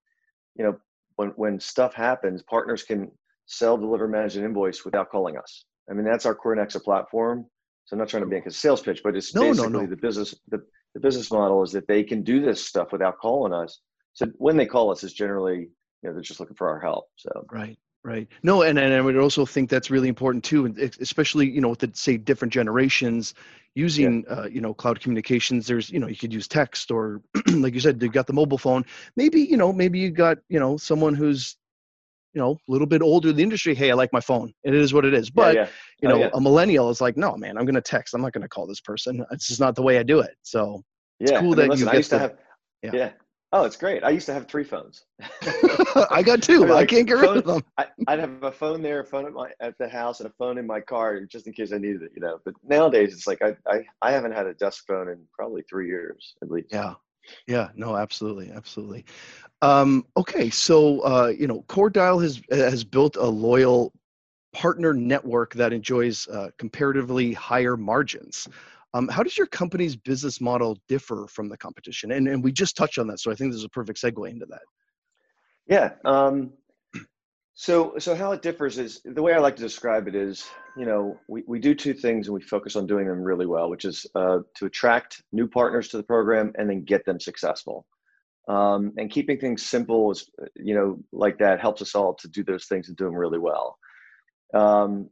you 0.56 0.64
know 0.64 0.78
when 1.16 1.30
when 1.30 1.60
stuff 1.60 1.94
happens 1.94 2.44
partners 2.44 2.84
can 2.84 3.12
sell 3.48 3.78
deliver 3.78 4.08
manage 4.08 4.36
and 4.36 4.46
invoice 4.46 4.86
without 4.86 5.10
calling 5.10 5.38
us. 5.38 5.66
I 5.90 5.94
mean 5.94 6.06
that's 6.06 6.26
our 6.26 6.36
core 6.36 6.56
CoreNexa 6.56 6.84
platform. 6.84 7.46
So 7.86 7.96
i'm 7.96 8.00
not 8.00 8.10
trying 8.10 8.24
to 8.24 8.30
make 8.30 8.46
a 8.46 8.52
sales 8.52 8.82
pitch 8.82 9.02
but 9.04 9.16
it's 9.16 9.34
no, 9.34 9.42
basically 9.42 9.72
no, 9.72 9.82
no. 9.82 9.88
the 9.88 9.96
business 9.96 10.36
the, 10.50 10.60
the 10.94 11.00
business 11.00 11.32
model 11.32 11.62
is 11.64 11.72
that 11.72 11.88
they 11.88 12.04
can 12.04 12.24
do 12.24 12.42
this 12.42 12.64
stuff 12.64 12.92
without 12.92 13.18
calling 13.20 13.54
us. 13.54 13.80
So 14.14 14.28
when 14.38 14.58
they 14.58 14.66
call 14.66 14.92
us 14.92 15.04
it's 15.04 15.14
generally 15.14 15.60
you 16.02 16.04
know 16.04 16.14
they're 16.14 16.22
just 16.22 16.40
looking 16.40 16.56
for 16.56 16.70
our 16.70 16.80
help 16.80 17.06
so. 17.16 17.46
Right 17.52 17.78
Right. 18.06 18.28
No, 18.44 18.62
and, 18.62 18.78
and 18.78 18.94
I 18.94 19.02
would 19.02 19.18
also 19.18 19.48
think 19.48 19.68
that's 19.68 19.90
really 19.90 20.10
important 20.10 20.44
too, 20.44 20.68
especially 21.02 21.50
you 21.50 21.60
know 21.60 21.70
with 21.70 21.80
the 21.80 21.90
say 21.96 22.18
different 22.18 22.54
generations 22.54 23.34
using 23.74 24.24
yeah. 24.28 24.34
uh, 24.36 24.46
you 24.46 24.62
know 24.62 24.76
cloud 24.76 25.00
communications. 25.00 25.66
There's 25.66 25.90
you 25.90 26.00
know 26.00 26.06
you 26.06 26.16
could 26.16 26.32
use 26.32 26.48
text 26.48 26.92
or 26.92 27.24
like 27.48 27.74
you 27.74 27.80
said, 27.80 28.00
you 28.00 28.10
got 28.10 28.28
the 28.28 28.34
mobile 28.34 28.60
phone. 28.60 28.86
Maybe 29.16 29.42
you 29.42 29.58
know 29.58 29.74
maybe 29.74 29.98
you 29.98 30.12
got 30.12 30.38
you 30.50 30.60
know 30.60 30.78
someone 30.78 31.16
who's 31.16 31.58
you 32.36 32.42
know 32.42 32.52
a 32.52 32.72
little 32.72 32.86
bit 32.86 33.02
older 33.02 33.30
in 33.30 33.38
the 33.38 33.42
industry. 33.42 33.74
Hey, 33.74 33.90
I 33.90 33.96
like 33.96 34.14
my 34.14 34.22
phone. 34.22 34.54
It 34.64 34.76
is 34.76 34.94
what 34.94 35.04
it 35.04 35.16
is. 35.16 35.32
But 35.32 35.56
yeah, 35.56 35.62
yeah. 35.62 35.68
you 36.04 36.10
know 36.10 36.30
oh, 36.32 36.38
a 36.38 36.40
millennial 36.40 36.92
is 36.92 37.02
like, 37.02 37.18
no 37.18 37.36
man, 37.36 37.58
I'm 37.58 37.66
going 37.66 37.74
to 37.74 37.82
text. 37.82 38.14
I'm 38.14 38.22
not 38.22 38.34
going 38.34 38.44
to 38.44 38.48
call 38.48 38.68
this 38.68 38.82
person. 38.82 39.26
It's 39.32 39.48
just 39.48 39.60
not 39.60 39.74
the 39.74 39.82
way 39.82 39.98
I 39.98 40.04
do 40.04 40.20
it. 40.20 40.36
So 40.44 40.84
it's 41.20 41.32
cool 41.32 41.40
I 41.40 41.42
mean, 41.42 41.56
that 41.56 41.70
listen, 41.70 41.88
you 41.88 41.92
get 41.92 42.04
to, 42.04 42.20
have, 42.20 42.38
yeah. 42.84 43.12
Oh, 43.56 43.64
it's 43.64 43.78
great. 43.78 44.04
I 44.04 44.10
used 44.10 44.26
to 44.26 44.34
have 44.34 44.50
three 44.50 44.66
phones. 44.66 45.06
I 46.12 46.22
got 46.22 46.44
two. 46.44 46.66
I, 46.66 46.68
like, 46.68 46.84
I 46.84 46.86
can't 46.94 47.08
get 47.08 47.14
rid 47.14 47.38
of 47.38 47.46
them. 47.46 47.64
I, 47.78 47.86
would 48.10 48.20
have 48.20 48.44
a 48.44 48.52
phone 48.52 48.82
there, 48.82 49.00
a 49.00 49.06
phone 49.06 49.26
at 49.26 49.32
my 49.32 49.50
at 49.62 49.78
the 49.78 49.88
house, 49.88 50.20
and 50.20 50.28
a 50.28 50.34
phone 50.38 50.58
in 50.58 50.68
my 50.68 50.82
car, 50.82 51.22
just 51.22 51.48
in 51.48 51.54
case 51.54 51.72
I 51.72 51.78
needed 51.78 52.02
it. 52.02 52.12
You 52.14 52.22
know. 52.22 52.42
But 52.44 52.56
nowadays, 52.68 53.14
it's 53.14 53.28
like 53.28 53.42
I 53.42 53.56
I, 53.66 53.86
I 54.02 54.12
haven't 54.12 54.34
had 54.34 54.46
a 54.46 54.54
desk 54.56 54.84
phone 54.86 55.08
in 55.08 55.22
probably 55.34 55.64
three 55.70 55.88
years 55.88 56.36
at 56.42 56.52
least. 56.52 56.68
Yeah. 56.70 56.96
Yeah. 57.48 57.70
No. 57.76 57.96
Absolutely. 57.96 58.52
Absolutely. 58.52 59.06
Um, 59.62 60.06
okay. 60.18 60.50
So 60.50 61.00
uh, 61.00 61.28
you 61.28 61.48
know, 61.48 61.62
CoreDial 61.70 62.22
has 62.22 62.42
has 62.52 62.84
built 62.84 63.16
a 63.16 63.26
loyal 63.26 63.94
partner 64.52 64.94
network 64.94 65.54
that 65.54 65.72
enjoys 65.72 66.28
uh, 66.28 66.50
comparatively 66.58 67.32
higher 67.32 67.78
margins. 67.78 68.50
Um, 68.96 69.10
how 69.10 69.24
does 69.24 69.38
your 69.38 69.48
company's 69.48 69.98
business 69.98 70.40
model 70.40 70.78
differ 70.88 71.28
from 71.30 71.50
the 71.50 71.58
competition? 71.58 72.14
And, 72.14 72.30
and 72.30 72.42
we 72.42 72.54
just 72.54 72.78
touched 72.78 72.98
on 72.98 73.08
that, 73.08 73.20
so 73.20 73.30
I 73.30 73.36
think 73.36 73.52
there's 73.52 73.66
a 73.66 73.70
perfect 73.70 74.02
segue 74.02 74.30
into 74.30 74.46
that. 74.46 74.62
Yeah. 75.68 75.92
Um, 76.06 76.54
so 77.56 77.96
so 77.98 78.16
how 78.16 78.32
it 78.32 78.42
differs 78.42 78.78
is 78.78 79.02
the 79.04 79.22
way 79.22 79.34
I 79.34 79.40
like 79.40 79.58
to 79.58 79.62
describe 79.62 80.08
it 80.08 80.16
is, 80.16 80.46
you 80.78 80.86
know, 80.86 81.20
we, 81.28 81.44
we 81.46 81.60
do 81.60 81.76
two 81.76 81.94
things 81.94 82.28
and 82.28 82.34
we 82.34 82.42
focus 82.42 82.78
on 82.78 82.88
doing 82.88 83.06
them 83.08 83.22
really 83.22 83.46
well, 83.46 83.70
which 83.70 83.84
is 83.84 84.06
uh, 84.16 84.40
to 84.56 84.66
attract 84.66 85.22
new 85.34 85.48
partners 85.48 85.90
to 85.90 85.98
the 85.98 86.04
program 86.04 86.54
and 86.58 86.70
then 86.70 86.86
get 86.86 87.06
them 87.06 87.20
successful. 87.20 87.86
Um, 88.48 88.94
and 88.98 89.12
keeping 89.12 89.40
things 89.40 89.66
simple 89.66 90.12
is, 90.12 90.30
you 90.56 90.76
know, 90.76 91.00
like 91.12 91.38
that 91.40 91.60
helps 91.60 91.82
us 91.82 91.96
all 91.96 92.14
to 92.14 92.30
do 92.30 92.46
those 92.46 92.66
things 92.66 92.88
and 92.88 92.96
do 92.96 93.04
them 93.06 93.16
really 93.16 93.40
well. 93.40 93.78
Um, 94.54 95.10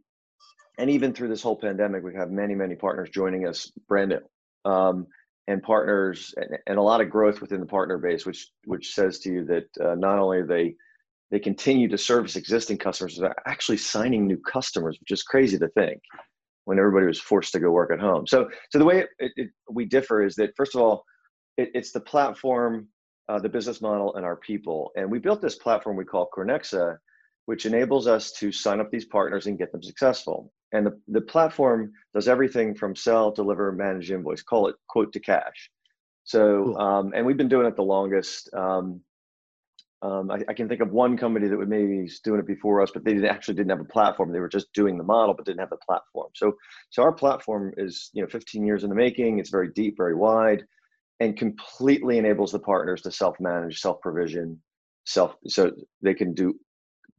and 0.78 0.90
even 0.90 1.14
through 1.14 1.30
this 1.30 1.42
whole 1.42 1.56
pandemic, 1.56 2.04
we 2.04 2.16
have 2.16 2.32
many, 2.32 2.56
many 2.56 2.76
partners 2.76 3.10
joining 3.12 3.48
us 3.48 3.72
brand 3.88 4.10
new, 4.10 4.72
um, 4.72 5.08
and 5.48 5.62
partners, 5.62 6.34
and, 6.38 6.58
and, 6.68 6.78
a 6.78 6.82
lot 6.82 7.02
of 7.02 7.10
growth 7.10 7.42
within 7.42 7.60
the 7.60 7.66
partner 7.66 7.98
base, 7.98 8.26
which 8.26 8.48
which 8.66 8.94
says 8.94 9.20
to 9.20 9.32
you 9.32 9.46
that 9.46 9.86
uh, 9.86 9.96
not 9.96 10.18
only 10.18 10.42
they 10.42 10.76
they 11.32 11.40
continue 11.40 11.88
to 11.90 11.98
service 11.98 12.36
existing 12.36 12.78
customers, 12.78 13.18
they're 13.18 13.36
actually 13.48 13.78
signing 13.78 14.28
new 14.28 14.38
customers, 14.38 14.98
which 15.00 15.12
is 15.12 15.24
crazy 15.24 15.58
to 15.58 15.68
think 15.70 16.00
when 16.66 16.80
everybody 16.80 17.06
was 17.06 17.20
forced 17.20 17.52
to 17.54 17.60
go 17.60 17.72
work 17.72 17.92
at 17.92 18.00
home. 18.00 18.26
So, 18.26 18.50
so 18.70 18.80
the 18.80 18.86
way 18.86 19.00
it, 19.00 19.10
it, 19.20 19.32
it, 19.36 19.50
we 19.70 19.86
differ 19.86 20.24
is 20.24 20.36
that 20.36 20.56
first 20.56 20.76
of 20.76 20.82
all, 20.82 21.04
it's 21.58 21.92
the 21.92 22.00
platform, 22.00 22.88
uh, 23.30 23.40
the 23.40 23.50
business 23.50 23.82
model, 23.82 24.16
and 24.16 24.26
our 24.26 24.38
people. 24.38 24.92
And 24.96 25.12
we 25.12 25.20
built 25.20 25.42
this 25.42 25.56
platform 25.56 25.98
we 25.98 26.06
call 26.06 26.30
CoreNexa, 26.36 26.98
which 27.46 27.66
enables 27.66 28.08
us 28.08 28.32
to 28.34 28.52
sign 28.52 28.80
up 28.80 28.90
these 28.92 29.06
partners 29.06 29.46
and 29.46 29.58
get 29.58 29.72
them 29.72 29.84
successful. 29.84 30.52
And 30.74 30.88
the, 30.88 31.00
the 31.08 31.22
platform 31.22 31.94
does 32.14 32.28
everything 32.28 32.76
from 32.76 32.96
sell, 32.96 33.32
deliver, 33.32 33.72
manage, 33.72 34.12
invoice, 34.12 34.42
call 34.42 34.68
it 34.68 34.76
quote 34.88 35.14
to 35.14 35.20
cash. 35.20 35.70
So, 36.26 36.66
cool. 36.66 36.78
um, 36.78 37.14
and 37.16 37.26
we've 37.26 37.38
been 37.38 37.48
doing 37.48 37.68
it 37.68 37.76
the 37.76 37.84
longest. 37.84 38.50
Um, 38.54 39.02
um, 40.02 40.32
I, 40.32 40.44
I, 40.50 40.54
can 40.54 40.68
think 40.68 40.82
of 40.82 40.92
one 40.92 41.16
company 41.16 41.48
that 41.48 41.58
would 41.58 41.70
maybe 41.70 42.10
doing 42.26 42.40
it 42.40 42.48
before 42.48 42.82
us, 42.82 42.92
but 42.92 43.06
they 43.06 43.14
didn't, 43.14 43.30
actually 43.30 43.54
didn't 43.54 43.70
have 43.70 43.80
a 43.80 43.86
platform. 43.86 44.34
They 44.34 44.40
were 44.40 44.50
just 44.50 44.74
doing 44.74 44.98
the 44.98 45.04
model, 45.04 45.34
but 45.34 45.46
didn't 45.46 45.62
have 45.62 45.70
the 45.70 45.78
platform. 45.78 46.28
So, 46.36 46.58
so 46.90 47.04
our 47.04 47.14
platform 47.14 47.74
is 47.78 48.10
you 48.14 48.22
know 48.22 48.28
15 48.28 48.66
years 48.66 48.84
in 48.84 48.90
the 48.90 48.96
making. 48.96 49.40
It's 49.40 49.50
very 49.50 49.70
deep, 49.70 49.96
very 49.96 50.16
wide, 50.16 50.66
and 51.22 51.38
completely 51.38 52.18
enables 52.18 52.52
the 52.52 52.60
partners 52.60 53.02
to 53.04 53.12
self-manage, 53.12 53.80
self-provision, 53.80 54.62
self 55.06 55.36
so 55.48 55.72
they 56.02 56.14
can 56.14 56.34
do 56.34 56.54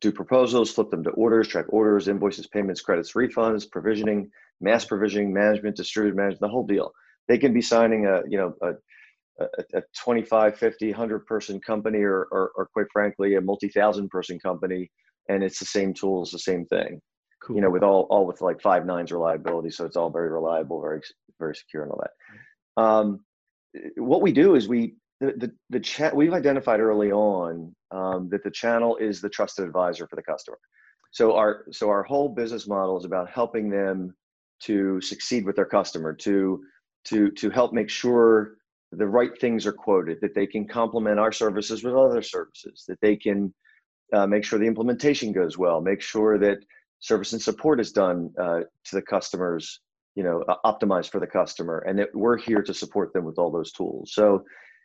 do 0.04 0.12
proposals, 0.12 0.70
flip 0.70 0.90
them 0.90 1.02
to 1.02 1.10
orders, 1.10 1.48
track 1.48 1.64
orders, 1.70 2.08
invoices, 2.08 2.46
payments, 2.46 2.82
credits, 2.82 3.14
refunds, 3.14 3.68
provisioning, 3.70 4.30
mass 4.60 4.84
provisioning, 4.84 5.32
management, 5.32 5.76
distributed 5.76 6.14
management, 6.14 6.40
the 6.40 6.48
whole 6.48 6.66
deal. 6.66 6.92
They 7.26 7.38
can 7.38 7.54
be 7.54 7.62
signing 7.62 8.04
a, 8.06 8.20
you 8.28 8.36
know, 8.36 8.54
a, 8.60 9.42
a, 9.42 9.78
a 9.78 9.82
25, 9.98 10.58
50, 10.58 10.90
100 10.90 11.26
person 11.26 11.58
company 11.58 12.00
or, 12.00 12.28
or, 12.30 12.52
or 12.54 12.68
quite 12.74 12.86
frankly, 12.92 13.36
a 13.36 13.40
multi-thousand 13.40 14.10
person 14.10 14.38
company. 14.38 14.90
And 15.30 15.42
it's 15.42 15.58
the 15.58 15.64
same 15.64 15.94
tools, 15.94 16.30
the 16.30 16.38
same 16.38 16.66
thing, 16.66 17.00
cool. 17.42 17.56
you 17.56 17.62
know, 17.62 17.70
with 17.70 17.82
all, 17.82 18.06
all 18.10 18.26
with 18.26 18.42
like 18.42 18.60
five 18.60 18.84
nines 18.84 19.10
reliability. 19.10 19.70
So 19.70 19.86
it's 19.86 19.96
all 19.96 20.10
very 20.10 20.28
reliable, 20.28 20.82
very, 20.82 21.00
very 21.38 21.56
secure 21.56 21.84
and 21.84 21.92
all 21.92 22.02
that. 22.02 22.82
Um, 22.82 23.20
what 23.96 24.20
we 24.20 24.32
do 24.32 24.54
is 24.54 24.68
we 24.68 24.96
the 25.20 25.32
the, 25.36 25.52
the 25.70 25.80
chat 25.80 26.14
we've 26.14 26.32
identified 26.32 26.80
early 26.80 27.12
on 27.12 27.74
um, 27.90 28.28
that 28.30 28.44
the 28.44 28.50
channel 28.50 28.96
is 28.96 29.20
the 29.20 29.28
trusted 29.28 29.64
advisor 29.66 30.06
for 30.06 30.16
the 30.16 30.22
customer. 30.22 30.58
So 31.12 31.36
our 31.36 31.64
so 31.70 31.88
our 31.90 32.02
whole 32.02 32.28
business 32.28 32.66
model 32.66 32.98
is 32.98 33.04
about 33.04 33.30
helping 33.30 33.70
them 33.70 34.14
to 34.62 35.00
succeed 35.00 35.44
with 35.44 35.56
their 35.56 35.66
customer, 35.66 36.12
to 36.14 36.62
to 37.04 37.30
to 37.30 37.50
help 37.50 37.72
make 37.72 37.90
sure 37.90 38.56
the 38.92 39.06
right 39.06 39.38
things 39.40 39.66
are 39.66 39.72
quoted, 39.72 40.18
that 40.20 40.34
they 40.34 40.46
can 40.46 40.66
complement 40.66 41.18
our 41.18 41.32
services 41.32 41.82
with 41.82 41.94
other 41.94 42.22
services, 42.22 42.84
that 42.86 43.00
they 43.00 43.16
can 43.16 43.52
uh, 44.12 44.26
make 44.26 44.44
sure 44.44 44.58
the 44.58 44.66
implementation 44.66 45.32
goes 45.32 45.58
well, 45.58 45.80
make 45.80 46.00
sure 46.00 46.38
that 46.38 46.58
service 47.00 47.32
and 47.32 47.42
support 47.42 47.80
is 47.80 47.92
done 47.92 48.32
uh, 48.40 48.60
to 48.84 48.94
the 48.94 49.02
customers, 49.02 49.80
you 50.14 50.22
know, 50.22 50.42
uh, 50.48 50.56
optimized 50.64 51.10
for 51.10 51.20
the 51.20 51.26
customer, 51.26 51.78
and 51.86 51.98
that 51.98 52.08
we're 52.14 52.38
here 52.38 52.62
to 52.62 52.72
support 52.72 53.12
them 53.12 53.24
with 53.24 53.38
all 53.38 53.50
those 53.50 53.72
tools. 53.72 54.12
So 54.14 54.44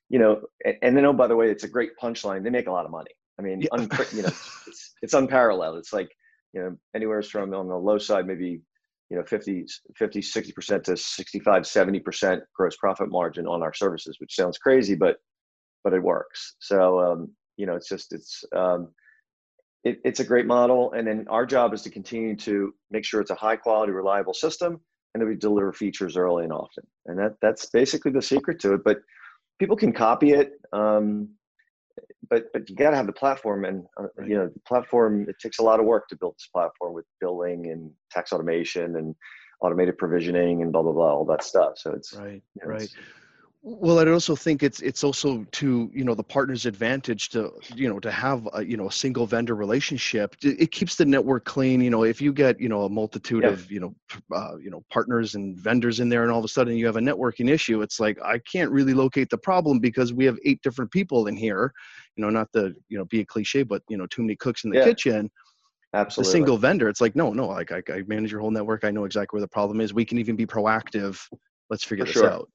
you 0.09 0.19
know, 0.19 0.41
and 0.81 0.95
then 0.95 1.05
oh 1.05 1.13
by 1.13 1.27
the 1.27 1.35
way, 1.35 1.49
it's 1.49 1.63
a 1.63 1.69
great 1.69 1.91
punchline. 2.01 2.43
They 2.43 2.49
make 2.49 2.67
a 2.67 2.71
lot 2.71 2.85
of 2.85 2.91
money. 2.91 3.11
I 3.37 3.41
mean, 3.41 3.61
yeah. 3.61 3.69
un, 3.71 3.89
you 4.13 4.23
know, 4.23 4.29
it's 4.67 4.95
it's 5.01 5.13
unparalleled. 5.13 5.77
It's 5.77 5.93
like 5.93 6.09
you 6.53 6.61
know 6.61 6.75
anywhere 6.95 7.21
from 7.21 7.53
on 7.53 7.67
the 7.67 7.75
low 7.75 7.97
side 7.97 8.25
maybe 8.25 8.61
you 9.09 9.17
know 9.17 9.23
50 9.23 9.65
50 9.95 10.21
60 10.21 10.51
percent 10.51 10.83
to 10.85 10.97
65 10.97 11.67
70 11.67 11.99
percent 11.99 12.43
gross 12.55 12.75
profit 12.77 13.09
margin 13.09 13.45
on 13.45 13.61
our 13.61 13.73
services 13.73 14.17
which 14.19 14.35
sounds 14.35 14.57
crazy 14.57 14.95
but 14.95 15.17
but 15.83 15.93
it 15.93 16.01
works 16.01 16.55
so 16.59 16.99
um, 16.99 17.31
you 17.57 17.67
know 17.67 17.75
it's 17.75 17.87
just 17.87 18.13
it's 18.13 18.43
um, 18.55 18.89
it, 19.83 19.99
it's 20.03 20.19
a 20.19 20.23
great 20.23 20.47
model 20.47 20.91
and 20.93 21.07
then 21.07 21.25
our 21.29 21.45
job 21.45 21.71
is 21.71 21.83
to 21.83 21.91
continue 21.91 22.35
to 22.35 22.73
make 22.89 23.05
sure 23.05 23.21
it's 23.21 23.29
a 23.29 23.35
high 23.35 23.55
quality 23.55 23.91
reliable 23.91 24.33
system 24.33 24.79
and 25.13 25.21
that 25.21 25.27
we 25.27 25.35
deliver 25.35 25.73
features 25.73 26.17
early 26.17 26.43
and 26.43 26.53
often. 26.53 26.85
And 27.07 27.17
that 27.19 27.35
that's 27.41 27.67
basically 27.67 28.11
the 28.11 28.21
secret 28.21 28.59
to 28.61 28.73
it. 28.73 28.83
But 28.83 28.99
people 29.59 29.75
can 29.75 29.93
copy 29.93 30.31
it. 30.31 30.53
Um, 30.73 31.29
but 32.29 32.45
but 32.53 32.69
you 32.69 32.75
got 32.75 32.91
to 32.91 32.95
have 32.95 33.07
the 33.07 33.13
platform 33.13 33.65
and 33.65 33.85
uh, 33.99 34.07
right. 34.17 34.29
you 34.29 34.35
know 34.35 34.47
the 34.47 34.59
platform 34.67 35.25
it 35.27 35.35
takes 35.41 35.59
a 35.59 35.63
lot 35.63 35.79
of 35.79 35.85
work 35.85 36.07
to 36.07 36.15
build 36.15 36.35
this 36.35 36.47
platform 36.53 36.93
with 36.93 37.05
billing 37.19 37.71
and 37.71 37.91
tax 38.11 38.31
automation 38.31 38.97
and 38.97 39.15
automated 39.61 39.97
provisioning 39.97 40.61
and 40.61 40.71
blah 40.71 40.81
blah 40.81 40.91
blah 40.91 41.13
all 41.13 41.25
that 41.25 41.43
stuff 41.43 41.73
so 41.75 41.91
it's 41.91 42.13
right 42.13 42.41
you 42.55 42.61
know, 42.61 42.69
right 42.69 42.83
it's, 42.83 42.95
well, 43.61 43.99
I 43.99 44.09
also 44.09 44.37
think 44.37 44.63
it's 44.63 44.79
it's 44.79 45.03
also 45.03 45.45
to 45.51 45.91
you 45.93 46.05
know 46.05 46.15
the 46.15 46.23
partner's 46.23 46.65
advantage 46.65 47.27
to 47.29 47.51
you 47.75 47.89
know 47.89 47.99
to 47.99 48.09
have 48.09 48.47
a, 48.53 48.63
you 48.63 48.77
know 48.77 48.87
a 48.87 48.91
single 48.91 49.25
vendor 49.25 49.53
relationship. 49.53 50.35
It 50.41 50.71
keeps 50.71 50.95
the 50.95 51.03
network 51.03 51.43
clean. 51.43 51.81
You 51.81 51.89
know, 51.89 52.03
if 52.05 52.21
you 52.21 52.31
get 52.31 52.57
you 52.61 52.69
know 52.69 52.83
a 52.83 52.89
multitude 52.89 53.43
yeah. 53.43 53.49
of 53.49 53.69
you 53.69 53.81
know 53.81 53.95
uh, 54.33 54.55
you 54.57 54.69
know 54.69 54.81
partners 54.89 55.35
and 55.35 55.57
vendors 55.57 55.99
in 55.99 56.07
there, 56.07 56.23
and 56.23 56.31
all 56.31 56.39
of 56.39 56.45
a 56.45 56.49
sudden 56.49 56.77
you 56.77 56.85
have 56.85 56.95
a 56.95 57.01
networking 57.01 57.49
issue, 57.49 57.81
it's 57.81 57.99
like 57.99 58.17
I 58.23 58.39
can't 58.39 58.71
really 58.71 58.93
locate 58.93 59.29
the 59.29 59.37
problem 59.37 59.79
because 59.79 60.13
we 60.13 60.23
have 60.23 60.39
eight 60.45 60.61
different 60.61 60.89
people 60.91 61.27
in 61.27 61.35
here. 61.35 61.73
You 62.15 62.23
know, 62.23 62.29
not 62.29 62.49
the 62.53 62.73
you 62.87 62.97
know 62.97 63.05
be 63.05 63.19
a 63.19 63.25
cliche, 63.25 63.63
but 63.63 63.83
you 63.89 63.97
know 63.97 64.07
too 64.07 64.21
many 64.21 64.37
cooks 64.37 64.63
in 64.63 64.69
the 64.69 64.77
yeah. 64.77 64.85
kitchen. 64.85 65.29
Absolutely. 65.93 66.29
A 66.29 66.31
single 66.31 66.57
vendor, 66.57 66.87
it's 66.87 67.01
like 67.01 67.15
no, 67.15 67.33
no. 67.33 67.47
Like 67.47 67.73
I, 67.73 67.81
I 67.91 68.03
manage 68.07 68.31
your 68.31 68.39
whole 68.39 68.51
network. 68.51 68.85
I 68.85 68.91
know 68.91 69.03
exactly 69.03 69.35
where 69.35 69.41
the 69.41 69.49
problem 69.49 69.81
is. 69.81 69.93
We 69.93 70.05
can 70.05 70.17
even 70.17 70.37
be 70.37 70.45
proactive. 70.45 71.19
Let's 71.69 71.83
figure 71.83 72.05
For 72.05 72.13
this 72.13 72.21
sure. 72.21 72.31
out. 72.31 72.49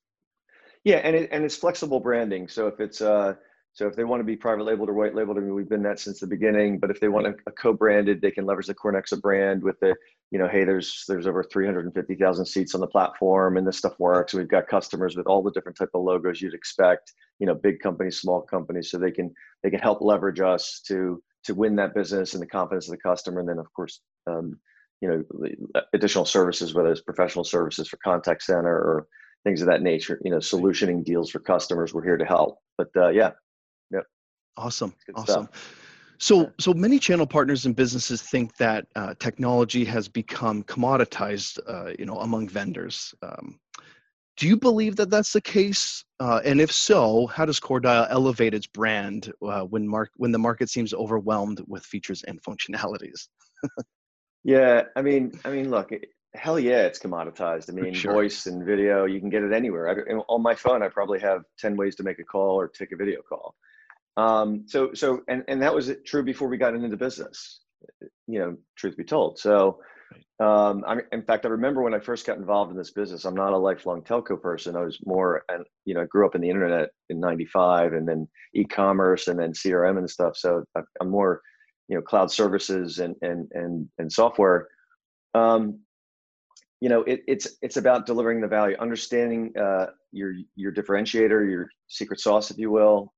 Yeah, 0.85 0.97
and 0.97 1.17
it, 1.17 1.31
and 1.33 1.45
it's 1.45 1.57
flexible 1.57 1.99
branding. 1.99 2.47
So 2.49 2.67
if 2.67 2.79
it's 2.79 3.01
uh, 3.01 3.35
so 3.73 3.89
if 3.89 3.97
they 3.97 4.05
want 4.05 4.21
to 4.21 4.25
be 4.25 4.37
private 4.37 4.65
labeled 4.65 4.89
or 4.89 4.95
white 4.95 5.15
labeled, 5.15 5.39
I 5.39 5.41
mean, 5.41 5.55
we've 5.55 5.69
been 5.69 5.83
that 5.83 5.99
since 5.99 6.21
the 6.21 6.27
beginning. 6.27 6.79
But 6.79 6.91
if 6.91 7.01
they 7.01 7.09
want 7.09 7.27
a, 7.27 7.35
a 7.47 7.53
co-branded, 7.53 8.21
they 8.21 8.31
can 8.31 8.47
leverage 8.47 8.69
the 8.69 8.75
CoreNexa 8.75 9.21
brand 9.21 9.65
with 9.65 9.81
the, 9.81 9.97
you 10.31 10.39
know, 10.39 10.47
hey, 10.47 10.65
there's 10.65 11.05
there's 11.09 11.27
over 11.27 11.43
350,000 11.43 12.47
seats 12.47 12.75
on 12.75 12.83
the 12.83 12.87
platform, 12.87 13.57
and 13.57 13.67
this 13.67 13.79
stuff 13.79 13.99
works. 13.99 14.35
We've 14.35 14.47
got 14.47 14.69
customers 14.69 15.17
with 15.17 15.27
all 15.27 15.43
the 15.43 15.51
different 15.51 15.79
type 15.79 15.91
of 15.95 16.03
logos 16.03 16.41
you'd 16.41 16.55
expect. 16.55 17.13
You 17.41 17.47
know, 17.47 17.55
big 17.55 17.81
companies, 17.81 18.21
small 18.21 18.43
companies, 18.43 18.91
so 18.91 18.99
they 18.99 19.11
can 19.11 19.33
they 19.63 19.71
can 19.71 19.81
help 19.81 20.03
leverage 20.03 20.41
us 20.41 20.83
to 20.87 21.23
to 21.45 21.55
win 21.55 21.77
that 21.77 21.95
business 21.95 22.35
and 22.35 22.43
the 22.43 22.47
confidence 22.47 22.89
of 22.89 22.93
the 22.93 22.99
customer, 22.99 23.41
and 23.41 23.49
then 23.49 23.59
of 23.59 23.73
course. 23.73 24.01
Um, 24.27 24.59
you 25.01 25.11
know, 25.11 25.83
additional 25.93 26.25
services, 26.25 26.73
whether 26.73 26.91
it's 26.91 27.03
professional 27.03 27.45
services 27.45 27.89
for 27.89 27.99
contact 27.99 28.43
center 28.43 28.75
or 28.75 29.07
things 29.45 29.61
of 29.61 29.67
that 29.69 29.83
nature. 29.83 30.21
You 30.25 30.31
know, 30.31 30.39
solutioning 30.39 31.05
deals 31.05 31.31
for 31.31 31.39
customers. 31.39 31.95
We're 31.95 32.05
here 32.05 32.17
to 32.17 32.25
help. 32.25 32.59
But 32.77 32.89
uh, 32.97 33.09
yeah, 33.09 33.33
yep. 33.91 34.05
Awesome, 34.57 34.95
awesome. 35.15 35.45
Stuff. 35.45 35.81
So, 36.19 36.53
so 36.59 36.73
many 36.73 36.99
channel 36.99 37.27
partners 37.27 37.67
and 37.67 37.75
businesses 37.75 38.23
think 38.23 38.57
that 38.57 38.87
uh, 38.95 39.15
technology 39.19 39.85
has 39.85 40.09
become 40.09 40.63
commoditized, 40.63 41.59
uh, 41.69 41.93
you 41.99 42.07
know, 42.07 42.21
among 42.21 42.49
vendors. 42.49 43.15
Um, 43.23 43.59
do 44.37 44.49
you 44.49 44.57
believe 44.57 44.97
that 44.97 45.11
that's 45.11 45.33
the 45.33 45.41
case? 45.41 46.05
Uh, 46.21 46.41
and 46.45 46.61
if 46.61 46.73
so, 46.73 47.27
how 47.27 47.45
does 47.45 47.61
CoreDial 47.61 48.07
elevate 48.11 48.55
its 48.55 48.67
brand 48.67 49.33
uh, 49.43 49.63
when 49.63 49.87
mark 49.87 50.11
when 50.17 50.33
the 50.33 50.39
market 50.39 50.71
seems 50.71 50.93
overwhelmed 50.95 51.63
with 51.69 51.85
features 51.85 52.23
and 52.25 52.43
functionalities? 52.43 53.29
yeah, 54.45 54.85
I 54.97 55.03
mean, 55.03 55.39
I 55.45 55.51
mean, 55.51 55.71
look, 55.71 55.93
hell 56.35 56.59
yeah, 56.59 56.83
it's 56.83 56.99
commoditized. 56.99 57.71
I 57.71 57.73
mean, 57.73 57.95
sure. 57.95 58.13
voice 58.13 58.47
and 58.47 58.65
video, 58.65 59.05
you 59.05 59.21
can 59.21 59.31
get 59.31 59.43
it 59.43 59.53
anywhere. 59.53 59.89
I, 59.89 60.15
on 60.29 60.43
my 60.43 60.55
phone, 60.55 60.83
I 60.83 60.89
probably 60.89 61.21
have 61.21 61.43
10 61.59 61.77
ways 61.77 61.95
to 61.97 62.03
make 62.03 62.19
a 62.19 62.25
call 62.25 62.59
or 62.61 62.69
take 62.69 62.93
a 62.93 62.97
video 62.97 63.21
call. 63.23 63.55
Um, 64.17 64.65
so, 64.67 64.93
so, 64.95 65.23
and, 65.29 65.45
and 65.49 65.63
that 65.63 65.75
was 65.75 65.91
true 66.05 66.23
before 66.23 66.49
we 66.49 66.57
got 66.57 66.75
into 66.75 66.89
the 66.89 66.97
business, 66.97 67.61
you 68.27 68.39
know, 68.39 68.57
truth 68.77 68.97
be 68.97 69.05
told. 69.05 69.39
So, 69.39 69.81
um, 70.41 70.85
I 70.87 70.99
in 71.13 71.23
fact, 71.23 71.47
I 71.47 71.49
remember 71.49 71.83
when 71.83 71.95
I 71.95 72.01
first 72.01 72.27
got 72.27 72.39
involved 72.39 72.71
in 72.71 72.77
this 72.77 72.91
business, 72.91 73.25
I'm 73.25 73.35
not 73.35 73.53
a 73.53 73.59
lifelong 73.59 74.03
telco 74.03 74.41
person. 74.41 74.77
I 74.77 74.85
was 74.85 74.99
more, 75.05 75.43
and 75.49 75.65
you 75.85 75.95
know, 75.95 76.03
I 76.03 76.07
grew 76.07 76.27
up 76.27 76.35
in 76.35 76.41
the 76.41 76.51
internet 76.51 76.91
in 77.09 77.21
95 77.21 77.93
and 77.93 78.07
then 78.07 78.29
e-commerce 78.55 79.29
and 79.29 79.39
then 79.39 79.53
CRM 79.53 79.99
and 79.99 80.11
stuff. 80.11 80.37
So 80.37 80.65
I'm 81.01 81.11
more, 81.11 81.41
you 81.89 81.97
know, 81.97 82.03
cloud 82.03 82.31
services 82.31 82.99
and, 82.99 83.15
and, 83.23 83.49
and, 83.53 83.89
and 83.99 84.13
software. 84.13 84.69
Um, 85.35 85.81
you 86.85 86.91
know 86.91 87.01
it, 87.05 87.23
it's 87.27 87.49
it's 87.63 87.79
about 87.79 88.05
delivering 88.05 88.43
the 88.43 88.47
value 88.47 88.77
understanding 88.79 89.51
uh, 89.59 89.87
your 90.13 90.35
your 90.55 90.71
differentiator 90.71 91.51
your 91.51 91.67
secret 91.89 92.21
sauce 92.21 92.51
if 92.51 92.59
you 92.59 92.71
will. 92.71 93.11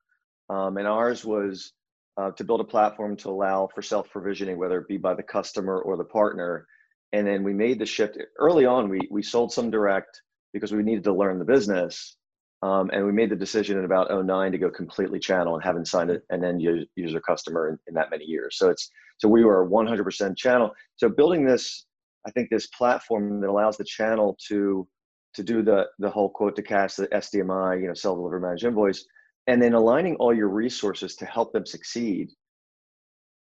Um, 0.49 0.77
and 0.77 0.87
ours 0.87 1.25
was 1.25 1.73
uh, 2.17 2.31
to 2.31 2.45
build 2.45 2.61
a 2.61 2.71
platform 2.77 3.17
to 3.17 3.29
allow 3.29 3.69
for 3.75 3.83
self 3.83 4.09
provisioning 4.09 4.57
whether 4.57 4.79
it 4.79 4.87
be 4.87 4.99
by 4.99 5.15
the 5.15 5.25
customer 5.25 5.81
or 5.81 5.97
the 5.97 6.05
partner. 6.05 6.65
And 7.13 7.27
then 7.27 7.43
we 7.43 7.55
made 7.55 7.81
the 7.81 7.87
shift 7.87 8.17
early 8.39 8.67
on 8.67 8.89
we 8.89 9.01
we 9.11 9.21
sold 9.21 9.51
some 9.53 9.69
direct 9.69 10.23
because 10.53 10.71
we 10.71 10.85
needed 10.85 11.03
to 11.03 11.13
learn 11.13 11.41
the 11.41 11.53
business. 11.57 12.17
Um, 12.63 12.89
and 12.93 13.05
we 13.05 13.11
made 13.11 13.31
the 13.31 13.43
decision 13.47 13.79
in 13.79 13.85
about 13.85 14.09
09 14.11 14.53
to 14.53 14.59
go 14.59 14.71
completely 14.71 15.19
channel 15.19 15.57
and 15.57 15.65
haven't 15.65 15.89
signed 15.89 16.13
an 16.31 16.45
end 16.45 16.63
user 16.63 17.21
customer 17.21 17.71
in, 17.71 17.79
in 17.89 17.95
that 17.95 18.13
many 18.13 18.27
years. 18.27 18.59
So 18.59 18.71
it's 18.71 18.89
so 19.19 19.29
we 19.29 19.45
were 19.45 19.69
100% 19.69 20.37
channel. 20.37 20.71
So 20.99 21.09
building 21.09 21.45
this 21.45 21.87
I 22.27 22.31
think 22.31 22.51
this 22.51 22.67
platform 22.67 23.41
that 23.41 23.49
allows 23.49 23.77
the 23.77 23.85
channel 23.85 24.37
to 24.49 24.87
to 25.35 25.43
do 25.43 25.63
the 25.63 25.87
the 25.99 26.11
whole 26.11 26.31
quote 26.31 26.57
to 26.57 26.63
cash, 26.63 26.95
the 26.95 27.07
SDMI, 27.09 27.81
you 27.81 27.89
know, 27.89 27.95
sell, 27.95 28.17
deliver, 28.17 28.41
manage, 28.41 28.65
invoice, 28.65 29.05
and 29.47 29.63
then 29.63 29.75
aligning 29.75 30.17
all 30.17 30.35
your 30.35 30.49
resources 30.49 31.15
to 31.17 31.27
help 31.27 31.53
them 31.53 31.67
succeed 31.67 32.31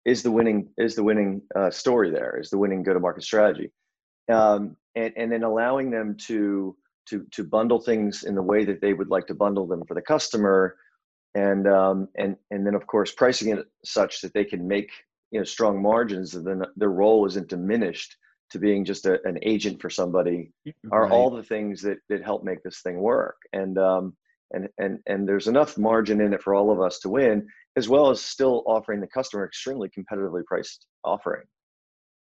is 0.06 0.24
the 0.24 0.32
winning 0.32 0.70
is 0.78 0.96
the 0.96 1.04
winning 1.04 1.42
uh, 1.56 1.70
story. 1.70 2.10
There 2.10 2.40
is 2.40 2.50
the 2.50 2.58
winning 2.58 2.84
go 2.84 2.94
to 2.94 3.00
market 3.00 3.24
strategy, 3.24 3.72
um, 4.32 4.76
and 4.96 5.14
and 5.16 5.32
then 5.32 5.44
allowing 5.44 5.92
them 5.92 6.18
to 6.28 6.76
to 7.10 7.26
to 7.32 7.44
bundle 7.44 7.80
things 7.80 8.24
in 8.24 8.34
the 8.34 8.42
way 8.42 8.66
that 8.66 8.82
they 8.82 8.94
would 8.94 9.10
like 9.10 9.28
to 9.28 9.36
bundle 9.36 9.68
them 9.68 9.84
for 9.88 9.94
the 9.94 10.02
customer, 10.02 10.78
and 11.36 11.68
um, 11.68 12.08
and 12.18 12.38
and 12.50 12.66
then 12.66 12.76
of 12.76 12.88
course 12.88 13.12
pricing 13.12 13.56
it 13.56 13.66
such 13.86 14.22
that 14.22 14.34
they 14.34 14.46
can 14.46 14.68
make 14.68 14.90
you 15.32 15.40
know 15.40 15.46
strong 15.46 15.82
margins, 15.82 16.36
and 16.36 16.48
then 16.48 16.64
their 16.76 16.90
role 16.92 17.26
isn't 17.28 17.50
diminished 17.50 18.16
to 18.54 18.60
being 18.60 18.86
just 18.86 19.06
a, 19.06 19.20
an 19.26 19.38
agent 19.42 19.82
for 19.82 19.90
somebody 19.90 20.52
are 20.92 21.04
right. 21.04 21.12
all 21.12 21.30
the 21.30 21.44
things 21.44 21.82
that 21.82 21.98
that 22.08 22.24
help 22.24 22.44
make 22.44 22.64
this 22.64 22.82
thing 22.82 23.00
work. 23.00 23.36
And 23.52 23.78
um 23.78 24.16
and 24.52 24.70
and 24.78 25.00
and 25.08 25.28
there's 25.28 25.48
enough 25.48 25.78
margin 25.78 26.22
in 26.22 26.34
it 26.34 26.42
for 26.42 26.54
all 26.54 26.72
of 26.72 26.80
us 26.80 27.00
to 27.00 27.10
win 27.10 27.46
as 27.76 27.90
well 27.90 28.12
as 28.12 28.22
still 28.22 28.64
offering 28.68 29.02
the 29.02 29.08
customer 29.08 29.46
extremely 29.46 29.90
competitively 29.90 30.46
priced 30.46 30.86
offering. 31.04 31.44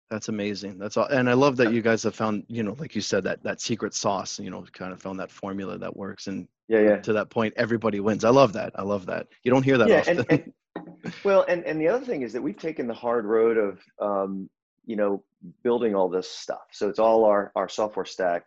That's 0.09 0.29
amazing. 0.29 0.77
That's 0.77 0.95
all 0.97 1.07
and 1.07 1.29
i 1.29 1.33
love 1.33 1.57
that 1.57 1.73
you 1.73 1.81
guys 1.81 2.01
have 2.03 2.15
found 2.15 2.45
you 2.47 2.63
know 2.63 2.75
like 2.79 2.95
you 2.95 3.01
said 3.01 3.23
that 3.25 3.43
that 3.43 3.59
secret 3.59 3.93
sauce 3.93 4.39
you 4.39 4.49
know 4.49 4.63
kind 4.71 4.93
of 4.93 5.01
found 5.01 5.19
that 5.19 5.31
formula 5.31 5.77
that 5.77 5.95
works. 5.95 6.27
And 6.27 6.47
yeah 6.69 6.79
yeah. 6.79 6.97
to 6.97 7.13
that 7.13 7.29
point 7.29 7.53
everybody 7.57 7.99
wins. 7.99 8.23
I 8.23 8.29
love 8.29 8.53
that. 8.53 8.71
I 8.75 8.83
love 8.83 9.05
that. 9.07 9.27
You 9.43 9.51
don't 9.51 9.63
hear 9.63 9.77
that 9.77 9.89
yeah, 9.89 9.99
often. 9.99 10.19
and, 10.19 10.27
and, 10.29 10.53
well 11.25 11.43
and 11.49 11.65
and 11.65 11.81
the 11.81 11.89
other 11.89 12.05
thing 12.05 12.21
is 12.21 12.31
that 12.31 12.41
we've 12.41 12.57
taken 12.57 12.87
the 12.87 12.93
hard 12.93 13.25
road 13.25 13.57
of 13.57 13.79
um 14.01 14.49
you 14.85 14.95
know 14.95 15.23
building 15.63 15.95
all 15.95 16.09
this 16.09 16.29
stuff 16.29 16.65
so 16.71 16.89
it's 16.89 16.99
all 16.99 17.25
our 17.25 17.51
our 17.55 17.69
software 17.69 18.05
stack 18.05 18.45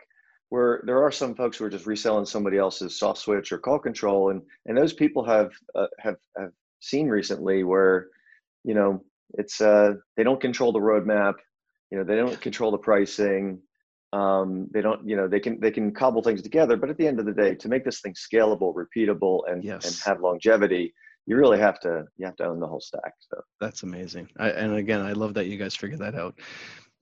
where 0.51 0.83
there 0.87 1.03
are 1.03 1.13
some 1.13 1.35
folks 1.35 1.59
who 1.59 1.65
are 1.65 1.71
just 1.71 1.87
reselling 1.87 2.25
somebody 2.25 2.57
else's 2.57 2.99
soft 2.99 3.19
switch 3.19 3.53
or 3.53 3.59
call 3.59 3.79
control 3.79 4.31
and 4.31 4.43
and 4.67 4.77
those 4.77 4.93
people 4.93 5.25
have 5.25 5.53
uh, 5.75 5.87
have 5.99 6.17
have 6.37 6.53
seen 6.81 7.09
recently 7.09 7.65
where 7.65 8.09
you 8.65 8.75
know 8.75 9.03
it's 9.35 9.61
uh 9.61 9.93
they 10.17 10.23
don't 10.23 10.41
control 10.41 10.73
the 10.73 10.79
roadmap 10.79 11.35
you 11.91 11.99
know 11.99 12.05
they 12.05 12.17
don't 12.17 12.41
control 12.41 12.71
the 12.71 12.79
pricing 12.79 13.61
um 14.13 14.67
they 14.73 14.81
don't 14.81 15.07
you 15.07 15.17
know 15.17 15.29
they 15.29 15.41
can 15.41 15.61
they 15.61 15.71
can 15.71 15.93
cobble 15.93 16.23
things 16.23 16.41
together 16.41 16.77
but 16.77 16.89
at 16.89 16.97
the 16.97 17.07
end 17.07 17.21
of 17.21 17.27
the 17.27 17.33
day 17.33 17.55
to 17.55 17.69
make 17.69 17.85
this 17.85 18.01
thing 18.01 18.15
scalable 18.15 18.75
repeatable 18.75 19.41
and 19.49 19.63
yes. 19.63 19.85
and 19.85 19.97
have 20.05 20.23
longevity 20.23 20.95
you 21.29 21.37
really 21.37 21.59
have 21.59 21.79
to 21.81 22.05
you 22.17 22.25
have 22.25 22.37
to 22.37 22.45
own 22.45 22.59
the 22.59 22.67
whole 22.67 22.81
stack. 22.81 23.13
So 23.21 23.41
that's 23.61 23.83
amazing. 23.83 24.29
I, 24.39 24.49
and 24.51 24.75
again, 24.77 25.03
I 25.03 25.13
love 25.13 25.35
that 25.35 25.47
you 25.47 25.59
guys 25.59 25.77
figured 25.77 26.01
that 26.01 26.15
out. 26.15 26.35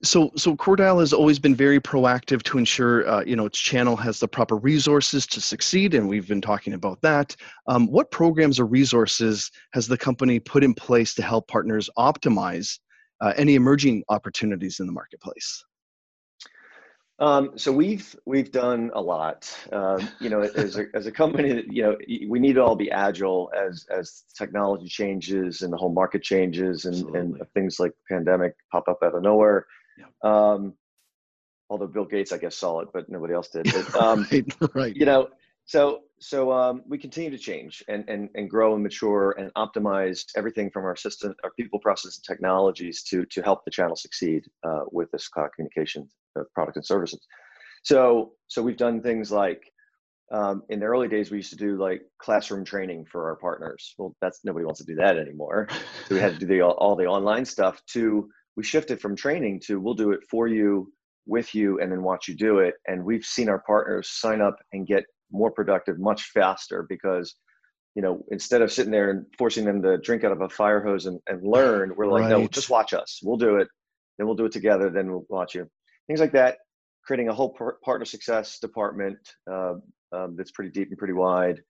So, 0.03 0.31
so 0.37 0.55
CoreDial 0.57 1.01
has 1.01 1.15
always 1.15 1.39
been 1.39 1.55
very 1.55 1.81
proactive 1.81 2.43
to 2.43 2.59
ensure, 2.59 3.09
uh, 3.09 3.23
you 3.25 3.35
know, 3.35 3.47
its 3.47 3.59
channel 3.59 3.97
has 3.97 4.21
the 4.21 4.29
proper 4.29 4.57
resources 4.57 5.27
to 5.29 5.41
succeed, 5.41 5.95
and 5.95 6.07
we've 6.07 6.29
been 6.29 6.43
talking 6.43 6.75
about 6.75 7.01
that. 7.01 7.35
Um, 7.67 7.87
what 7.87 8.11
programs 8.11 8.61
or 8.61 8.67
resources 8.67 9.51
has 9.73 9.87
the 9.89 9.97
company 9.97 10.39
put 10.39 10.63
in 10.63 10.75
place 10.75 11.15
to 11.15 11.23
help 11.23 11.49
partners 11.49 11.89
optimize 11.97 12.79
uh, 13.23 13.33
any 13.37 13.55
emerging 13.55 14.05
opportunities 14.11 14.81
in 14.81 14.87
the 14.87 14.93
marketplace? 14.93 15.65
Um, 17.19 17.53
so 17.57 17.73
we've 17.73 18.15
we've 18.27 18.53
done 18.53 18.91
a 18.95 19.01
lot. 19.01 19.51
Um, 19.73 20.07
you 20.21 20.29
know, 20.29 20.43
as 20.43 20.77
a 20.77 20.87
as 20.95 21.07
a 21.07 21.13
company, 21.13 21.53
that, 21.55 21.73
you 21.73 21.83
know, 21.83 21.97
we 22.29 22.39
need 22.39 22.55
to 22.55 22.63
all 22.63 22.77
be 22.77 22.91
agile 22.91 23.51
as 23.59 23.87
as 23.91 24.25
technology 24.37 24.87
changes 24.87 25.63
and 25.63 25.73
the 25.73 25.79
whole 25.79 25.93
market 25.93 26.23
changes 26.23 26.85
and 26.85 27.15
and 27.17 27.41
things 27.55 27.81
like 27.81 27.93
pandemic 28.09 28.55
pop 28.71 28.87
up 28.89 28.99
out 29.03 29.15
of 29.15 29.23
nowhere. 29.23 29.67
Yeah. 29.99 30.07
Um, 30.23 30.75
although 31.71 31.87
Bill 31.87 32.05
Gates, 32.05 32.33
I 32.33 32.39
guess, 32.39 32.57
saw 32.57 32.81
it, 32.81 32.89
but 32.93 33.09
nobody 33.09 33.33
else 33.33 33.49
did. 33.49 33.65
But, 33.65 33.97
um, 33.97 34.27
right, 34.31 34.57
right. 34.75 34.97
You 34.97 35.07
know, 35.07 35.29
so 35.67 36.03
so 36.19 36.53
um, 36.53 36.83
we 36.87 36.97
continue 36.97 37.31
to 37.31 37.39
change 37.39 37.83
and, 37.89 38.09
and 38.09 38.31
and 38.35 38.49
grow 38.49 38.75
and 38.75 38.83
mature 38.83 39.35
and 39.39 39.53
optimize 39.55 40.25
everything 40.37 40.71
from 40.71 40.85
our 40.85 40.97
system, 40.97 41.35
our 41.45 41.51
people, 41.59 41.79
process, 41.81 42.17
and 42.17 42.25
technologies 42.25 43.03
to 43.05 43.27
to 43.27 43.43
help 43.43 43.65
the 43.65 43.71
channel 43.71 43.97
succeed 43.97 44.45
uh, 44.67 44.85
with 44.93 45.11
this 45.11 45.29
cloud 45.29 45.51
communication 45.55 46.09
uh, 46.39 46.45
product 46.55 46.77
and 46.77 46.87
services. 46.87 47.27
So 47.83 48.33
so 48.47 48.63
we've 48.63 48.77
done 48.77 49.03
things 49.03 49.31
like 49.33 49.63
um, 50.33 50.63
in 50.69 50.81
the 50.81 50.87
early 50.87 51.09
days 51.09 51.31
we 51.31 51.39
used 51.39 51.51
to 51.51 51.57
do 51.57 51.77
like 51.77 52.03
classroom 52.19 52.65
training 52.65 53.05
for 53.05 53.29
our 53.29 53.37
partners. 53.37 53.95
Well, 53.99 54.15
that's 54.21 54.41
nobody 54.45 54.65
wants 54.65 54.81
to 54.81 54.87
do 54.87 54.95
that 54.97 55.19
anymore. 55.19 55.69
So 56.09 56.15
we 56.15 56.21
had 56.21 56.35
to 56.35 56.39
do 56.39 56.47
the, 56.47 56.63
all 56.63 56.97
the 56.97 57.07
online 57.07 57.45
stuff. 57.45 57.83
To 57.95 58.29
we 58.57 58.63
shifted 58.63 59.01
from 59.01 59.17
training 59.17 59.61
to 59.67 59.81
we'll 59.81 59.95
do 59.95 60.13
it 60.13 60.21
for 60.31 60.47
you, 60.47 60.93
with 61.27 61.55
you, 61.55 61.81
and 61.81 61.91
then 61.91 62.03
watch 62.03 62.29
you 62.29 62.35
do 62.35 62.61
it. 62.61 62.75
And 62.87 63.05
we've 63.05 63.25
seen 63.25 63.49
our 63.49 63.63
partners 63.67 64.09
sign 64.09 64.41
up 64.41 64.57
and 64.73 64.87
get 64.87 65.05
more 65.31 65.51
productive 65.51 65.99
much 65.99 66.25
faster 66.35 66.87
because 66.89 67.35
you 67.95 68.03
know 68.03 68.25
instead 68.31 68.63
of 68.63 68.73
sitting 68.73 68.93
there 68.93 69.11
and 69.11 69.27
forcing 69.39 69.65
them 69.65 69.83
to 69.83 69.99
drink 69.99 70.25
out 70.25 70.33
of 70.33 70.41
a 70.41 70.49
fire 70.49 70.83
hose 70.83 71.07
and, 71.07 71.21
and 71.29 71.43
learn 71.43 71.93
we're 71.97 72.07
like 72.07 72.23
right. 72.23 72.31
no 72.31 72.49
just 72.49 72.71
watch 72.71 72.93
us. 72.95 73.21
We'll 73.23 73.37
do 73.37 73.57
it. 73.57 73.69
Then 74.19 74.27
we'll 74.27 74.37
do 74.37 74.47
it 74.47 74.53
together. 74.53 74.91
Then 74.91 75.11
we'll 75.11 75.27
watch 75.29 75.55
you. 75.55 75.69
Things 76.07 76.21
like 76.21 76.33
that 76.33 76.59
creating 77.07 77.29
a 77.29 77.35
whole 77.35 77.55
par- 77.55 77.79
partner 77.85 78.05
success 78.05 78.59
department 78.59 79.19
uh, 79.51 79.75
um, 80.13 80.35
that's 80.37 80.51
pretty 80.51 80.71
deep 80.71 80.89
and 80.89 80.99
pretty 80.99 81.15
wide. 81.15 81.61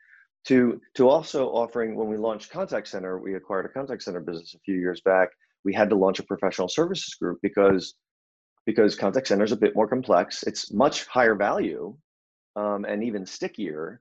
To 0.48 0.80
to 0.94 1.08
also 1.08 1.48
offering 1.48 1.96
when 1.96 2.08
we 2.08 2.16
launched 2.16 2.50
contact 2.50 2.88
center 2.88 3.18
we 3.18 3.34
acquired 3.34 3.66
a 3.66 3.68
contact 3.68 4.02
center 4.02 4.20
business 4.20 4.54
a 4.54 4.60
few 4.60 4.76
years 4.76 5.00
back. 5.04 5.28
We 5.64 5.74
had 5.74 5.90
to 5.90 5.96
launch 5.96 6.20
a 6.20 6.22
professional 6.22 6.68
services 6.68 7.14
group 7.14 7.38
because 7.42 7.94
because 8.64 8.96
contact 8.96 9.28
center 9.28 9.44
is 9.44 9.52
a 9.52 9.56
bit 9.56 9.74
more 9.74 9.88
complex. 9.88 10.42
It's 10.44 10.72
much 10.72 11.06
higher 11.06 11.34
value 11.34 11.96
um, 12.56 12.84
and 12.84 13.04
even 13.04 13.26
stickier 13.26 14.00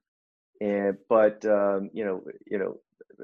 and 0.62 0.98
but 1.10 1.46
um, 1.46 1.90
you 1.94 2.06
know 2.06 2.24
you 2.48 2.58
know 2.58 2.78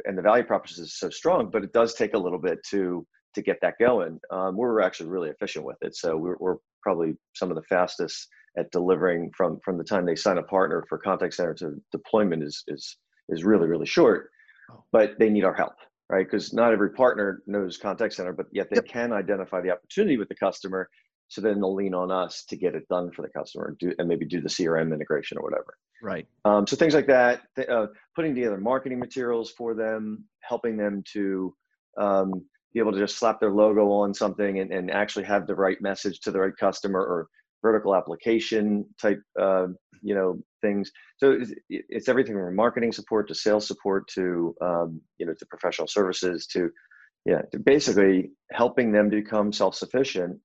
and 0.05 0.17
the 0.17 0.21
value 0.21 0.43
proposition 0.43 0.83
is 0.83 0.97
so 0.97 1.09
strong 1.09 1.49
but 1.49 1.63
it 1.63 1.73
does 1.73 1.93
take 1.93 2.13
a 2.13 2.17
little 2.17 2.39
bit 2.39 2.59
to 2.69 3.05
to 3.33 3.41
get 3.41 3.57
that 3.61 3.75
going 3.79 4.19
um, 4.31 4.55
we're 4.57 4.81
actually 4.81 5.09
really 5.09 5.29
efficient 5.29 5.65
with 5.65 5.77
it 5.81 5.95
so 5.95 6.17
we're, 6.17 6.37
we're 6.39 6.57
probably 6.81 7.13
some 7.35 7.49
of 7.49 7.55
the 7.55 7.63
fastest 7.63 8.27
at 8.57 8.69
delivering 8.71 9.31
from 9.35 9.59
from 9.63 9.77
the 9.77 9.83
time 9.83 10.05
they 10.05 10.15
sign 10.15 10.37
a 10.37 10.43
partner 10.43 10.83
for 10.89 10.97
contact 10.97 11.33
center 11.33 11.53
to 11.53 11.81
deployment 11.91 12.43
is 12.43 12.63
is 12.67 12.97
is 13.29 13.43
really 13.43 13.67
really 13.67 13.85
short 13.85 14.29
oh. 14.69 14.83
but 14.91 15.17
they 15.19 15.29
need 15.29 15.45
our 15.45 15.53
help 15.53 15.73
right 16.09 16.25
because 16.29 16.51
not 16.51 16.73
every 16.73 16.91
partner 16.91 17.41
knows 17.47 17.77
contact 17.77 18.13
center 18.13 18.33
but 18.33 18.47
yet 18.51 18.69
they 18.69 18.75
yep. 18.75 18.85
can 18.85 19.13
identify 19.13 19.61
the 19.61 19.71
opportunity 19.71 20.17
with 20.17 20.27
the 20.27 20.35
customer 20.35 20.89
so 21.31 21.39
then 21.39 21.61
they'll 21.61 21.73
lean 21.73 21.93
on 21.93 22.11
us 22.11 22.43
to 22.43 22.57
get 22.57 22.75
it 22.75 22.85
done 22.89 23.09
for 23.09 23.21
the 23.21 23.29
customer 23.29 23.67
and, 23.67 23.77
do, 23.77 23.93
and 23.97 24.09
maybe 24.09 24.25
do 24.25 24.41
the 24.41 24.49
crm 24.49 24.93
integration 24.93 25.37
or 25.37 25.43
whatever. 25.43 25.77
Right. 26.03 26.27
Um, 26.43 26.67
so 26.67 26.75
things 26.75 26.93
like 26.93 27.07
that 27.07 27.43
uh, 27.69 27.87
putting 28.17 28.35
together 28.35 28.57
marketing 28.57 28.99
materials 28.99 29.49
for 29.49 29.73
them 29.73 30.25
helping 30.41 30.75
them 30.75 31.03
to 31.13 31.55
um, 31.97 32.33
be 32.73 32.81
able 32.81 32.91
to 32.91 32.99
just 32.99 33.17
slap 33.17 33.39
their 33.39 33.51
logo 33.51 33.89
on 33.91 34.13
something 34.13 34.59
and, 34.59 34.73
and 34.73 34.91
actually 34.91 35.23
have 35.23 35.47
the 35.47 35.55
right 35.55 35.81
message 35.81 36.19
to 36.21 36.31
the 36.31 36.39
right 36.39 36.57
customer 36.59 36.99
or 36.99 37.29
vertical 37.61 37.95
application 37.95 38.85
type 39.01 39.21
uh, 39.39 39.67
you 40.01 40.13
know 40.13 40.37
things. 40.61 40.91
So 41.15 41.31
it's, 41.31 41.53
it's, 41.69 42.09
everything 42.09 42.33
from 42.33 42.55
marketing 42.57 42.91
support 42.91 43.29
to 43.29 43.35
sales 43.35 43.65
support 43.65 44.05
to 44.15 44.53
um, 44.61 44.99
you 45.17 45.25
know 45.25 45.33
to 45.33 45.45
professional 45.45 45.87
services 45.87 46.45
to 46.47 46.69
yeah 47.25 47.43
to 47.53 47.59
basically 47.59 48.31
helping 48.51 48.91
them 48.91 49.07
become 49.07 49.53
self-sufficient 49.53 50.37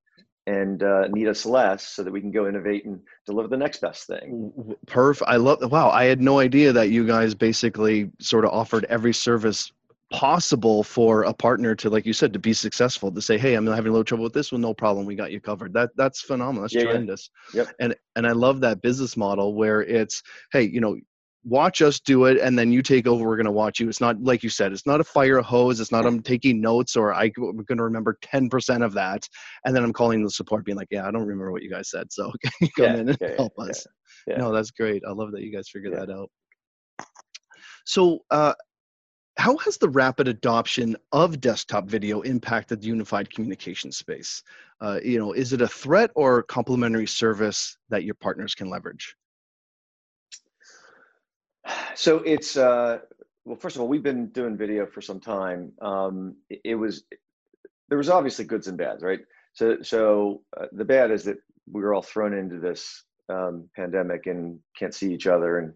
and 0.46 0.82
uh, 0.82 1.09
need 1.09 1.28
us 1.28 1.44
less 1.44 1.87
so 1.87 2.02
that 2.02 2.12
we 2.12 2.20
can 2.20 2.30
go 2.30 2.48
innovate 2.48 2.85
and 2.85 3.00
deliver 3.26 3.48
the 3.48 3.56
next 3.56 3.80
best 3.80 4.06
thing. 4.06 4.52
Perf, 4.87 5.22
I 5.26 5.37
love. 5.37 5.59
Wow, 5.70 5.90
I 5.90 6.04
had 6.04 6.20
no 6.20 6.38
idea 6.38 6.72
that 6.72 6.90
you 6.90 7.06
guys 7.06 7.35
basically 7.35 8.11
sort 8.20 8.44
of 8.44 8.52
offered 8.52 8.85
every 8.85 9.12
service 9.12 9.72
possible 10.12 10.85
for 10.85 11.24
a 11.24 11.32
partner 11.32 11.74
to, 11.74 11.90
like 11.90 12.06
you 12.06 12.12
said, 12.12 12.32
to 12.32 12.38
be 12.38 12.52
successful. 12.52 13.11
To 13.11 13.20
say, 13.20 13.38
"Hey, 13.38 13.54
I'm 13.54 13.66
having 13.66 13.88
a 13.88 13.92
little 13.92 14.04
trouble 14.04 14.24
with 14.24 14.35
this 14.35 14.52
one. 14.52 14.61
No 14.61 14.72
problem, 14.72 15.04
we 15.04 15.16
got 15.16 15.32
you 15.32 15.40
covered." 15.40 15.72
That 15.72 15.90
that's 15.96 16.20
phenomenal. 16.20 16.62
That's 16.62 16.74
yeah, 16.74 16.85
tremendous. 16.85 17.30
Yeah. 17.52 17.62
Yep. 17.62 17.74
And 17.80 17.96
and 18.14 18.26
I 18.26 18.32
love 18.32 18.61
that 18.61 18.82
business 18.82 19.16
model 19.16 19.54
where 19.54 19.82
it's, 19.82 20.22
hey, 20.52 20.62
you 20.62 20.80
know, 20.80 20.96
watch 21.46 21.80
us 21.80 22.00
do 22.00 22.24
it 22.24 22.38
and 22.38 22.59
then 22.59 22.72
you 22.72 22.82
take 22.82 23.06
over 23.06 23.24
we're 23.24 23.37
going 23.37 23.46
to 23.46 23.52
watch 23.52 23.78
you. 23.78 23.88
It's 23.88 24.00
not 24.00 24.20
like 24.20 24.42
you 24.42 24.50
said 24.50 24.72
it's 24.72 24.87
not 24.87 25.00
a 25.00 25.04
fire 25.04 25.40
hose 25.40 25.78
it's 25.80 25.92
not 25.92 26.04
i'm 26.04 26.20
taking 26.20 26.61
notes 26.61 26.96
or 26.96 27.14
i'm 27.14 27.30
going 27.37 27.78
to 27.78 27.85
remember 27.85 28.18
10% 28.22 28.85
of 28.85 28.92
that 28.94 29.28
and 29.64 29.74
then 29.74 29.85
i'm 29.85 29.92
calling 29.92 30.24
the 30.24 30.30
support 30.30 30.64
being 30.64 30.76
like 30.76 30.88
yeah 30.90 31.06
i 31.06 31.11
don't 31.11 31.22
remember 31.22 31.52
what 31.52 31.62
you 31.62 31.70
guys 31.70 31.88
said 31.90 32.12
so 32.12 32.32
come 32.61 32.70
yeah, 32.78 32.96
in 32.96 33.09
and 33.11 33.18
help 33.37 33.52
yeah, 33.59 33.64
us. 33.64 33.87
yeah, 34.26 34.37
no 34.38 34.52
that's 34.52 34.72
great 34.72 35.02
i 35.06 35.12
love 35.12 35.30
that 35.30 35.42
you 35.42 35.52
guys 35.52 35.68
figured 35.68 35.94
that 35.94 36.11
out. 36.11 36.30
So 37.87 38.20
uh, 38.30 38.54
how 39.38 39.56
has 39.59 39.76
the 39.76 39.88
rapid 39.88 40.28
adoption 40.28 40.96
of 41.12 41.40
desktop 41.40 41.88
video 41.88 42.22
impacted 42.22 42.80
the 42.80 42.88
unified 42.88 43.30
communication 43.30 43.92
space? 43.92 44.42
Uh, 44.80 44.98
you 45.02 45.18
know 45.18 45.32
is 45.32 45.52
it 45.52 45.62
a 45.62 45.68
threat 45.68 46.11
or 46.14 46.42
complementary 46.42 47.06
service 47.06 47.78
that 47.88 48.04
your 48.04 48.14
partners 48.14 48.54
can 48.54 48.68
leverage 48.68 49.16
so 51.94 52.18
it's 52.18 52.57
uh, 52.57 52.98
well, 53.44 53.57
first 53.57 53.76
of 53.76 53.83
all, 53.83 53.88
we've 53.88 54.02
been 54.02 54.29
doing 54.29 54.57
video 54.57 54.87
for 54.87 55.00
some 55.00 55.20
time. 55.20 55.72
Um, 55.81 56.37
it, 56.50 56.61
it, 56.64 56.74
was 56.74 57.05
there 57.88 57.98
was 57.98 58.09
obviously 58.09 58.44
goods 58.44 58.66
and 58.66 58.76
bads, 58.76 59.02
right? 59.02 59.20
So 59.52 59.79
so 59.83 60.42
uh, 60.59 60.66
the 60.72 60.85
bad 60.85 61.11
is 61.11 61.24
that 61.24 61.38
we 61.70 61.81
were 61.81 61.94
all 61.94 62.02
thrown 62.02 62.35
into 62.35 62.59
this 62.59 63.05
um, 63.29 63.68
pandemic 63.74 64.26
and 64.26 64.59
can't 64.79 64.94
see 64.94 65.12
each 65.12 65.26
other. 65.26 65.59
And 65.59 65.74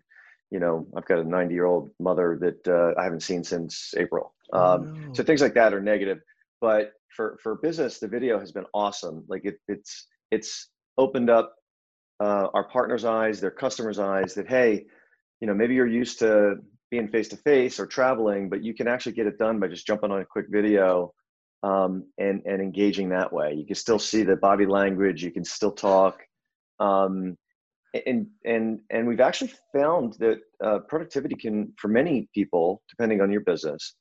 you 0.50 0.59
know, 0.59 0.87
I've 0.96 1.07
got 1.07 1.20
a 1.20 1.24
90 1.24 1.55
year 1.55 1.66
old 1.66 1.90
mother 2.00 2.37
that 2.40 2.68
uh, 2.68 2.98
I 3.00 3.05
haven't 3.05 3.22
seen 3.22 3.44
since 3.44 3.94
April. 3.96 4.35
Um, 4.53 4.62
oh, 4.62 4.79
no. 4.79 5.14
So 5.14 5.22
things 5.22 5.40
like 5.40 5.55
that 5.55 5.72
are 5.72 5.81
negative. 5.81 6.20
But 6.61 6.92
for 7.14 7.38
for 7.42 7.57
business, 7.57 7.98
the 7.98 8.09
video 8.09 8.38
has 8.38 8.53
been 8.53 8.66
awesome. 8.74 9.24
Like 9.29 9.44
it, 9.44 9.61
it's 9.68 10.09
it's 10.31 10.68
opened 10.98 11.31
up 11.31 11.55
uh, 12.20 12.48
our 12.53 12.68
partners' 12.68 13.05
eyes, 13.05 13.40
their 13.40 13.50
customers' 13.50 13.98
eyes 13.98 14.35
that 14.35 14.48
hey 14.48 14.87
you 15.40 15.46
know 15.46 15.55
maybe 15.55 15.74
you're 15.74 15.87
used 15.87 16.18
to 16.18 16.57
being 16.90 17.09
face 17.09 17.29
to 17.29 17.37
face 17.37 17.79
or 17.81 17.87
traveling 17.87 18.48
but 18.48 18.62
you 18.62 18.74
can 18.74 18.88
actually 18.88 19.12
get 19.12 19.26
it 19.26 19.38
done 19.38 19.59
by 19.59 19.68
just 19.68 19.87
jumping 19.87 20.11
on 20.11 20.20
a 20.20 20.24
quick 20.24 20.46
video 20.50 21.12
um, 21.62 22.05
and 22.18 22.42
and 22.46 22.61
engaging 22.61 23.09
that 23.09 23.33
way 23.33 23.55
you 23.55 23.66
can 23.66 23.74
still 23.74 23.98
see 23.98 24.22
the 24.22 24.37
body 24.37 24.66
language 24.66 25.22
you 25.22 25.31
can 25.31 25.44
still 25.44 25.72
talk 25.72 26.20
um, 26.79 27.37
and 28.07 28.26
and 28.44 28.81
and 28.90 29.07
we've 29.07 29.20
actually 29.20 29.53
found 29.74 30.14
that 30.18 30.38
uh, 30.64 30.79
productivity 30.88 31.35
can 31.35 31.72
for 31.76 31.88
many 31.88 32.29
people 32.35 32.83
depending 32.88 33.20
on 33.20 33.31
your 33.31 33.42
business 33.42 33.94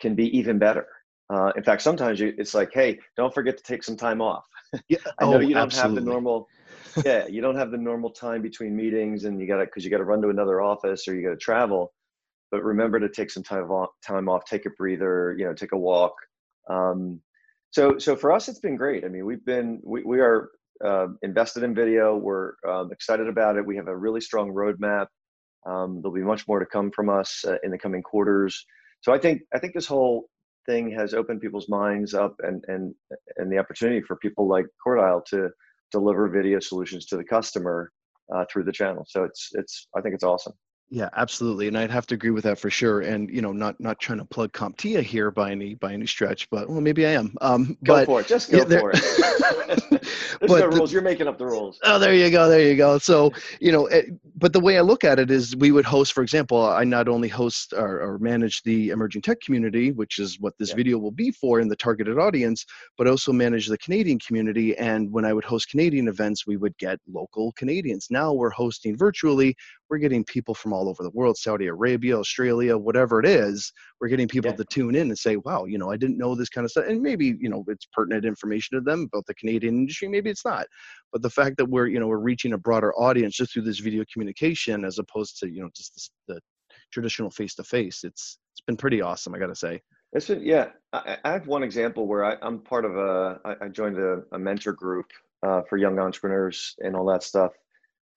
can 0.00 0.14
be 0.14 0.36
even 0.36 0.58
better 0.58 0.86
uh, 1.32 1.52
in 1.56 1.62
fact 1.62 1.82
sometimes 1.82 2.20
you, 2.20 2.34
it's 2.38 2.54
like 2.54 2.70
hey 2.72 2.98
don't 3.16 3.34
forget 3.34 3.56
to 3.56 3.62
take 3.62 3.82
some 3.82 3.96
time 3.96 4.20
off 4.20 4.44
yeah. 4.88 4.98
i 5.18 5.24
know 5.24 5.36
oh, 5.36 5.40
you 5.40 5.54
don't 5.54 5.64
absolutely. 5.64 5.96
have 5.96 6.04
the 6.04 6.10
normal 6.10 6.46
yeah, 7.04 7.26
you 7.26 7.40
don't 7.40 7.56
have 7.56 7.70
the 7.70 7.78
normal 7.78 8.10
time 8.10 8.42
between 8.42 8.76
meetings, 8.76 9.24
and 9.24 9.40
you 9.40 9.46
got 9.46 9.58
to 9.58 9.64
because 9.64 9.84
you 9.84 9.90
got 9.90 9.98
to 9.98 10.04
run 10.04 10.22
to 10.22 10.28
another 10.28 10.60
office 10.60 11.06
or 11.08 11.14
you 11.14 11.22
got 11.22 11.30
to 11.30 11.36
travel. 11.36 11.92
But 12.50 12.62
remember 12.62 13.00
to 13.00 13.08
take 13.08 13.30
some 13.30 13.42
time 13.42 13.70
off, 13.70 13.90
time 14.06 14.28
off, 14.28 14.44
take 14.44 14.66
a 14.66 14.70
breather, 14.70 15.34
you 15.38 15.44
know, 15.44 15.52
take 15.52 15.72
a 15.72 15.78
walk. 15.78 16.14
Um, 16.70 17.20
so, 17.70 17.98
so 17.98 18.16
for 18.16 18.32
us, 18.32 18.48
it's 18.48 18.60
been 18.60 18.76
great. 18.76 19.04
I 19.04 19.08
mean, 19.08 19.26
we've 19.26 19.44
been 19.44 19.80
we 19.84 20.02
we 20.04 20.20
are 20.20 20.50
uh, 20.84 21.08
invested 21.22 21.62
in 21.62 21.74
video. 21.74 22.16
We're 22.16 22.52
um, 22.66 22.92
excited 22.92 23.28
about 23.28 23.56
it. 23.56 23.66
We 23.66 23.76
have 23.76 23.88
a 23.88 23.96
really 23.96 24.20
strong 24.20 24.52
roadmap. 24.52 25.06
Um, 25.66 26.00
there'll 26.00 26.14
be 26.14 26.22
much 26.22 26.46
more 26.46 26.60
to 26.60 26.66
come 26.66 26.90
from 26.92 27.08
us 27.08 27.44
uh, 27.46 27.56
in 27.64 27.70
the 27.70 27.78
coming 27.78 28.02
quarters. 28.02 28.64
So 29.00 29.12
I 29.12 29.18
think 29.18 29.42
I 29.54 29.58
think 29.58 29.74
this 29.74 29.86
whole 29.86 30.28
thing 30.66 30.90
has 30.92 31.14
opened 31.14 31.40
people's 31.40 31.68
minds 31.68 32.14
up 32.14 32.34
and 32.40 32.64
and 32.68 32.94
and 33.36 33.50
the 33.50 33.58
opportunity 33.58 34.02
for 34.02 34.16
people 34.16 34.48
like 34.48 34.66
CoreDial 34.86 35.24
to 35.26 35.50
deliver 35.92 36.28
video 36.28 36.60
solutions 36.60 37.06
to 37.06 37.16
the 37.16 37.24
customer 37.24 37.92
uh, 38.34 38.44
through 38.50 38.64
the 38.64 38.72
channel. 38.72 39.04
So 39.08 39.24
it's 39.24 39.50
it's 39.52 39.88
I 39.96 40.00
think 40.00 40.14
it's 40.14 40.24
awesome. 40.24 40.52
Yeah, 40.88 41.08
absolutely, 41.16 41.66
and 41.66 41.76
I'd 41.76 41.90
have 41.90 42.06
to 42.06 42.14
agree 42.14 42.30
with 42.30 42.44
that 42.44 42.60
for 42.60 42.70
sure. 42.70 43.00
And 43.00 43.28
you 43.28 43.42
know, 43.42 43.52
not 43.52 43.78
not 43.80 43.98
trying 43.98 44.18
to 44.18 44.24
plug 44.24 44.52
CompTIA 44.52 45.02
here 45.02 45.32
by 45.32 45.50
any 45.50 45.74
by 45.74 45.92
any 45.92 46.06
stretch, 46.06 46.48
but 46.48 46.68
well, 46.68 46.80
maybe 46.80 47.04
I 47.04 47.10
am. 47.10 47.34
Um, 47.40 47.76
go 47.82 47.94
but, 47.94 48.06
for 48.06 48.20
it. 48.20 48.28
Just 48.28 48.52
go 48.52 48.58
yeah, 48.58 48.78
for 48.78 48.92
it. 48.94 49.00
There's 50.40 50.52
no 50.52 50.66
rules. 50.66 50.92
You're 50.92 51.02
making 51.02 51.26
up 51.26 51.38
the 51.38 51.46
rules. 51.46 51.80
Oh, 51.82 51.98
there 51.98 52.14
you 52.14 52.30
go. 52.30 52.48
There 52.48 52.62
you 52.62 52.76
go. 52.76 52.98
So 52.98 53.32
you 53.60 53.72
know, 53.72 53.86
it, 53.86 54.06
but 54.36 54.52
the 54.52 54.60
way 54.60 54.78
I 54.78 54.82
look 54.82 55.02
at 55.02 55.18
it 55.18 55.28
is, 55.28 55.56
we 55.56 55.72
would 55.72 55.84
host, 55.84 56.12
for 56.12 56.22
example, 56.22 56.64
I 56.64 56.84
not 56.84 57.08
only 57.08 57.28
host 57.28 57.72
or, 57.72 58.00
or 58.00 58.18
manage 58.20 58.62
the 58.62 58.90
emerging 58.90 59.22
tech 59.22 59.40
community, 59.40 59.90
which 59.90 60.20
is 60.20 60.38
what 60.38 60.54
this 60.58 60.68
yeah. 60.68 60.76
video 60.76 60.98
will 60.98 61.10
be 61.10 61.32
for 61.32 61.58
in 61.58 61.66
the 61.66 61.74
targeted 61.74 62.16
audience, 62.16 62.64
but 62.96 63.08
also 63.08 63.32
manage 63.32 63.66
the 63.66 63.78
Canadian 63.78 64.20
community. 64.20 64.76
And 64.76 65.10
when 65.10 65.24
I 65.24 65.32
would 65.32 65.44
host 65.44 65.68
Canadian 65.68 66.06
events, 66.06 66.46
we 66.46 66.56
would 66.56 66.78
get 66.78 67.00
local 67.12 67.50
Canadians. 67.52 68.06
Now 68.08 68.32
we're 68.32 68.50
hosting 68.50 68.96
virtually 68.96 69.56
we're 69.88 69.98
getting 69.98 70.24
people 70.24 70.54
from 70.54 70.72
all 70.76 70.88
over 70.88 71.02
the 71.02 71.10
world 71.10 71.36
saudi 71.36 71.66
arabia 71.66 72.18
australia 72.18 72.76
whatever 72.76 73.18
it 73.20 73.26
is 73.26 73.72
we're 74.00 74.08
getting 74.08 74.28
people 74.28 74.50
yeah. 74.50 74.56
to 74.56 74.64
tune 74.66 74.94
in 74.94 75.08
and 75.08 75.18
say 75.18 75.36
wow 75.36 75.64
you 75.64 75.78
know 75.78 75.90
i 75.90 75.96
didn't 75.96 76.18
know 76.18 76.34
this 76.34 76.48
kind 76.48 76.64
of 76.64 76.70
stuff 76.70 76.84
and 76.86 77.00
maybe 77.00 77.36
you 77.40 77.48
know 77.48 77.64
it's 77.68 77.86
pertinent 77.92 78.24
information 78.24 78.76
to 78.76 78.82
them 78.82 79.08
about 79.12 79.24
the 79.26 79.34
canadian 79.34 79.76
industry 79.76 80.08
maybe 80.08 80.30
it's 80.30 80.44
not. 80.44 80.66
But 81.12 81.22
the 81.22 81.30
fact 81.30 81.56
that 81.58 81.66
we're 81.66 81.86
you 81.86 82.00
know 82.00 82.06
we're 82.06 82.18
reaching 82.18 82.52
a 82.52 82.58
broader 82.58 82.92
audience 82.94 83.36
just 83.36 83.52
through 83.52 83.62
this 83.62 83.78
video 83.78 84.04
communication 84.12 84.84
as 84.84 84.98
opposed 84.98 85.38
to 85.40 85.50
you 85.50 85.62
know 85.62 85.70
just 85.74 85.94
this, 85.94 86.10
the 86.28 86.40
traditional 86.92 87.30
face 87.30 87.54
to 87.56 87.64
face 87.64 88.04
it's 88.04 88.38
it's 88.52 88.60
been 88.66 88.76
pretty 88.76 89.00
awesome 89.00 89.34
i 89.34 89.38
gotta 89.38 89.54
say. 89.54 89.80
It's 90.12 90.28
been, 90.28 90.42
yeah 90.42 90.68
I, 90.92 91.18
I 91.24 91.32
have 91.32 91.46
one 91.46 91.62
example 91.62 92.06
where 92.06 92.24
I, 92.24 92.36
i'm 92.42 92.60
part 92.60 92.84
of 92.84 92.96
a 92.96 93.40
i, 93.44 93.64
I 93.64 93.68
joined 93.68 93.98
a, 93.98 94.22
a 94.32 94.38
mentor 94.38 94.72
group 94.72 95.06
uh, 95.42 95.62
for 95.68 95.76
young 95.76 95.98
entrepreneurs 95.98 96.74
and 96.78 96.96
all 96.96 97.06
that 97.06 97.22
stuff. 97.22 97.52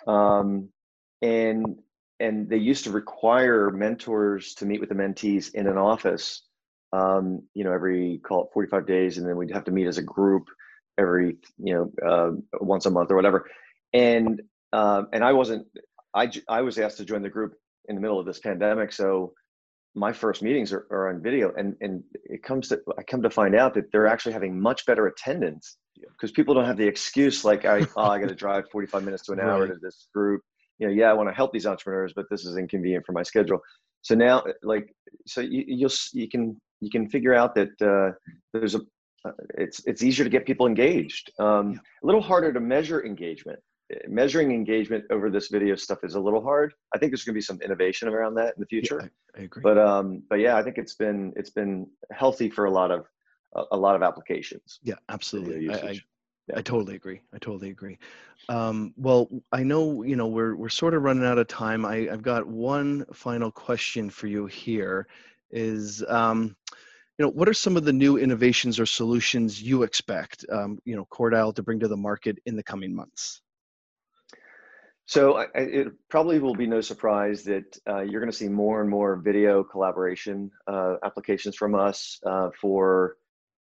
Um, 0.07 0.69
and 1.21 1.79
and 2.19 2.49
they 2.49 2.57
used 2.57 2.83
to 2.83 2.91
require 2.91 3.71
mentors 3.71 4.53
to 4.55 4.65
meet 4.65 4.79
with 4.79 4.89
the 4.89 4.95
mentees 4.95 5.53
in 5.53 5.67
an 5.67 5.77
office 5.77 6.43
um, 6.93 7.43
you 7.53 7.63
know 7.63 7.71
every 7.71 8.19
call 8.23 8.45
it 8.45 8.49
45 8.53 8.87
days 8.87 9.17
and 9.17 9.27
then 9.27 9.37
we'd 9.37 9.51
have 9.51 9.65
to 9.65 9.71
meet 9.71 9.87
as 9.87 9.97
a 9.97 10.03
group 10.03 10.47
every 10.97 11.37
you 11.57 11.73
know 11.73 11.91
uh, 12.07 12.31
once 12.61 12.85
a 12.85 12.91
month 12.91 13.11
or 13.11 13.15
whatever. 13.15 13.49
And 13.93 14.41
um, 14.73 15.07
and 15.13 15.23
i 15.23 15.33
wasn't 15.33 15.65
i 16.13 16.29
i 16.47 16.61
was 16.61 16.77
asked 16.77 16.97
to 16.97 17.05
join 17.05 17.23
the 17.23 17.29
group 17.29 17.53
in 17.87 17.95
the 17.95 18.01
middle 18.01 18.19
of 18.19 18.25
this 18.25 18.39
pandemic 18.39 18.91
so 18.91 19.33
my 19.95 20.13
first 20.13 20.43
meetings 20.43 20.71
are, 20.71 20.85
are 20.91 21.09
on 21.09 21.21
video 21.21 21.51
and 21.57 21.75
and 21.81 22.03
it 22.25 22.43
comes 22.43 22.67
to 22.67 22.79
i 22.97 23.03
come 23.03 23.21
to 23.23 23.29
find 23.29 23.55
out 23.55 23.73
that 23.73 23.91
they're 23.91 24.05
actually 24.05 24.33
having 24.33 24.59
much 24.59 24.85
better 24.85 25.07
attendance 25.07 25.77
because 26.11 26.31
people 26.31 26.53
don't 26.53 26.65
have 26.65 26.77
the 26.77 26.87
excuse 26.87 27.43
like 27.43 27.65
i 27.65 27.79
oh, 27.97 28.03
i 28.03 28.19
got 28.19 28.29
to 28.29 28.35
drive 28.35 28.63
45 28.71 29.03
minutes 29.03 29.25
to 29.25 29.31
an 29.31 29.39
hour 29.39 29.61
right. 29.61 29.69
to 29.69 29.79
this 29.81 30.07
group 30.13 30.41
you 30.79 30.87
know, 30.87 30.93
yeah, 30.93 31.09
I 31.09 31.13
want 31.13 31.29
to 31.29 31.35
help 31.35 31.51
these 31.53 31.65
entrepreneurs, 31.65 32.13
but 32.15 32.25
this 32.29 32.45
is 32.45 32.57
inconvenient 32.57 33.05
for 33.05 33.11
my 33.11 33.23
schedule. 33.23 33.59
So 34.01 34.15
now, 34.15 34.43
like, 34.63 34.93
so 35.27 35.41
you 35.41 35.63
you'll 35.67 35.91
you 36.13 36.29
can 36.29 36.59
you 36.79 36.89
can 36.89 37.07
figure 37.07 37.33
out 37.33 37.53
that 37.55 37.69
uh, 37.81 38.15
there's 38.53 38.75
a 38.75 38.81
uh, 39.25 39.31
it's 39.57 39.85
it's 39.85 40.01
easier 40.01 40.23
to 40.23 40.29
get 40.29 40.45
people 40.45 40.65
engaged. 40.65 41.31
Um, 41.39 41.73
yeah. 41.73 41.79
A 42.03 42.05
little 42.05 42.21
harder 42.21 42.53
to 42.53 42.59
measure 42.59 43.05
engagement. 43.05 43.59
Measuring 44.07 44.51
engagement 44.51 45.03
over 45.09 45.31
this 45.31 45.47
video 45.47 45.75
stuff 45.75 46.03
is 46.03 46.13
a 46.13 46.19
little 46.19 46.43
hard. 46.43 46.73
I 46.93 46.99
think 46.99 47.11
there's 47.11 47.23
going 47.23 47.33
to 47.33 47.37
be 47.37 47.41
some 47.41 47.59
innovation 47.61 48.07
around 48.07 48.35
that 48.35 48.53
in 48.55 48.59
the 48.59 48.67
future. 48.67 48.99
Yeah, 49.01 49.07
I, 49.35 49.39
I, 49.39 49.43
agree. 49.45 49.63
But 49.63 49.77
um, 49.79 50.23
but 50.29 50.39
yeah, 50.39 50.55
I 50.55 50.63
think 50.63 50.77
it's 50.77 50.93
been 50.93 51.33
it's 51.35 51.49
been 51.49 51.87
healthy 52.11 52.49
for 52.49 52.65
a 52.65 52.71
lot 52.71 52.91
of 52.91 53.05
a, 53.55 53.63
a 53.71 53.77
lot 53.77 53.95
of 53.95 54.03
applications. 54.03 54.79
Yeah, 54.83 54.95
absolutely. 55.09 55.69
I, 55.69 55.73
I 55.73 55.99
totally 56.61 56.95
agree. 56.95 57.21
I 57.33 57.37
totally 57.37 57.69
agree. 57.69 57.97
Um, 58.47 58.93
well, 58.97 59.29
I 59.51 59.63
know 59.63 60.03
you 60.03 60.15
know 60.15 60.27
we're 60.27 60.55
we're 60.55 60.69
sort 60.69 60.93
of 60.93 61.03
running 61.03 61.25
out 61.25 61.37
of 61.37 61.47
time. 61.47 61.85
I, 61.85 62.09
I've 62.09 62.23
got 62.23 62.47
one 62.47 63.05
final 63.13 63.51
question 63.51 64.09
for 64.09 64.27
you 64.27 64.45
here. 64.47 65.07
Is 65.51 66.03
um, 66.07 66.55
you 67.17 67.25
know 67.25 67.31
what 67.31 67.49
are 67.49 67.53
some 67.53 67.77
of 67.77 67.85
the 67.85 67.93
new 67.93 68.17
innovations 68.17 68.79
or 68.79 68.85
solutions 68.85 69.61
you 69.61 69.83
expect 69.83 70.45
um, 70.51 70.79
you 70.85 70.95
know 70.95 71.05
CoreDial 71.11 71.53
to 71.55 71.63
bring 71.63 71.79
to 71.79 71.87
the 71.87 71.97
market 71.97 72.39
in 72.45 72.55
the 72.55 72.63
coming 72.63 72.95
months? 72.95 73.41
So 75.05 75.37
I, 75.37 75.47
it 75.55 75.87
probably 76.07 76.37
will 76.37 76.53
be 76.53 76.67
no 76.67 76.81
surprise 76.81 77.43
that 77.45 77.77
uh, 77.87 78.01
you're 78.01 78.21
going 78.21 78.31
to 78.31 78.37
see 78.37 78.47
more 78.47 78.79
and 78.81 78.89
more 78.89 79.15
video 79.15 79.63
collaboration 79.63 80.51
uh, 80.67 80.97
applications 81.03 81.55
from 81.55 81.73
us 81.73 82.19
uh, 82.23 82.49
for 82.61 83.17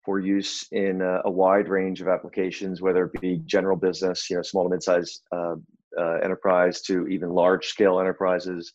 for 0.07 0.21
use 0.21 0.67
in 0.71 1.03
a, 1.03 1.21
a, 1.25 1.31
wide 1.31 1.69
range 1.69 2.01
of 2.01 2.07
applications, 2.07 2.81
whether 2.81 3.05
it 3.05 3.21
be 3.21 3.43
general 3.45 3.77
business, 3.77 4.31
you 4.31 4.37
know, 4.37 4.43
small 4.43 4.63
to 4.63 4.71
mid-sized 4.71 5.23
uh, 5.33 5.57
uh, 5.99 6.19
enterprise 6.23 6.81
to 6.83 7.09
even 7.09 7.29
large-scale 7.31 7.99
enterprises. 7.99 8.73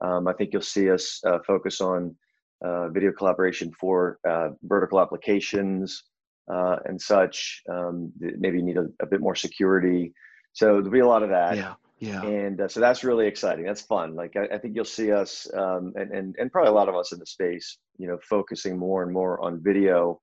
Um, 0.00 0.26
I 0.26 0.32
think 0.32 0.54
you'll 0.54 0.62
see 0.62 0.90
us 0.90 1.20
uh, 1.26 1.38
focus 1.46 1.82
on 1.82 2.16
uh, 2.64 2.88
video 2.88 3.12
collaboration 3.12 3.70
for 3.78 4.18
uh, 4.26 4.48
vertical 4.62 5.00
applications 5.00 6.04
uh, 6.50 6.76
and 6.86 7.00
such. 7.00 7.62
Um, 7.70 8.10
maybe 8.18 8.62
need 8.62 8.78
a, 8.78 8.86
a, 9.00 9.06
bit 9.06 9.20
more 9.20 9.34
security. 9.34 10.14
So 10.54 10.76
there'll 10.76 10.90
be 10.90 11.00
a 11.00 11.06
lot 11.06 11.22
of 11.22 11.28
that. 11.28 11.56
Yeah. 11.56 11.74
Yeah. 11.98 12.22
And 12.22 12.62
so 12.68 12.80
that's 12.80 13.04
really 13.04 13.26
exciting. 13.26 13.66
That's 13.66 13.82
fun. 13.82 14.14
Like 14.14 14.34
I, 14.34 14.54
I 14.54 14.58
think 14.58 14.74
you'll 14.74 14.86
see 14.86 15.12
us 15.12 15.46
um, 15.52 15.92
and, 15.96 16.10
and 16.10 16.34
and 16.38 16.50
probably 16.50 16.70
a 16.70 16.74
lot 16.74 16.88
of 16.88 16.96
us 16.96 17.12
in 17.12 17.18
the 17.18 17.26
space, 17.26 17.76
you 17.98 18.08
know, 18.08 18.18
focusing 18.26 18.78
more 18.78 19.02
and 19.02 19.12
more 19.12 19.38
on 19.42 19.62
video 19.62 20.18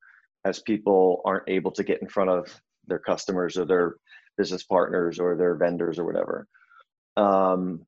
as 0.48 0.60
people 0.62 1.22
aren't 1.26 1.50
able 1.50 1.72
to 1.72 1.84
get 1.84 2.02
in 2.02 2.08
front 2.08 2.30
of 2.30 2.62
their 2.88 3.00
customers 3.00 3.58
or 3.58 3.66
their 3.66 3.96
business 4.38 4.64
partners 4.64 5.20
or 5.20 5.36
their 5.36 5.56
vendors 5.56 6.00
or 6.00 6.06
whatever 6.06 6.48
um, 7.18 7.86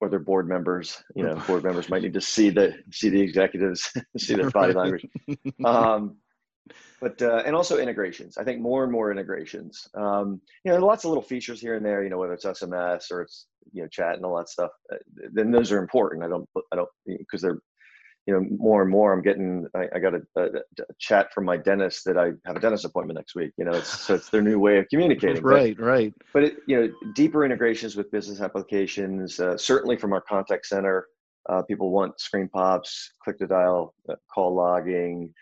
or 0.00 0.08
their 0.08 0.20
board 0.20 0.48
members 0.48 1.02
you 1.16 1.24
know 1.24 1.34
board 1.46 1.64
members 1.64 1.88
might 1.88 2.02
need 2.02 2.14
to 2.14 2.20
see 2.20 2.50
the 2.50 2.74
see 2.92 3.08
the 3.08 3.20
executives 3.20 3.92
see 4.18 4.34
their 4.34 4.50
body 4.58 4.72
language. 4.72 5.04
Um, 5.64 6.16
but 7.00 7.20
uh, 7.20 7.42
and 7.44 7.54
also 7.54 7.78
integrations. 7.78 8.38
I 8.38 8.44
think 8.44 8.60
more 8.60 8.82
and 8.82 8.92
more 8.92 9.10
integrations. 9.10 9.88
Um, 9.94 10.40
you 10.64 10.72
know 10.72 10.78
lots 10.78 11.04
of 11.04 11.10
little 11.10 11.22
features 11.22 11.60
here 11.60 11.74
and 11.76 11.84
there 11.84 12.04
you 12.04 12.10
know 12.10 12.18
whether 12.18 12.34
it's 12.34 12.44
sms 12.44 13.10
or 13.10 13.22
it's 13.22 13.46
you 13.72 13.82
know 13.82 13.88
chat 13.88 14.14
and 14.16 14.24
all 14.24 14.36
that 14.36 14.48
stuff 14.48 14.70
uh, 14.92 14.96
then 15.32 15.50
those 15.50 15.72
are 15.72 15.78
important. 15.78 16.24
I 16.24 16.28
don't 16.28 16.48
i 16.72 16.76
don't 16.76 16.88
because 17.06 17.42
they're 17.42 17.60
you 18.26 18.34
know, 18.34 18.44
more 18.58 18.82
and 18.82 18.90
more, 18.90 19.12
I'm 19.12 19.22
getting. 19.22 19.66
I, 19.74 19.86
I 19.94 19.98
got 20.00 20.14
a, 20.14 20.20
a, 20.36 20.44
a, 20.44 20.84
chat 20.98 21.32
from 21.32 21.44
my 21.44 21.56
dentist 21.56 22.04
that 22.06 22.18
I 22.18 22.32
have 22.44 22.56
a 22.56 22.60
dentist 22.60 22.84
appointment 22.84 23.16
next 23.16 23.36
week. 23.36 23.52
You 23.56 23.64
know, 23.64 23.72
it's 23.72 24.00
so 24.00 24.14
it's 24.14 24.30
their 24.30 24.42
new 24.42 24.58
way 24.58 24.78
of 24.78 24.88
communicating. 24.88 25.42
right, 25.44 25.76
but, 25.76 25.84
right. 25.84 26.14
But 26.32 26.42
it, 26.42 26.56
you 26.66 26.76
know, 26.76 26.92
deeper 27.14 27.44
integrations 27.44 27.94
with 27.94 28.10
business 28.10 28.40
applications. 28.40 29.38
Uh, 29.38 29.56
certainly 29.56 29.96
from 29.96 30.12
our 30.12 30.20
contact 30.20 30.66
center, 30.66 31.06
uh, 31.48 31.62
people 31.62 31.92
want 31.92 32.18
screen 32.20 32.48
pops, 32.48 33.12
click 33.22 33.38
to 33.38 33.46
dial, 33.46 33.94
uh, 34.08 34.16
call 34.34 34.56
logging, 34.56 35.32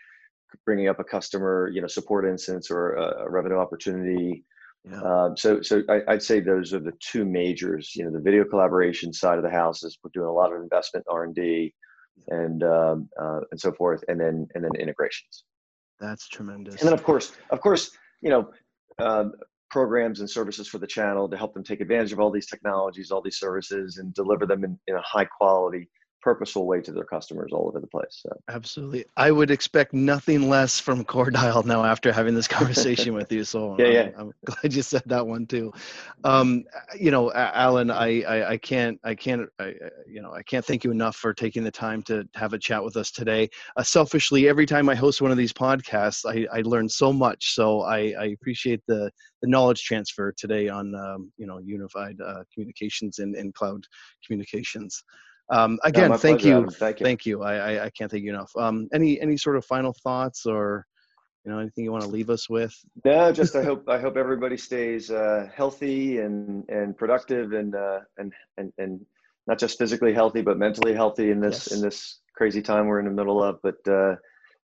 bringing 0.63 0.87
up 0.87 0.99
a 0.99 1.03
customer, 1.03 1.71
you 1.73 1.81
know, 1.81 1.87
support 1.87 2.23
instance 2.23 2.69
or 2.69 2.93
a, 2.93 3.29
revenue 3.29 3.57
opportunity. 3.57 4.43
Yeah. 4.87 5.01
Um, 5.01 5.35
so, 5.35 5.63
so 5.63 5.81
I, 5.89 6.03
would 6.07 6.21
say 6.21 6.39
those 6.39 6.71
are 6.71 6.79
the 6.79 6.93
two 6.99 7.25
majors. 7.25 7.95
You 7.95 8.05
know, 8.05 8.11
the 8.11 8.21
video 8.21 8.45
collaboration 8.45 9.11
side 9.11 9.39
of 9.39 9.43
the 9.43 9.49
house 9.49 9.83
is 9.83 9.97
we're 10.03 10.11
doing 10.13 10.27
a 10.27 10.31
lot 10.31 10.53
of 10.53 10.61
investment 10.61 11.07
R 11.09 11.23
and 11.23 11.33
D 11.33 11.73
and 12.27 12.63
um, 12.63 13.09
uh, 13.21 13.41
and 13.51 13.59
so 13.59 13.71
forth, 13.71 14.03
and 14.07 14.19
then 14.19 14.47
and 14.55 14.63
then 14.63 14.71
integrations. 14.79 15.43
That's 15.99 16.27
tremendous. 16.27 16.75
And 16.81 16.87
then 16.87 16.93
of 16.93 17.03
course, 17.03 17.33
of 17.49 17.61
course, 17.61 17.91
you 18.21 18.29
know, 18.29 18.51
uh, 18.99 19.25
programs 19.69 20.19
and 20.19 20.29
services 20.29 20.67
for 20.67 20.77
the 20.77 20.87
channel 20.87 21.29
to 21.29 21.37
help 21.37 21.53
them 21.53 21.63
take 21.63 21.81
advantage 21.81 22.11
of 22.11 22.19
all 22.19 22.31
these 22.31 22.47
technologies, 22.47 23.11
all 23.11 23.21
these 23.21 23.39
services, 23.39 23.97
and 23.97 24.13
deliver 24.13 24.45
them 24.45 24.63
in, 24.63 24.77
in 24.87 24.95
a 24.95 25.01
high 25.01 25.25
quality 25.25 25.89
purposeful 26.25 26.65
way 26.65 26.81
to 26.81 26.91
their 26.91 27.03
customers 27.03 27.51
all 27.53 27.67
over 27.67 27.79
the 27.79 27.85
place. 27.85 28.23
So. 28.23 28.35
Absolutely. 28.49 29.05
I 29.15 29.29
would 29.29 29.51
expect 29.51 29.93
nothing 29.93 30.49
less 30.49 30.79
from 30.79 31.05
CoreDial 31.05 31.63
now 31.65 31.85
after 31.85 32.11
having 32.11 32.33
this 32.33 32.47
conversation 32.47 33.13
with 33.13 33.31
you. 33.31 33.43
So 33.43 33.75
yeah, 33.79 33.85
yeah. 33.85 34.09
I'm, 34.17 34.19
I'm, 34.19 34.33
glad 34.43 34.73
you 34.73 34.81
said 34.81 35.03
that 35.05 35.25
one 35.27 35.45
too. 35.45 35.71
Um, 36.23 36.65
you 36.99 37.11
know, 37.11 37.31
Alan, 37.31 37.91
I, 37.91 38.23
I, 38.23 38.49
I 38.53 38.57
can't, 38.57 38.99
I 39.03 39.13
can't, 39.13 39.47
I, 39.59 39.75
you 40.07 40.23
know, 40.23 40.33
I 40.33 40.41
can't 40.41 40.65
thank 40.65 40.83
you 40.83 40.89
enough 40.89 41.15
for 41.15 41.31
taking 41.31 41.63
the 41.63 41.69
time 41.69 42.01
to 42.03 42.27
have 42.33 42.53
a 42.53 42.57
chat 42.57 42.83
with 42.83 42.97
us 42.97 43.11
today. 43.11 43.47
Uh, 43.77 43.83
selfishly, 43.83 44.49
every 44.49 44.65
time 44.65 44.89
I 44.89 44.95
host 44.95 45.21
one 45.21 45.29
of 45.29 45.37
these 45.37 45.53
podcasts, 45.53 46.25
I, 46.27 46.47
I 46.57 46.61
learn 46.61 46.89
so 46.89 47.13
much. 47.13 47.53
So 47.53 47.81
I, 47.81 48.15
I 48.19 48.25
appreciate 48.33 48.81
the, 48.87 49.11
the 49.43 49.47
knowledge 49.47 49.83
transfer 49.83 50.33
today 50.35 50.69
on, 50.69 50.95
um, 50.95 51.31
you 51.37 51.45
know, 51.45 51.59
unified 51.59 52.19
uh, 52.19 52.41
communications 52.51 53.19
and, 53.19 53.35
and 53.35 53.53
cloud 53.53 53.85
communications. 54.25 55.03
Um, 55.49 55.79
again, 55.83 56.11
no, 56.11 56.17
thank, 56.17 56.43
you, 56.43 56.67
thank 56.71 56.99
you, 56.99 57.05
thank 57.05 57.25
you. 57.25 57.43
I, 57.43 57.55
I, 57.55 57.85
I 57.85 57.89
can't 57.91 58.09
thank 58.09 58.23
you 58.23 58.31
enough. 58.31 58.51
Um, 58.57 58.87
any 58.93 59.19
any 59.21 59.37
sort 59.37 59.57
of 59.57 59.65
final 59.65 59.93
thoughts 60.03 60.45
or 60.45 60.85
you 61.43 61.51
know 61.51 61.59
anything 61.59 61.83
you 61.83 61.91
want 61.91 62.03
to 62.03 62.09
leave 62.09 62.29
us 62.29 62.49
with? 62.49 62.73
No, 63.03 63.31
just 63.31 63.55
I 63.55 63.63
hope 63.63 63.87
I 63.87 63.99
hope 63.99 64.17
everybody 64.17 64.57
stays 64.57 65.11
uh, 65.11 65.47
healthy 65.55 66.19
and 66.19 66.67
and 66.69 66.97
productive 66.97 67.53
and 67.53 67.75
uh, 67.75 67.99
and 68.17 68.33
and 68.57 68.73
and 68.79 69.05
not 69.47 69.59
just 69.59 69.77
physically 69.77 70.13
healthy 70.13 70.41
but 70.41 70.57
mentally 70.57 70.93
healthy 70.93 71.29
in 71.29 71.39
this 71.39 71.67
yes. 71.67 71.71
in 71.73 71.81
this 71.81 72.21
crazy 72.35 72.63
time 72.63 72.87
we're 72.87 72.99
in 72.99 73.05
the 73.05 73.11
middle 73.11 73.43
of. 73.43 73.59
But 73.61 73.87
uh, 73.87 74.15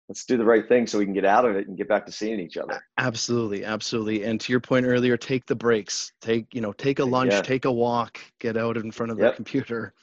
let's 0.09 0.25
do 0.25 0.37
the 0.37 0.45
right 0.45 0.67
thing 0.67 0.87
so 0.87 0.99
we 0.99 1.05
can 1.05 1.13
get 1.13 1.25
out 1.25 1.45
of 1.45 1.55
it 1.55 1.67
and 1.67 1.75
get 1.77 1.87
back 1.89 2.05
to 2.05 2.11
seeing 2.11 2.39
each 2.39 2.55
other 2.57 2.81
absolutely 2.97 3.65
absolutely 3.65 4.23
and 4.23 4.39
to 4.39 4.53
your 4.53 4.59
point 4.59 4.85
earlier 4.85 5.17
take 5.17 5.45
the 5.45 5.55
breaks 5.55 6.13
take 6.21 6.45
you 6.53 6.61
know 6.61 6.71
take 6.71 6.99
a 6.99 7.03
lunch 7.03 7.33
yeah. 7.33 7.41
take 7.41 7.65
a 7.65 7.71
walk 7.71 8.19
get 8.39 8.55
out 8.55 8.77
in 8.77 8.89
front 8.89 9.11
of 9.11 9.19
yep. 9.19 9.31
the 9.31 9.35
computer 9.35 9.93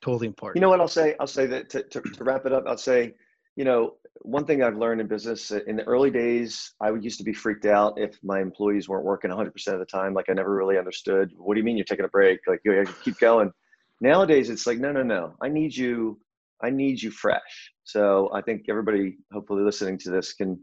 totally 0.00 0.26
important. 0.26 0.56
You 0.56 0.60
know 0.60 0.68
what 0.68 0.80
I'll 0.80 0.88
say? 0.88 1.14
I'll 1.20 1.26
say 1.26 1.46
that 1.46 1.70
to, 1.70 1.82
to, 1.82 2.00
to, 2.00 2.24
wrap 2.24 2.46
it 2.46 2.52
up, 2.52 2.64
I'll 2.66 2.78
say, 2.78 3.14
you 3.56 3.64
know, 3.64 3.94
one 4.22 4.44
thing 4.44 4.62
I've 4.62 4.76
learned 4.76 5.00
in 5.00 5.06
business 5.06 5.50
in 5.50 5.76
the 5.76 5.84
early 5.84 6.10
days, 6.10 6.72
I 6.80 6.90
would 6.90 7.04
used 7.04 7.18
to 7.18 7.24
be 7.24 7.32
freaked 7.32 7.66
out 7.66 7.98
if 7.98 8.18
my 8.22 8.40
employees 8.40 8.88
weren't 8.88 9.04
working 9.04 9.30
100% 9.30 9.48
of 9.68 9.78
the 9.78 9.84
time. 9.84 10.14
Like 10.14 10.26
I 10.28 10.32
never 10.32 10.54
really 10.54 10.78
understood. 10.78 11.32
What 11.36 11.54
do 11.54 11.60
you 11.60 11.64
mean 11.64 11.76
you're 11.76 11.84
taking 11.84 12.04
a 12.04 12.08
break? 12.08 12.40
Like 12.46 12.60
you 12.64 12.84
keep 13.04 13.18
going. 13.18 13.52
Nowadays, 14.00 14.50
it's 14.50 14.66
like 14.66 14.78
no, 14.78 14.92
no, 14.92 15.02
no. 15.02 15.34
I 15.40 15.48
need 15.48 15.76
you. 15.76 16.18
I 16.62 16.70
need 16.70 17.00
you 17.02 17.10
fresh. 17.10 17.72
So 17.84 18.30
I 18.32 18.42
think 18.42 18.66
everybody, 18.68 19.16
hopefully 19.32 19.62
listening 19.62 19.98
to 19.98 20.10
this, 20.10 20.32
can 20.32 20.58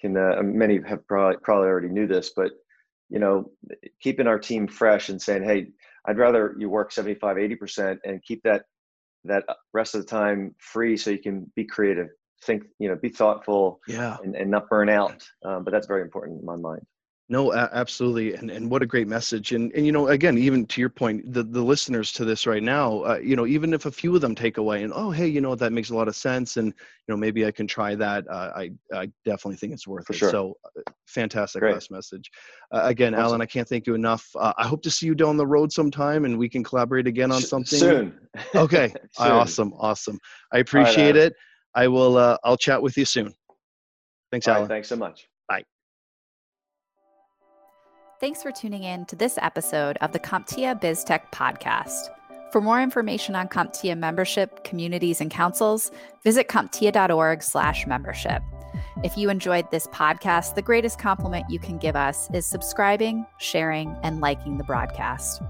can 0.00 0.16
uh, 0.16 0.42
many 0.42 0.80
have 0.86 1.06
probably 1.06 1.36
probably 1.42 1.68
already 1.68 1.88
knew 1.88 2.06
this, 2.06 2.32
but 2.36 2.52
you 3.08 3.18
know, 3.18 3.50
keeping 4.00 4.26
our 4.26 4.38
team 4.38 4.66
fresh 4.66 5.08
and 5.08 5.20
saying, 5.20 5.44
hey, 5.44 5.68
I'd 6.06 6.18
rather 6.18 6.54
you 6.58 6.68
work 6.68 6.92
75, 6.92 7.36
80% 7.36 7.98
and 8.04 8.22
keep 8.22 8.42
that 8.42 8.64
that 9.26 9.44
rest 9.72 9.94
of 9.94 10.00
the 10.02 10.06
time 10.06 10.54
free 10.58 10.96
so 10.96 11.10
you 11.10 11.18
can 11.18 11.50
be 11.54 11.64
creative 11.64 12.08
think 12.42 12.64
you 12.78 12.88
know 12.88 12.96
be 12.96 13.08
thoughtful 13.08 13.80
yeah. 13.88 14.16
and, 14.22 14.36
and 14.36 14.50
not 14.50 14.68
burn 14.68 14.88
out 14.88 15.26
um, 15.44 15.64
but 15.64 15.70
that's 15.70 15.86
very 15.86 16.02
important 16.02 16.40
in 16.40 16.46
my 16.46 16.56
mind 16.56 16.84
No, 17.28 17.52
absolutely, 17.52 18.34
and 18.34 18.52
and 18.52 18.70
what 18.70 18.82
a 18.82 18.86
great 18.86 19.08
message. 19.08 19.50
And 19.50 19.72
and 19.72 19.84
you 19.84 19.90
know, 19.90 20.06
again, 20.08 20.38
even 20.38 20.64
to 20.66 20.80
your 20.80 20.88
point, 20.88 21.32
the 21.32 21.42
the 21.42 21.60
listeners 21.60 22.12
to 22.12 22.24
this 22.24 22.46
right 22.46 22.62
now, 22.62 23.00
uh, 23.00 23.18
you 23.20 23.34
know, 23.34 23.46
even 23.46 23.74
if 23.74 23.84
a 23.84 23.90
few 23.90 24.14
of 24.14 24.20
them 24.20 24.32
take 24.36 24.58
away 24.58 24.84
and 24.84 24.92
oh, 24.94 25.10
hey, 25.10 25.26
you 25.26 25.40
know, 25.40 25.56
that 25.56 25.72
makes 25.72 25.90
a 25.90 25.96
lot 25.96 26.06
of 26.06 26.14
sense, 26.14 26.56
and 26.56 26.68
you 26.68 26.74
know, 27.08 27.16
maybe 27.16 27.44
I 27.44 27.50
can 27.50 27.66
try 27.66 27.96
that. 27.96 28.28
Uh, 28.30 28.52
I 28.54 28.70
I 28.94 29.10
definitely 29.24 29.56
think 29.56 29.72
it's 29.72 29.88
worth 29.88 30.06
For 30.06 30.12
it. 30.12 30.18
sure. 30.18 30.30
So, 30.30 30.54
uh, 30.64 30.82
fantastic 31.08 31.62
Great. 31.62 31.72
last 31.74 31.90
message. 31.90 32.30
Uh, 32.72 32.82
again, 32.84 33.12
Awesome. 33.12 33.24
Alan, 33.24 33.40
I 33.42 33.46
can't 33.46 33.68
thank 33.68 33.88
you 33.88 33.96
enough. 33.96 34.24
Uh, 34.38 34.52
I 34.56 34.64
hope 34.68 34.82
to 34.82 34.90
see 34.90 35.06
you 35.06 35.16
down 35.16 35.36
the 35.36 35.46
road 35.48 35.72
sometime, 35.72 36.26
and 36.26 36.38
we 36.38 36.48
can 36.48 36.62
collaborate 36.62 37.08
again 37.08 37.32
on 37.32 37.40
something 37.40 37.78
soon. 37.78 38.20
Okay, 38.54 38.94
Soon. 39.10 39.32
awesome, 39.32 39.72
awesome. 39.80 40.20
I 40.52 40.58
appreciate 40.58 41.16
Adam. 41.16 41.22
it. 41.22 41.32
I 41.74 41.88
will. 41.88 42.18
Uh, 42.18 42.36
I'll 42.44 42.56
chat 42.56 42.80
with 42.80 42.96
you 42.96 43.04
soon. 43.04 43.34
Thanks, 44.30 44.46
All 44.46 44.52
right, 44.54 44.58
Alan. 44.58 44.68
thanks 44.68 44.88
so 44.88 44.94
much. 44.96 45.28
Thanks 48.18 48.42
for 48.42 48.50
tuning 48.50 48.84
in 48.84 49.04
to 49.06 49.16
this 49.16 49.36
episode 49.42 49.98
of 50.00 50.12
the 50.12 50.18
CompTIA 50.18 50.80
BizTech 50.80 51.30
podcast. 51.32 52.08
For 52.50 52.62
more 52.62 52.80
information 52.80 53.36
on 53.36 53.46
CompTIA 53.46 53.98
membership, 53.98 54.64
communities, 54.64 55.20
and 55.20 55.30
councils, 55.30 55.90
visit 56.24 56.48
comptia.org 56.48 57.42
slash 57.42 57.86
membership. 57.86 58.40
If 59.04 59.18
you 59.18 59.28
enjoyed 59.28 59.70
this 59.70 59.86
podcast, 59.88 60.54
the 60.54 60.62
greatest 60.62 60.98
compliment 60.98 61.44
you 61.50 61.58
can 61.58 61.76
give 61.76 61.94
us 61.94 62.30
is 62.32 62.46
subscribing, 62.46 63.26
sharing, 63.36 63.94
and 64.02 64.22
liking 64.22 64.56
the 64.56 64.64
broadcast. 64.64 65.42